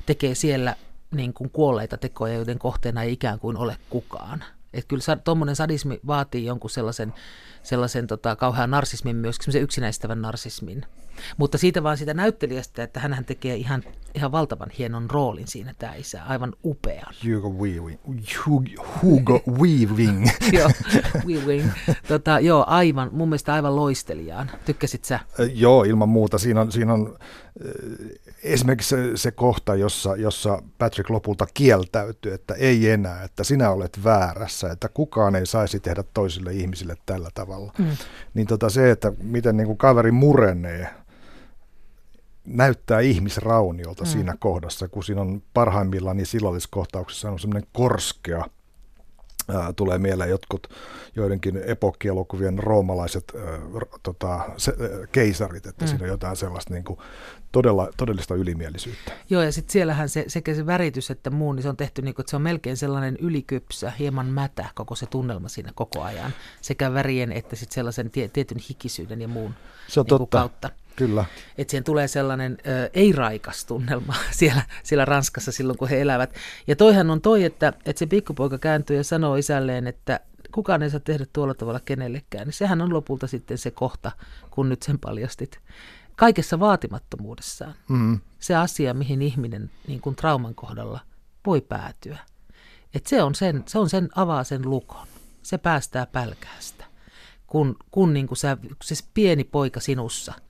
tekee 0.05 0.35
siellä 0.35 0.75
niin 1.11 1.33
kuin 1.33 1.49
kuolleita 1.49 1.97
tekoja, 1.97 2.33
joiden 2.33 2.59
kohteena 2.59 3.03
ei 3.03 3.13
ikään 3.13 3.39
kuin 3.39 3.57
ole 3.57 3.77
kukaan. 3.89 4.43
Että 4.73 4.87
kyllä 4.87 5.15
tuommoinen 5.15 5.55
sadismi 5.55 5.99
vaatii 6.07 6.45
jonkun 6.45 6.69
sellaisen, 6.69 7.13
sellaisen 7.63 8.07
tota, 8.07 8.35
kauhean 8.35 8.71
narsismin 8.71 9.15
myös, 9.15 9.35
semmoisen 9.35 9.61
yksinäistävän 9.61 10.21
narsismin. 10.21 10.85
Mutta 11.37 11.57
siitä 11.57 11.83
vaan 11.83 11.97
sitä 11.97 12.13
näyttelijästä, 12.13 12.83
että 12.83 12.99
hän 12.99 13.25
tekee 13.25 13.55
ihan, 13.55 13.83
ihan 14.17 14.31
valtavan 14.31 14.69
hienon 14.77 15.09
roolin 15.09 15.47
siinä 15.47 15.73
tämä 15.79 15.95
isä, 15.95 16.23
aivan 16.23 16.53
upean. 16.65 17.13
Hugo 17.25 17.49
Weaving. 17.49 17.99
Hugo 19.01 19.41
Weaving. 19.49 20.27
joo, 20.59 20.69
Weaving. 21.25 21.71
Tota, 22.07 22.39
joo, 22.39 22.63
aivan, 22.67 23.09
mun 23.11 23.29
mielestä 23.29 23.53
aivan 23.53 23.75
loistelijaan. 23.75 24.51
Tykkäsit 24.65 25.05
sä? 25.05 25.19
joo, 25.53 25.83
ilman 25.83 26.09
muuta. 26.09 26.37
Siinä 26.37 26.61
on, 26.61 26.71
siinä 26.71 26.93
on 26.93 27.17
esimerkiksi 28.43 28.89
se, 28.89 29.11
se 29.17 29.31
kohta, 29.31 29.75
jossa, 29.75 30.15
jossa 30.15 30.61
Patrick 30.77 31.09
lopulta 31.09 31.47
kieltäytyy, 31.53 32.33
että 32.33 32.53
ei 32.53 32.89
enää, 32.89 33.23
että 33.23 33.43
sinä 33.43 33.69
olet 33.69 34.03
väärässä, 34.03 34.71
että 34.71 34.89
kukaan 34.89 35.35
ei 35.35 35.45
saisi 35.45 35.79
tehdä 35.79 36.03
toisille 36.13 36.53
ihmisille 36.53 36.95
tällä 37.05 37.29
tavalla. 37.33 37.73
Mm. 37.77 37.85
Niin 38.33 38.47
tota 38.47 38.69
se, 38.69 38.91
että 38.91 39.11
miten 39.21 39.57
niin 39.57 39.67
kuin 39.67 39.77
kaveri 39.77 40.11
murenee, 40.11 40.89
näyttää 42.47 42.99
ihmisrauniolta 42.99 44.03
mm. 44.03 44.09
siinä 44.09 44.35
kohdassa, 44.39 44.87
kun 44.87 45.03
siinä 45.03 45.21
on 45.21 45.41
parhaimmillaan 45.53 46.17
niin 46.17 46.27
sillalliskohtauksessa 46.27 47.31
on 47.31 47.39
semmoinen 47.39 47.69
korskea– 47.73 48.45
tulee 49.75 49.97
mieleen 49.97 50.29
jotkut 50.29 50.67
joidenkin 51.15 51.61
epokkielokuvien 51.65 52.59
roomalaiset 52.59 53.33
äh, 53.35 53.59
tota, 54.03 54.39
se, 54.57 54.71
äh, 54.71 55.09
keisarit, 55.11 55.65
että 55.65 55.85
mm. 55.85 55.89
siinä 55.89 56.03
on 56.03 56.09
jotain 56.09 56.35
sellaista 56.35 56.73
niin 56.73 56.83
kuin 56.83 56.99
todella, 57.51 57.89
todellista 57.97 58.35
ylimielisyyttä. 58.35 59.11
Joo, 59.29 59.41
ja 59.41 59.51
sitten 59.51 59.71
siellähän 59.71 60.09
se, 60.09 60.25
sekä 60.27 60.53
se 60.53 60.65
väritys 60.65 61.11
että 61.11 61.29
muu, 61.29 61.53
niin 61.53 61.63
se 61.63 61.69
on 61.69 61.77
tehty 61.77 62.01
niin 62.01 62.15
kuin, 62.15 62.23
että 62.23 62.29
se 62.29 62.35
on 62.35 62.41
melkein 62.41 62.77
sellainen 62.77 63.17
ylikypsä, 63.21 63.91
hieman 63.99 64.27
mätä 64.27 64.65
koko 64.75 64.95
se 64.95 65.05
tunnelma 65.05 65.47
siinä 65.47 65.71
koko 65.75 66.01
ajan. 66.01 66.31
Sekä 66.61 66.93
värien 66.93 67.31
että 67.31 67.55
sitten 67.55 67.75
sellaisen 67.75 68.11
tie, 68.11 68.27
tietyn 68.27 68.57
hikisyyden 68.69 69.21
ja 69.21 69.27
muun 69.27 69.53
se 69.87 69.99
on 69.99 70.03
niin 70.03 70.17
totta. 70.17 70.37
kautta. 70.37 70.69
Kyllä. 70.97 71.25
Että 71.57 71.71
siihen 71.71 71.83
tulee 71.83 72.07
sellainen 72.07 72.57
ö, 72.67 72.89
ei-raikas 72.93 73.65
tunnelma 73.65 74.15
siellä, 74.31 74.61
siellä 74.83 75.05
Ranskassa 75.05 75.51
silloin, 75.51 75.77
kun 75.77 75.89
he 75.89 76.01
elävät. 76.01 76.35
Ja 76.67 76.75
toihan 76.75 77.09
on 77.09 77.21
toi, 77.21 77.43
että, 77.43 77.73
että 77.85 77.99
se 77.99 78.05
pikkupoika 78.05 78.57
kääntyy 78.57 78.97
ja 78.97 79.03
sanoo 79.03 79.35
isälleen, 79.35 79.87
että 79.87 80.19
kukaan 80.51 80.83
ei 80.83 80.89
saa 80.89 80.99
tehdä 80.99 81.25
tuolla 81.33 81.53
tavalla 81.53 81.79
kenellekään. 81.79 82.47
Niin 82.47 82.53
sehän 82.53 82.81
on 82.81 82.93
lopulta 82.93 83.27
sitten 83.27 83.57
se 83.57 83.71
kohta, 83.71 84.11
kun 84.51 84.69
nyt 84.69 84.83
sen 84.83 84.99
paljastit. 84.99 85.59
Kaikessa 86.15 86.59
vaatimattomuudessaan. 86.59 87.73
Mm. 87.89 88.19
Se 88.39 88.55
asia, 88.55 88.93
mihin 88.93 89.21
ihminen 89.21 89.71
niin 89.87 90.01
kuin 90.01 90.15
trauman 90.15 90.55
kohdalla 90.55 90.99
voi 91.45 91.61
päätyä. 91.61 92.17
Et 92.93 93.07
se, 93.07 93.23
on 93.23 93.35
sen, 93.35 93.63
se 93.67 93.79
on 93.79 93.89
sen, 93.89 94.09
avaa 94.15 94.43
sen 94.43 94.69
lukon. 94.69 95.07
Se 95.43 95.57
päästää 95.57 96.05
pälkäästä. 96.05 96.85
Kun, 97.47 97.75
kun 97.91 98.13
niin 98.13 98.27
kuin 98.27 98.37
sä, 98.37 98.57
se 98.83 98.95
pieni 99.13 99.43
poika 99.43 99.79
sinussa– 99.79 100.33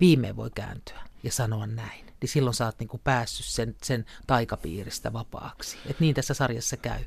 viimein 0.00 0.36
voi 0.36 0.50
kääntyä 0.54 1.00
ja 1.22 1.32
sanoa 1.32 1.66
näin. 1.66 2.06
niin 2.20 2.28
silloin 2.28 2.54
sä 2.54 2.64
oot 2.66 2.78
niin 2.78 2.88
kuin 2.88 3.00
päässyt 3.04 3.46
sen, 3.46 3.76
sen 3.82 4.04
taikapiiristä 4.26 5.12
vapaaksi. 5.12 5.78
Et 5.86 6.00
niin 6.00 6.14
tässä 6.14 6.34
sarjassa 6.34 6.76
käy. 6.76 7.00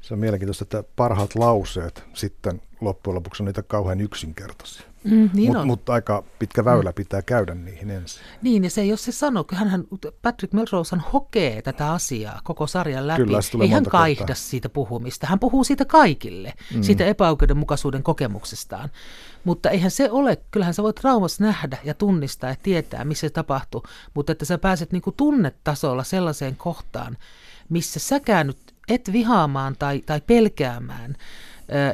Se 0.00 0.14
on 0.14 0.20
mielenkiintoista, 0.20 0.62
että 0.62 0.84
parhaat 0.96 1.34
lauseet 1.34 2.04
sitten 2.14 2.62
loppujen 2.80 3.14
lopuksi 3.14 3.42
on 3.42 3.44
niitä 3.46 3.62
kauhean 3.62 4.00
yksinkertaisia. 4.00 4.89
Mm, 5.04 5.30
niin 5.34 5.48
Mutta 5.48 5.64
mut 5.64 5.88
aika 5.88 6.24
pitkä 6.38 6.64
väylä 6.64 6.90
mm. 6.90 6.94
pitää 6.94 7.22
käydä 7.22 7.54
niihin 7.54 7.90
ensin. 7.90 8.22
Niin, 8.42 8.64
ja 8.64 8.70
se 8.70 8.84
jos 8.84 9.04
se 9.04 9.12
sanoo, 9.12 9.44
hän, 9.52 9.84
Patrick 10.22 10.52
Melrose 10.54 10.96
hän 10.96 11.04
hokee 11.12 11.62
tätä 11.62 11.92
asiaa 11.92 12.40
koko 12.44 12.66
sarjan 12.66 13.06
läpi. 13.06 13.22
Kyllä, 13.22 13.38
Ei 13.62 13.68
hän 13.68 13.84
kaihda 13.84 14.18
kertaa. 14.18 14.34
siitä 14.34 14.68
puhumista. 14.68 15.26
Hän 15.26 15.38
puhuu 15.38 15.64
siitä 15.64 15.84
kaikille, 15.84 16.52
mm. 16.74 16.82
siitä 16.82 17.04
epäoikeudenmukaisuuden 17.04 18.02
kokemuksestaan. 18.02 18.88
Mutta 19.44 19.70
eihän 19.70 19.90
se 19.90 20.10
ole, 20.10 20.38
kyllähän 20.50 20.74
sä 20.74 20.82
voit 20.82 20.96
traumassa 20.96 21.44
nähdä 21.44 21.78
ja 21.84 21.94
tunnistaa 21.94 22.50
ja 22.50 22.56
tietää, 22.62 23.04
missä 23.04 23.28
se 23.28 23.30
tapahtuu, 23.30 23.82
mutta 24.14 24.32
että 24.32 24.44
sä 24.44 24.58
pääset 24.58 24.92
niinku 24.92 25.12
tunnetasolla 25.12 26.04
sellaiseen 26.04 26.56
kohtaan, 26.56 27.16
missä 27.68 28.00
säkään 28.00 28.46
nyt 28.46 28.58
et 28.88 29.12
vihaamaan 29.12 29.76
tai, 29.78 30.02
tai 30.06 30.20
pelkäämään 30.20 31.16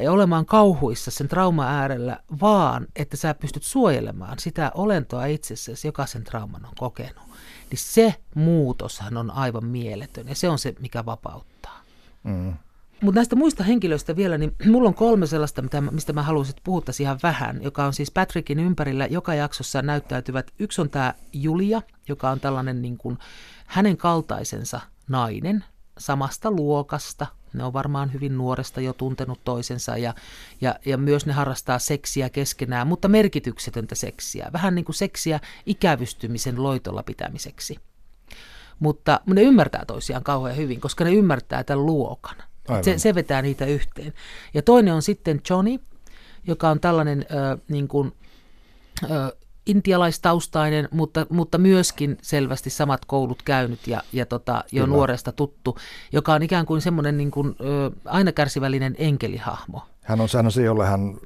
ja 0.03 0.11
olemaan 0.11 0.45
kauhuissa 0.45 1.11
sen 1.11 1.27
trauma 1.27 1.67
äärellä, 1.67 2.19
vaan 2.41 2.87
että 2.95 3.17
sä 3.17 3.33
pystyt 3.33 3.63
suojelemaan 3.63 4.39
sitä 4.39 4.71
olentoa 4.75 5.25
itsessäsi, 5.25 5.87
joka 5.87 6.05
sen 6.05 6.23
trauman 6.23 6.65
on 6.65 6.73
kokenut. 6.79 7.23
Niin 7.69 7.77
se 7.77 8.15
muutoshan 8.35 9.17
on 9.17 9.31
aivan 9.31 9.65
mieletön 9.65 10.27
ja 10.27 10.35
se 10.35 10.49
on 10.49 10.59
se, 10.59 10.75
mikä 10.79 11.05
vapauttaa. 11.05 11.81
Mm. 12.23 12.53
Mutta 13.01 13.19
näistä 13.19 13.35
muista 13.35 13.63
henkilöistä 13.63 14.15
vielä, 14.15 14.37
niin 14.37 14.55
mulla 14.65 14.87
on 14.87 14.93
kolme 14.93 15.27
sellaista, 15.27 15.61
mitä, 15.61 15.81
mistä 15.81 16.13
mä 16.13 16.23
haluaisin, 16.23 16.51
että 16.51 16.61
puhuttaisiin 16.63 17.05
ihan 17.05 17.19
vähän, 17.23 17.63
joka 17.63 17.85
on 17.85 17.93
siis 17.93 18.11
Patrickin 18.11 18.59
ympärillä. 18.59 19.05
Joka 19.05 19.33
jaksossa 19.33 19.81
näyttäytyvät, 19.81 20.51
yksi 20.59 20.81
on 20.81 20.89
tämä 20.89 21.13
Julia, 21.33 21.81
joka 22.09 22.29
on 22.29 22.39
tällainen 22.39 22.81
niin 22.81 22.97
kuin 22.97 23.17
hänen 23.65 23.97
kaltaisensa 23.97 24.79
nainen, 25.07 25.63
samasta 25.97 26.51
luokasta. 26.51 27.27
Ne 27.57 27.63
on 27.63 27.73
varmaan 27.73 28.13
hyvin 28.13 28.37
nuoresta 28.37 28.81
jo 28.81 28.93
tuntenut 28.93 29.43
toisensa 29.43 29.97
ja, 29.97 30.13
ja, 30.61 30.75
ja 30.85 30.97
myös 30.97 31.25
ne 31.25 31.33
harrastaa 31.33 31.79
seksiä 31.79 32.29
keskenään, 32.29 32.87
mutta 32.87 33.07
merkityksetöntä 33.07 33.95
seksiä. 33.95 34.49
Vähän 34.53 34.75
niin 34.75 34.85
kuin 34.85 34.95
seksiä 34.95 35.39
ikävystymisen 35.65 36.63
loitolla 36.63 37.03
pitämiseksi. 37.03 37.79
Mutta 38.79 39.21
ne 39.25 39.41
ymmärtää 39.41 39.85
toisiaan 39.85 40.23
kauhean 40.23 40.57
hyvin, 40.57 40.81
koska 40.81 41.03
ne 41.03 41.13
ymmärtää 41.13 41.63
tämän 41.63 41.85
luokan. 41.85 42.35
Se, 42.81 42.97
se 42.97 43.15
vetää 43.15 43.41
niitä 43.41 43.65
yhteen. 43.65 44.13
Ja 44.53 44.61
toinen 44.61 44.93
on 44.93 45.01
sitten 45.01 45.41
Johnny, 45.49 45.79
joka 46.47 46.69
on 46.69 46.79
tällainen 46.79 47.25
ö, 47.31 47.57
niin 47.67 47.87
kuin, 47.87 48.11
ö, 49.03 49.37
intialaistaustainen, 49.67 50.89
mutta, 50.91 51.25
mutta 51.29 51.57
myöskin 51.57 52.17
selvästi 52.21 52.69
samat 52.69 53.05
koulut 53.05 53.41
käynyt 53.41 53.87
ja, 53.87 54.01
ja 54.13 54.25
tota, 54.25 54.63
jo 54.71 54.83
Kyllä. 54.83 54.95
nuoresta 54.95 55.31
tuttu, 55.31 55.77
joka 56.11 56.33
on 56.33 56.43
ikään 56.43 56.65
kuin 56.65 56.81
semmoinen 56.81 57.17
niin 57.17 57.31
kuin, 57.31 57.55
ö, 57.61 57.91
aina 58.05 58.31
kärsivällinen 58.31 58.95
enkelihahmo. 58.97 59.81
Hän 60.01 60.21
on, 60.21 60.29
hän 60.35 60.45
on 60.45 60.51
se, 60.51 60.63
jolle 60.63 60.85
hän 60.85 61.17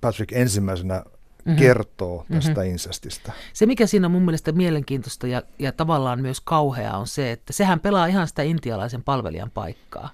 Patrick 0.00 0.32
ensimmäisenä 0.32 1.02
mm-hmm. 1.46 1.58
kertoo 1.58 2.26
tästä 2.32 2.50
mm-hmm. 2.50 2.72
insestistä. 2.72 3.32
Se, 3.52 3.66
mikä 3.66 3.86
siinä 3.86 4.06
on 4.06 4.12
mun 4.12 4.24
mielestä 4.24 4.52
mielenkiintoista 4.52 5.26
ja, 5.26 5.42
ja 5.58 5.72
tavallaan 5.72 6.20
myös 6.20 6.40
kauhea 6.40 6.96
on 6.96 7.06
se, 7.06 7.32
että 7.32 7.52
sehän 7.52 7.80
pelaa 7.80 8.06
ihan 8.06 8.28
sitä 8.28 8.42
intialaisen 8.42 9.02
palvelijan 9.02 9.50
paikkaa. 9.50 10.10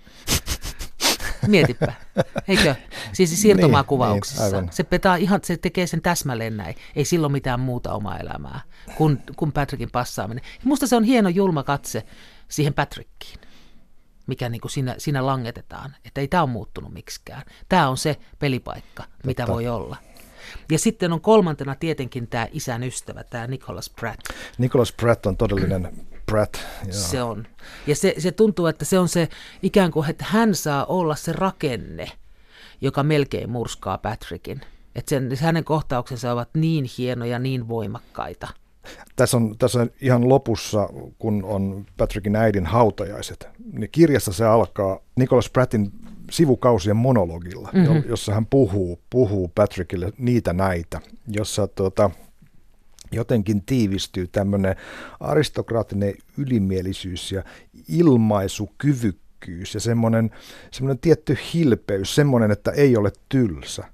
Mietipä, 1.47 1.93
eikö? 2.49 2.74
Siis 3.12 3.43
siirtomaakuvauksissa. 3.43 4.51
Niin, 4.51 4.64
niin, 4.64 4.72
se, 4.72 4.84
petaa 4.84 5.16
ihan, 5.16 5.40
se 5.45 5.57
tekee 5.57 5.86
sen 5.86 6.03
täsmälleen 6.03 6.57
näin. 6.57 6.74
Ei 6.97 7.05
silloin 7.05 7.32
mitään 7.32 7.61
muuta 7.61 7.93
omaa 7.93 8.18
elämää 8.18 8.61
kuin, 8.97 9.22
kuin 9.36 9.53
Patrickin 9.53 9.90
passaaminen. 9.90 10.45
Ja 10.45 10.61
musta 10.64 10.86
se 10.86 10.97
on 10.97 11.05
hieno 11.05 11.28
julma 11.28 11.62
katse 11.62 12.07
siihen 12.49 12.74
Patrickiin 12.74 13.38
mikä 14.26 14.49
niin 14.49 14.61
kuin 14.61 14.70
siinä, 14.70 14.95
siinä 14.99 15.26
langetetaan, 15.26 15.97
että 16.05 16.20
ei 16.20 16.28
tämä 16.28 16.43
ole 16.43 16.51
muuttunut 16.51 16.93
miksikään. 16.93 17.43
Tämä 17.68 17.88
on 17.88 17.97
se 17.97 18.16
pelipaikka, 18.38 19.03
Totta. 19.03 19.26
mitä 19.26 19.47
voi 19.47 19.68
olla. 19.68 19.97
Ja 20.70 20.78
sitten 20.78 21.12
on 21.12 21.20
kolmantena 21.20 21.74
tietenkin 21.74 22.28
tämä 22.28 22.47
isän 22.53 22.82
ystävä, 22.82 23.24
tämä 23.24 23.47
Nicholas 23.47 23.90
Pratt. 23.90 24.20
Nicholas 24.59 24.93
Pratt 24.93 25.26
on 25.26 25.36
todellinen 25.36 26.07
Pratt. 26.26 26.54
Joo. 26.84 26.92
Se 26.92 27.22
on. 27.22 27.46
Ja 27.86 27.96
se, 27.96 28.14
se 28.18 28.32
tuntuu, 28.32 28.66
että 28.66 28.84
se 28.84 28.98
on 28.98 29.08
se 29.08 29.28
ikään 29.62 29.90
kuin, 29.90 30.10
että 30.10 30.24
hän 30.28 30.54
saa 30.54 30.84
olla 30.84 31.16
se 31.16 31.32
rakenne, 31.32 32.06
joka 32.80 33.02
melkein 33.02 33.50
murskaa 33.50 33.98
Patrickin. 33.98 34.60
Että 34.94 35.10
sen, 35.10 35.30
hänen 35.40 35.64
kohtauksensa 35.64 36.32
ovat 36.32 36.48
niin 36.54 36.84
hienoja, 36.98 37.38
niin 37.38 37.68
voimakkaita. 37.68 38.48
Tässä 39.16 39.36
on, 39.36 39.58
tässä 39.58 39.80
on 39.80 39.90
ihan 40.00 40.28
lopussa, 40.28 40.88
kun 41.18 41.44
on 41.44 41.86
Patrickin 41.96 42.36
äidin 42.36 42.66
hautajaiset, 42.66 43.48
niin 43.72 43.90
kirjassa 43.92 44.32
se 44.32 44.44
alkaa 44.44 44.98
Nicholas 45.16 45.50
Prattin 45.50 45.92
sivukausien 46.30 46.96
monologilla, 46.96 47.70
mm-hmm. 47.72 48.02
jossa 48.08 48.34
hän 48.34 48.46
puhuu, 48.46 49.00
puhuu 49.10 49.50
Patrickille 49.54 50.12
niitä 50.18 50.52
näitä, 50.52 51.00
jossa 51.28 51.66
tuota, 51.66 52.10
jotenkin 53.12 53.62
tiivistyy 53.62 54.26
tämmöinen 54.26 54.76
aristokraattinen 55.20 56.14
ylimielisyys 56.38 57.32
ja 57.32 57.44
ilmaisukyvykkyys 57.88 59.74
ja 59.74 59.80
semmoinen, 59.80 60.30
semmoinen 60.70 60.98
tietty 60.98 61.38
hilpeys, 61.54 62.14
semmoinen, 62.14 62.50
että 62.50 62.70
ei 62.70 62.96
ole 62.96 63.12
tylsä. 63.28 63.84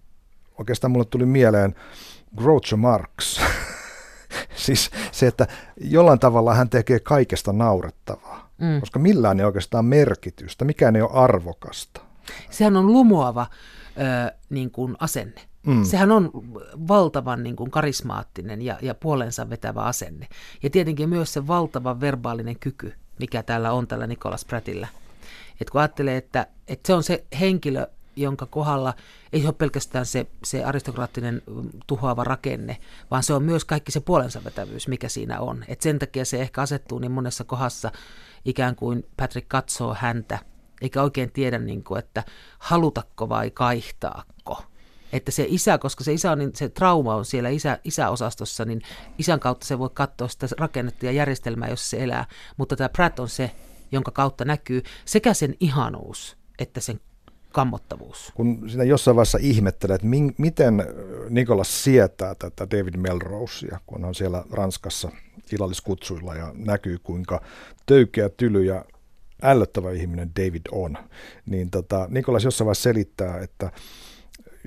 Oikeastaan 0.58 0.90
mulle 0.90 1.04
tuli 1.04 1.26
mieleen 1.26 1.74
Groucho 2.36 2.76
Marx. 2.76 3.40
siis 4.66 4.90
se, 5.12 5.26
että 5.26 5.46
jollain 5.80 6.18
tavalla 6.18 6.54
hän 6.54 6.68
tekee 6.68 7.00
kaikesta 7.00 7.52
naurettavaa, 7.52 8.50
mm. 8.58 8.80
koska 8.80 8.98
millään 8.98 9.40
ei 9.40 9.46
oikeastaan 9.46 9.84
merkitystä, 9.84 10.64
mikään 10.64 10.96
ei 10.96 11.02
ole 11.02 11.10
arvokasta. 11.12 12.00
Sehän 12.50 12.76
on 12.76 12.86
lumoava 12.86 13.46
ö, 13.98 14.32
niin 14.50 14.70
kuin 14.70 14.96
asenne. 15.00 15.47
Mm. 15.68 15.84
Sehän 15.84 16.12
on 16.12 16.30
valtavan 16.88 17.42
niin 17.42 17.56
kuin 17.56 17.70
karismaattinen 17.70 18.62
ja, 18.62 18.78
ja 18.82 18.94
puolensa 18.94 19.50
vetävä 19.50 19.82
asenne. 19.82 20.28
Ja 20.62 20.70
tietenkin 20.70 21.08
myös 21.08 21.32
se 21.32 21.46
valtava 21.46 22.00
verbaalinen 22.00 22.58
kyky, 22.58 22.92
mikä 23.18 23.42
täällä 23.42 23.72
on 23.72 23.86
tällä 23.86 24.06
Nikolas 24.06 24.44
Prattillä. 24.44 24.88
Et 25.60 25.70
kun 25.70 25.80
ajattelee, 25.80 26.16
että, 26.16 26.46
että 26.68 26.86
se 26.86 26.94
on 26.94 27.02
se 27.02 27.24
henkilö, 27.40 27.86
jonka 28.16 28.46
kohdalla 28.46 28.94
ei 29.32 29.46
ole 29.46 29.52
pelkästään 29.52 30.06
se, 30.06 30.26
se 30.44 30.64
aristokraattinen 30.64 31.42
mm, 31.46 31.68
tuhoava 31.86 32.24
rakenne, 32.24 32.76
vaan 33.10 33.22
se 33.22 33.34
on 33.34 33.42
myös 33.42 33.64
kaikki 33.64 33.92
se 33.92 34.00
puolensa 34.00 34.44
vetävyys, 34.44 34.88
mikä 34.88 35.08
siinä 35.08 35.40
on. 35.40 35.64
Et 35.68 35.80
sen 35.80 35.98
takia 35.98 36.24
se 36.24 36.40
ehkä 36.40 36.62
asettuu 36.62 36.98
niin 36.98 37.12
monessa 37.12 37.44
kohdassa 37.44 37.92
ikään 38.44 38.76
kuin 38.76 39.06
Patrick 39.16 39.48
katsoo 39.48 39.96
häntä, 39.98 40.38
eikä 40.82 41.02
oikein 41.02 41.32
tiedä, 41.32 41.58
niin 41.58 41.84
kuin, 41.84 41.98
että 41.98 42.24
halutakko 42.58 43.28
vai 43.28 43.50
kaihtaakko 43.50 44.62
että 45.12 45.30
se 45.30 45.46
isä, 45.48 45.78
koska 45.78 46.04
se 46.04 46.12
isä 46.12 46.32
on, 46.32 46.38
niin 46.38 46.50
se 46.54 46.68
trauma 46.68 47.14
on 47.14 47.24
siellä 47.24 47.48
isä, 47.48 47.78
isäosastossa, 47.84 48.64
niin 48.64 48.82
isän 49.18 49.40
kautta 49.40 49.66
se 49.66 49.78
voi 49.78 49.90
katsoa 49.94 50.28
sitä 50.28 50.46
rakennetta 50.59 51.06
ja 51.06 51.12
järjestelmää, 51.12 51.68
jossa 51.68 51.90
se 51.90 52.02
elää. 52.02 52.26
Mutta 52.56 52.76
tämä 52.76 52.88
Pratt 52.88 53.18
on 53.18 53.28
se, 53.28 53.50
jonka 53.92 54.11
kautta 54.11 54.44
näkyy 54.44 54.82
sekä 55.04 55.34
sen 55.34 55.54
ihanuus 55.61 56.38
että 56.59 56.80
sen 56.80 57.00
kammottavuus. 57.52 58.32
Kun 58.34 58.70
sinä 58.70 58.84
jossain 58.84 59.16
vaiheessa 59.16 59.38
ihmettelet, 59.40 59.94
että 59.94 60.06
min, 60.06 60.34
miten 60.38 60.84
Nikolas 61.30 61.84
sietää 61.84 62.34
tätä 62.34 62.70
David 62.70 62.96
Melrosea, 62.96 63.80
kun 63.86 64.04
on 64.04 64.14
siellä 64.14 64.44
Ranskassa 64.50 65.11
illalliskutsuilla 65.52 66.34
ja 66.34 66.52
näkyy 66.54 66.98
kuinka 66.98 67.40
töykeä, 67.86 68.28
tyly 68.28 68.64
ja 68.64 68.84
ällöttävä 69.42 69.90
ihminen 69.90 70.30
David 70.36 70.62
on, 70.72 70.98
niin 71.46 71.70
tota, 71.70 72.06
Nikolas 72.11 72.44
jossain 72.44 72.66
vaiheessa 72.66 72.82
selittää, 72.82 73.38
että 73.38 73.72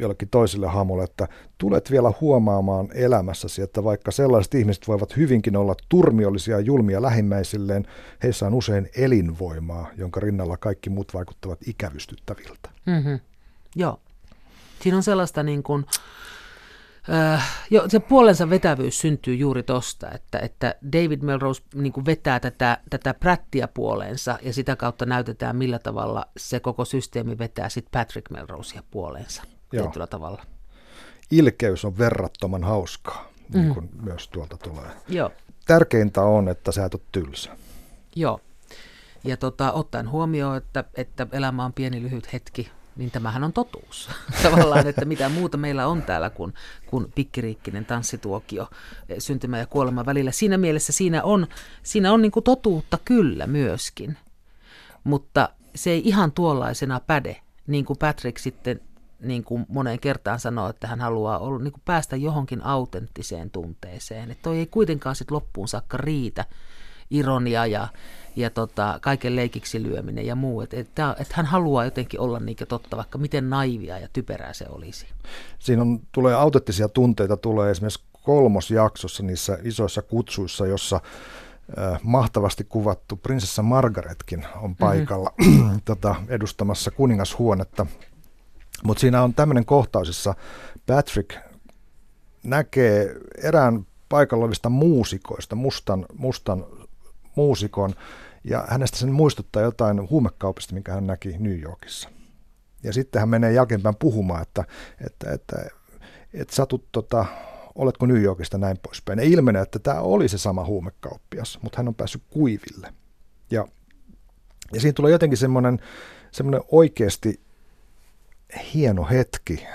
jollekin 0.01 0.29
toiselle 0.29 0.67
hahmolle, 0.67 1.03
että 1.03 1.27
tulet 1.57 1.91
vielä 1.91 2.13
huomaamaan 2.21 2.89
elämässäsi, 2.93 3.61
että 3.61 3.83
vaikka 3.83 4.11
sellaiset 4.11 4.53
ihmiset 4.53 4.87
voivat 4.87 5.17
hyvinkin 5.17 5.57
olla 5.57 5.75
turmiollisia 5.89 6.55
ja 6.55 6.59
julmia 6.59 7.01
lähimmäisilleen, 7.01 7.87
heissä 8.23 8.47
on 8.47 8.53
usein 8.53 8.89
elinvoimaa, 8.95 9.87
jonka 9.97 10.19
rinnalla 10.19 10.57
kaikki 10.57 10.89
muut 10.89 11.13
vaikuttavat 11.13 11.59
ikävystyttäviltä. 11.67 12.69
Mm-hmm. 12.85 13.19
Joo. 13.75 13.99
Siinä 14.79 14.97
on 14.97 15.03
sellaista 15.03 15.43
niin 15.43 15.63
kuin, 15.63 15.85
äh, 17.13 17.65
jo, 17.69 17.89
se 17.89 17.99
puolensa 17.99 18.49
vetävyys 18.49 19.01
syntyy 19.01 19.35
juuri 19.35 19.63
tosta, 19.63 20.11
että, 20.11 20.39
että 20.39 20.75
David 20.93 21.21
Melrose 21.21 21.61
niin 21.75 21.93
kuin 21.93 22.05
vetää 22.05 22.39
tätä, 22.39 22.77
tätä 22.89 23.13
prättiä 23.13 23.67
puoleensa 23.67 24.39
ja 24.41 24.53
sitä 24.53 24.75
kautta 24.75 25.05
näytetään, 25.05 25.55
millä 25.55 25.79
tavalla 25.79 26.25
se 26.37 26.59
koko 26.59 26.85
systeemi 26.85 27.37
vetää 27.37 27.69
sitten 27.69 27.99
Patrick 27.99 28.29
Melrosea 28.29 28.83
puoleensa 28.91 29.43
tietyllä 29.71 30.07
tavalla. 30.07 30.45
Ilkeys 31.31 31.85
on 31.85 31.97
verrattoman 31.97 32.63
hauskaa, 32.63 33.31
mm. 33.53 33.61
niin 33.61 33.73
kuin 33.73 33.89
myös 34.01 34.27
tuolta 34.27 34.57
tulee. 34.57 34.91
Joo. 35.07 35.31
Tärkeintä 35.65 36.21
on, 36.21 36.49
että 36.49 36.71
sä 36.71 36.85
et 36.85 36.93
ole 36.93 37.01
tylsä. 37.11 37.57
Joo. 38.15 38.39
Ja 39.23 39.37
tota, 39.37 39.71
ottaen 39.71 40.09
huomioon, 40.09 40.57
että, 40.57 40.83
että 40.95 41.27
elämä 41.31 41.65
on 41.65 41.73
pieni 41.73 42.01
lyhyt 42.01 42.33
hetki, 42.33 42.71
niin 42.95 43.11
tämähän 43.11 43.43
on 43.43 43.53
totuus. 43.53 44.09
Tavallaan, 44.43 44.87
että 44.87 45.05
mitä 45.05 45.29
muuta 45.29 45.57
meillä 45.57 45.87
on 45.87 46.01
täällä 46.01 46.29
kuin, 46.29 46.53
kuin 46.85 47.11
pikkiriikkinen 47.15 47.85
tanssituokio 47.85 48.67
eh, 49.09 49.15
syntymä 49.19 49.57
ja 49.57 49.65
kuolema 49.65 50.05
välillä. 50.05 50.31
Siinä 50.31 50.57
mielessä 50.57 50.93
siinä 50.93 51.23
on, 51.23 51.47
siinä 51.83 52.13
on 52.13 52.21
niin 52.21 52.31
kuin 52.31 52.43
totuutta 52.43 52.97
kyllä 53.05 53.47
myöskin, 53.47 54.17
mutta 55.03 55.49
se 55.75 55.89
ei 55.89 56.01
ihan 56.05 56.31
tuollaisena 56.31 56.99
päde, 56.99 57.41
niin 57.67 57.85
kuin 57.85 57.99
Patrick 57.99 58.37
sitten 58.37 58.81
niin 59.21 59.43
kuin 59.43 59.65
moneen 59.69 59.99
kertaan 59.99 60.39
sanoo, 60.39 60.69
että 60.69 60.87
hän 60.87 60.99
haluaa 60.99 61.39
olla, 61.39 61.59
niin 61.59 61.71
kuin 61.71 61.81
päästä 61.85 62.15
johonkin 62.15 62.65
autenttiseen 62.65 63.49
tunteeseen. 63.49 64.31
Että 64.31 64.43
toi 64.43 64.57
ei 64.57 64.65
kuitenkaan 64.65 65.15
sitten 65.15 65.35
loppuun 65.35 65.67
saakka 65.67 65.97
riitä 65.97 66.45
ironia 67.11 67.65
ja, 67.65 67.87
ja 68.35 68.49
tota, 68.49 68.99
kaiken 69.01 69.35
leikiksi 69.35 69.83
lyöminen 69.83 70.25
ja 70.25 70.35
muu. 70.35 70.61
Että 70.61 70.77
et, 70.77 70.87
et 71.19 71.33
hän 71.33 71.45
haluaa 71.45 71.85
jotenkin 71.85 72.19
olla 72.19 72.39
niin 72.39 72.57
totta, 72.67 72.97
vaikka 72.97 73.17
miten 73.17 73.49
naivia 73.49 73.99
ja 73.99 74.07
typerää 74.13 74.53
se 74.53 74.65
olisi. 74.69 75.05
Siinä 75.59 75.81
on, 75.81 75.99
tulee 76.11 76.35
autenttisia 76.35 76.89
tunteita, 76.89 77.37
tulee 77.37 77.71
esimerkiksi 77.71 78.03
kolmosjaksossa 78.23 79.23
niissä 79.23 79.57
isoissa 79.63 80.01
kutsuissa, 80.01 80.67
jossa 80.67 80.99
äh, 81.77 81.99
mahtavasti 82.03 82.63
kuvattu 82.63 83.15
prinsessa 83.15 83.61
Margaretkin 83.61 84.45
on 84.61 84.75
paikalla 84.75 85.33
mm-hmm. 85.45 85.81
tota, 85.85 86.15
edustamassa 86.27 86.91
kuningashuonetta. 86.91 87.85
Mutta 88.83 89.01
siinä 89.01 89.23
on 89.23 89.33
tämmöinen 89.33 89.65
kohtaus, 89.65 90.07
jossa 90.07 90.35
Patrick 90.85 91.35
näkee 92.43 93.15
erään 93.37 93.85
paikalla 94.09 94.43
olevista 94.43 94.69
muusikoista, 94.69 95.55
mustan, 95.55 96.05
mustan 96.17 96.65
muusikon, 97.35 97.93
ja 98.43 98.65
hänestä 98.67 98.97
sen 98.97 99.11
muistuttaa 99.11 99.61
jotain 99.61 100.09
huumekaupasta, 100.09 100.73
minkä 100.73 100.93
hän 100.93 101.07
näki 101.07 101.35
New 101.39 101.59
Yorkissa. 101.59 102.09
Ja 102.83 102.93
sitten 102.93 103.19
hän 103.19 103.29
menee 103.29 103.53
jälkeenpäin 103.53 103.95
puhumaan, 103.95 104.41
että, 104.41 104.63
että, 105.05 105.31
että, 105.31 105.55
että 106.33 106.55
satut, 106.55 106.91
tota, 106.91 107.25
oletko 107.75 108.05
New 108.05 108.21
Yorkista 108.21 108.57
näin 108.57 108.77
poispäin. 108.77 109.19
Ja 109.19 109.25
ilmenee, 109.25 109.61
että 109.61 109.79
tämä 109.79 110.01
oli 110.01 110.29
se 110.29 110.37
sama 110.37 110.65
huumekauppias, 110.65 111.59
mutta 111.61 111.77
hän 111.77 111.87
on 111.87 111.95
päässyt 111.95 112.23
kuiville. 112.29 112.93
Ja, 113.51 113.67
ja 114.73 114.81
siinä 114.81 114.93
tulee 114.93 115.11
jotenkin 115.11 115.37
semmoinen, 115.37 115.79
semmoinen 116.31 116.61
oikeasti 116.71 117.39
hieno 118.73 119.05
hetki. 119.05 119.65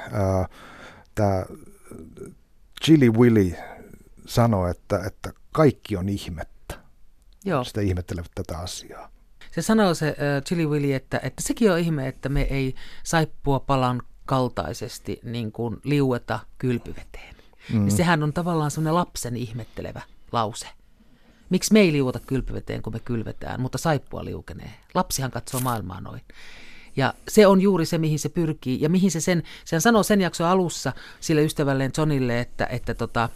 Tämä 1.15 1.45
Chili 2.85 3.11
Willy 3.11 3.55
sanoi, 4.27 4.71
että, 4.71 5.05
että 5.07 5.33
kaikki 5.53 5.97
on 5.97 6.09
ihmettä 6.09 6.75
Joo. 7.45 7.65
sitä 7.65 7.81
ihmettelevät 7.81 8.31
tätä 8.35 8.59
asiaa. 8.59 9.11
Se 9.53 9.63
sanoo 9.63 9.95
se 9.95 10.09
uh, 10.11 10.45
Chili 10.45 10.67
Willy, 10.67 10.93
että, 10.93 11.21
että 11.23 11.43
sekin 11.43 11.73
on 11.73 11.79
ihme, 11.79 12.09
että 12.09 12.29
me 12.29 12.43
ei 12.43 12.75
saippua 13.05 13.61
palan 13.61 14.03
kaltaisesti 14.25 15.21
niin 15.23 15.53
kuin 15.53 15.77
liueta 15.85 16.41
kylpyveteen. 16.59 17.37
Mm. 17.73 17.85
Ja 17.85 17.91
sehän 17.91 18.23
on 18.23 18.33
tavallaan 18.33 18.71
semmoinen 18.71 18.95
lapsen 18.95 19.37
ihmettelevä 19.37 20.03
lause. 20.33 20.67
Miksi 21.51 21.73
me 21.73 21.81
ei 21.81 21.93
liuota 21.93 22.21
kylpyveteen, 22.21 22.83
kun 22.83 22.93
me 22.93 23.01
kylvetään, 23.01 23.61
mutta 23.61 23.79
saippua 23.79 24.25
liukenee. 24.25 24.75
Lapsihan 24.95 25.31
katsoo 25.31 25.61
maailmaa 25.61 26.01
noin. 26.01 26.23
Ja 26.97 27.15
se 27.29 27.47
on 27.47 27.61
juuri 27.61 27.87
se, 27.87 27.99
mihin 27.99 28.19
se 28.19 28.29
pyrkii. 28.29 28.81
Ja 28.81 28.89
mihin 28.89 29.11
se 29.11 29.21
sen, 29.21 29.43
sen 29.65 29.81
sanoo 29.81 30.03
sen 30.03 30.21
jakson 30.21 30.47
alussa 30.47 30.93
sille 31.21 31.45
ystävälleen 31.45 31.93
Johnille, 31.99 32.41
että, 32.41 32.67
että 32.67 32.95
tota, 32.95 33.29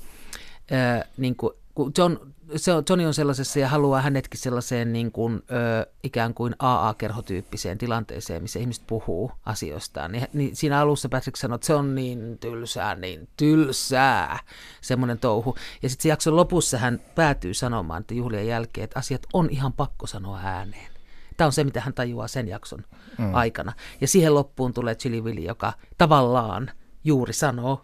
ää, 0.71 1.05
niin 1.17 1.37
kuin, 1.37 1.53
kun 1.75 1.93
John, 1.99 2.17
se 2.57 2.73
on, 2.73 2.85
Johnny 2.89 3.07
on 3.07 3.15
sellaisessa 3.15 3.59
ja 3.59 3.69
haluaa 3.69 4.01
hänetkin 4.01 4.41
sellaiseen 4.41 4.93
niin 4.93 5.13
kuin, 5.13 5.35
ö, 5.35 5.87
ikään 6.03 6.35
kuin 6.35 6.55
AA-kerhotyyppiseen 6.59 7.79
tilanteeseen, 7.79 8.43
missä 8.43 8.59
ihmiset 8.59 8.87
puhuu 8.87 9.33
asioistaan. 9.47 10.13
Niin, 10.13 10.27
niin 10.33 10.57
siinä 10.57 10.81
alussa 10.81 11.09
Patrick 11.09 11.37
sanoi, 11.37 11.55
että 11.55 11.67
se 11.67 11.75
on 11.75 11.95
niin 11.95 12.39
tylsää, 12.39 12.95
niin 12.95 13.29
tylsää, 13.37 14.39
semmoinen 14.81 15.19
touhu. 15.19 15.57
Ja 15.83 15.89
sitten 15.89 16.03
se 16.03 16.09
jakson 16.09 16.37
lopussa 16.37 16.79
hän 16.79 17.01
päätyy 17.15 17.55
sanomaan, 17.55 18.01
että 18.01 18.15
juhlien 18.15 18.47
jälkeen, 18.47 18.85
että 18.85 18.99
asiat 18.99 19.23
on 19.33 19.51
ihan 19.51 19.73
pakko 19.73 20.07
sanoa 20.07 20.41
ääneen. 20.43 20.99
Tämä 21.41 21.47
on 21.47 21.53
se, 21.53 21.64
mitä 21.64 21.80
hän 21.80 21.95
tajuaa 21.95 22.28
sen 22.28 22.49
jakson 22.49 22.84
mm. 23.18 23.34
aikana. 23.34 23.72
Ja 24.01 24.09
siihen 24.09 24.34
loppuun 24.34 24.72
tulee 24.72 24.95
Chili 24.95 25.45
joka 25.45 25.72
tavallaan 25.99 26.70
juuri 27.05 27.32
sanoo 27.32 27.82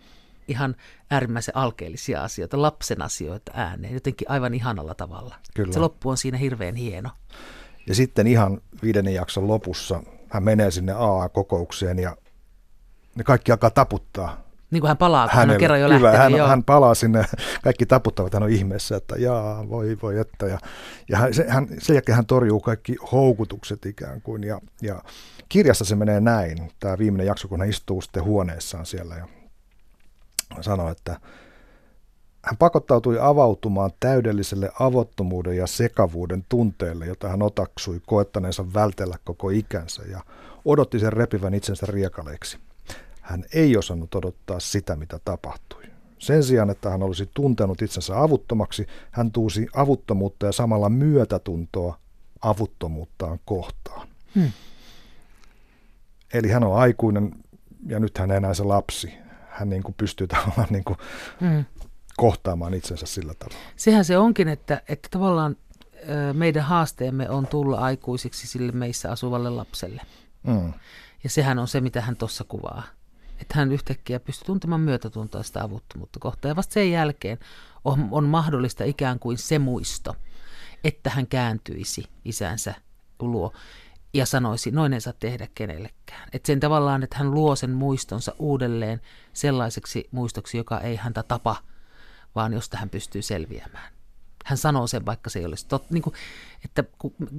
ihan 0.48 0.76
äärimmäisen 1.10 1.56
alkeellisia 1.56 2.24
asioita, 2.24 2.62
lapsen 2.62 3.02
asioita 3.02 3.52
ääneen, 3.54 3.94
jotenkin 3.94 4.30
aivan 4.30 4.54
ihanalla 4.54 4.94
tavalla. 4.94 5.34
Kyllä. 5.54 5.72
Se 5.72 5.78
loppu 5.78 6.10
on 6.10 6.16
siinä 6.16 6.38
hirveän 6.38 6.74
hieno. 6.74 7.10
Ja 7.86 7.94
sitten 7.94 8.26
ihan 8.26 8.60
viidennen 8.82 9.14
jakson 9.14 9.48
lopussa 9.48 10.02
hän 10.28 10.42
menee 10.42 10.70
sinne 10.70 10.92
AA-kokoukseen 10.92 11.98
ja 11.98 12.16
ne 13.14 13.24
kaikki 13.24 13.52
alkaa 13.52 13.70
taputtaa. 13.70 14.45
Niin 14.70 14.80
kuin 14.80 14.88
hän 14.88 14.96
palaa, 14.96 15.28
kun 15.28 15.36
hän 15.36 15.50
on 15.50 15.56
kerran 15.56 15.80
jo 15.80 15.88
kyllä, 15.88 16.02
lähtenyt. 16.02 16.22
Hän, 16.22 16.32
joo. 16.32 16.48
hän 16.48 16.64
palaa 16.64 16.94
sinne, 16.94 17.24
kaikki 17.62 17.86
taputtavat, 17.86 18.34
hän 18.34 18.42
on 18.42 18.50
ihmeessä, 18.50 18.96
että 18.96 19.16
jaa, 19.18 19.68
voi, 19.68 19.98
voi, 20.02 20.18
että. 20.18 20.46
Ja, 20.46 20.58
ja 21.08 21.18
hän, 21.18 21.34
se, 21.34 21.46
hän, 21.48 21.68
sen 21.78 21.94
jälkeen 21.94 22.16
hän 22.16 22.26
torjuu 22.26 22.60
kaikki 22.60 22.96
houkutukset 23.12 23.86
ikään 23.86 24.22
kuin. 24.22 24.44
Ja, 24.44 24.60
ja 24.82 25.02
kirjassa 25.48 25.84
se 25.84 25.96
menee 25.96 26.20
näin, 26.20 26.72
tämä 26.80 26.98
viimeinen 26.98 27.26
jakso, 27.26 27.48
kun 27.48 27.60
hän 27.60 27.68
istuu 27.68 28.00
sitten 28.00 28.24
huoneessaan 28.24 28.86
siellä 28.86 29.16
ja 29.16 29.26
sanoi, 30.60 30.92
että 30.92 31.20
hän 32.44 32.56
pakottautui 32.56 33.18
avautumaan 33.20 33.90
täydelliselle 34.00 34.70
avottomuuden 34.80 35.56
ja 35.56 35.66
sekavuuden 35.66 36.44
tunteelle, 36.48 37.06
jota 37.06 37.28
hän 37.28 37.42
otaksui 37.42 38.00
koettaneensa 38.06 38.74
vältellä 38.74 39.16
koko 39.24 39.50
ikänsä 39.50 40.02
ja 40.02 40.20
odotti 40.64 40.98
sen 40.98 41.12
repivän 41.12 41.54
itsensä 41.54 41.86
riekaleeksi. 41.86 42.58
Hän 43.26 43.44
ei 43.54 43.76
osannut 43.76 44.14
odottaa 44.14 44.60
sitä, 44.60 44.96
mitä 44.96 45.20
tapahtui. 45.24 45.82
Sen 46.18 46.42
sijaan, 46.42 46.70
että 46.70 46.90
hän 46.90 47.02
olisi 47.02 47.30
tuntenut 47.34 47.82
itsensä 47.82 48.22
avuttomaksi, 48.22 48.86
hän 49.10 49.32
tuusi 49.32 49.66
avuttomuutta 49.74 50.46
ja 50.46 50.52
samalla 50.52 50.88
myötätuntoa 50.88 51.98
avuttomuuttaan 52.42 53.40
kohtaan. 53.44 54.08
Hmm. 54.34 54.52
Eli 56.34 56.48
hän 56.48 56.64
on 56.64 56.76
aikuinen 56.76 57.32
ja 57.86 58.00
nyt 58.00 58.18
hän 58.18 58.30
enää 58.30 58.54
se 58.54 58.64
lapsi 58.64 59.12
hän 59.56 59.68
niin 59.68 59.82
kuin 59.82 59.94
pystyy 59.98 60.26
tavallaan 60.36 60.68
niin 60.70 60.84
kuin 60.84 60.98
mm. 61.40 61.64
kohtaamaan 62.16 62.74
itsensä 62.74 63.06
sillä 63.06 63.34
tavalla. 63.34 63.58
Sehän 63.76 64.04
se 64.04 64.18
onkin, 64.18 64.48
että, 64.48 64.82
että 64.88 65.08
tavallaan 65.10 65.56
meidän 66.32 66.62
haasteemme 66.62 67.30
on 67.30 67.46
tulla 67.46 67.78
aikuisiksi 67.78 68.46
sille 68.46 68.72
meissä 68.72 69.10
asuvalle 69.10 69.50
lapselle. 69.50 70.02
Mm. 70.42 70.72
Ja 71.24 71.30
sehän 71.30 71.58
on 71.58 71.68
se, 71.68 71.80
mitä 71.80 72.00
hän 72.00 72.16
tuossa 72.16 72.44
kuvaa. 72.44 72.82
Että 73.40 73.54
hän 73.54 73.72
yhtäkkiä 73.72 74.20
pystyy 74.20 74.46
tuntemaan 74.46 74.80
myötätuntoa 74.80 75.42
sitä 75.42 75.62
avuttomuutta 75.62 76.18
kohtaan. 76.20 76.50
Ja 76.50 76.56
vasta 76.56 76.72
sen 76.72 76.90
jälkeen 76.90 77.38
on, 77.84 78.08
on 78.10 78.24
mahdollista 78.24 78.84
ikään 78.84 79.18
kuin 79.18 79.38
se 79.38 79.58
muisto, 79.58 80.16
että 80.84 81.10
hän 81.10 81.26
kääntyisi 81.26 82.04
isänsä 82.24 82.74
luo 83.18 83.52
ja 84.14 84.26
sanoisi, 84.26 84.70
noin 84.70 84.92
ei 84.92 85.00
saa 85.00 85.12
tehdä 85.12 85.48
kenellekään. 85.54 86.28
Että 86.32 86.46
sen 86.46 86.60
tavallaan, 86.60 87.02
että 87.02 87.18
hän 87.18 87.30
luo 87.30 87.56
sen 87.56 87.70
muistonsa 87.70 88.34
uudelleen 88.38 89.00
sellaiseksi 89.32 90.08
muistoksi, 90.10 90.56
joka 90.56 90.80
ei 90.80 90.96
häntä 90.96 91.22
tapa, 91.22 91.56
vaan 92.34 92.52
josta 92.52 92.76
hän 92.76 92.90
pystyy 92.90 93.22
selviämään. 93.22 93.95
Hän 94.46 94.58
sanoo 94.58 94.86
sen, 94.86 95.06
vaikka 95.06 95.30
se 95.30 95.38
ei 95.38 95.44
olisi 95.44 95.66
totta. 95.68 95.94
Niin 95.94 96.02
kuin, 96.02 96.14
että 96.64 96.84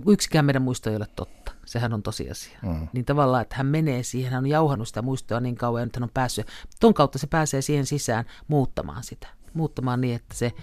yksikään 0.08 0.46
meidän 0.46 0.62
muisto 0.62 0.90
ei 0.90 0.96
ole 0.96 1.08
totta. 1.16 1.52
Sehän 1.66 1.94
on 1.94 2.04
tosiasia. 2.04 2.60
Mm. 2.62 2.88
Niin 2.94 3.06
tavallaan, 3.06 3.42
että 3.42 3.56
hän 3.56 3.66
menee 3.66 4.04
siihen, 4.04 4.32
hän 4.32 4.44
on 4.44 4.50
jauhannut 4.50 4.88
sitä 4.88 5.02
muistoa 5.02 5.40
niin 5.40 5.56
kauan, 5.56 5.84
että 5.84 6.00
hän 6.00 6.04
on 6.04 6.10
päässyt. 6.14 6.48
Ton 6.80 6.94
kautta 6.94 7.20
se 7.20 7.28
pääsee 7.28 7.62
siihen 7.62 7.86
sisään 7.86 8.26
muuttamaan 8.48 9.04
sitä. 9.04 9.28
Muuttamaan 9.54 10.02
niin, 10.02 10.16
että 10.16 10.36
se, 10.36 10.54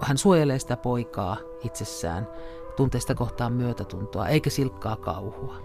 hän 0.00 0.18
suojelee 0.18 0.58
sitä 0.58 0.76
poikaa 0.76 1.36
itsessään 1.64 2.28
tunteista 2.76 3.14
kohtaan 3.14 3.52
myötätuntoa, 3.52 4.28
eikä 4.28 4.50
silkkaa 4.50 4.96
kauhua. 4.96 5.56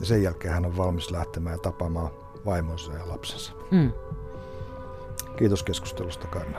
Ja 0.00 0.06
sen 0.06 0.22
jälkeen 0.22 0.54
hän 0.54 0.66
on 0.66 0.76
valmis 0.76 1.10
lähtemään 1.10 1.54
ja 1.54 1.58
tapaamaan 1.58 2.10
vaimonsa 2.44 2.92
ja 2.92 3.08
lapsensa. 3.08 3.52
Mm. 3.70 3.92
Kiitos 5.36 5.62
keskustelusta, 5.62 6.26
Karin 6.26 6.54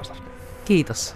Kiitos. 0.66 1.16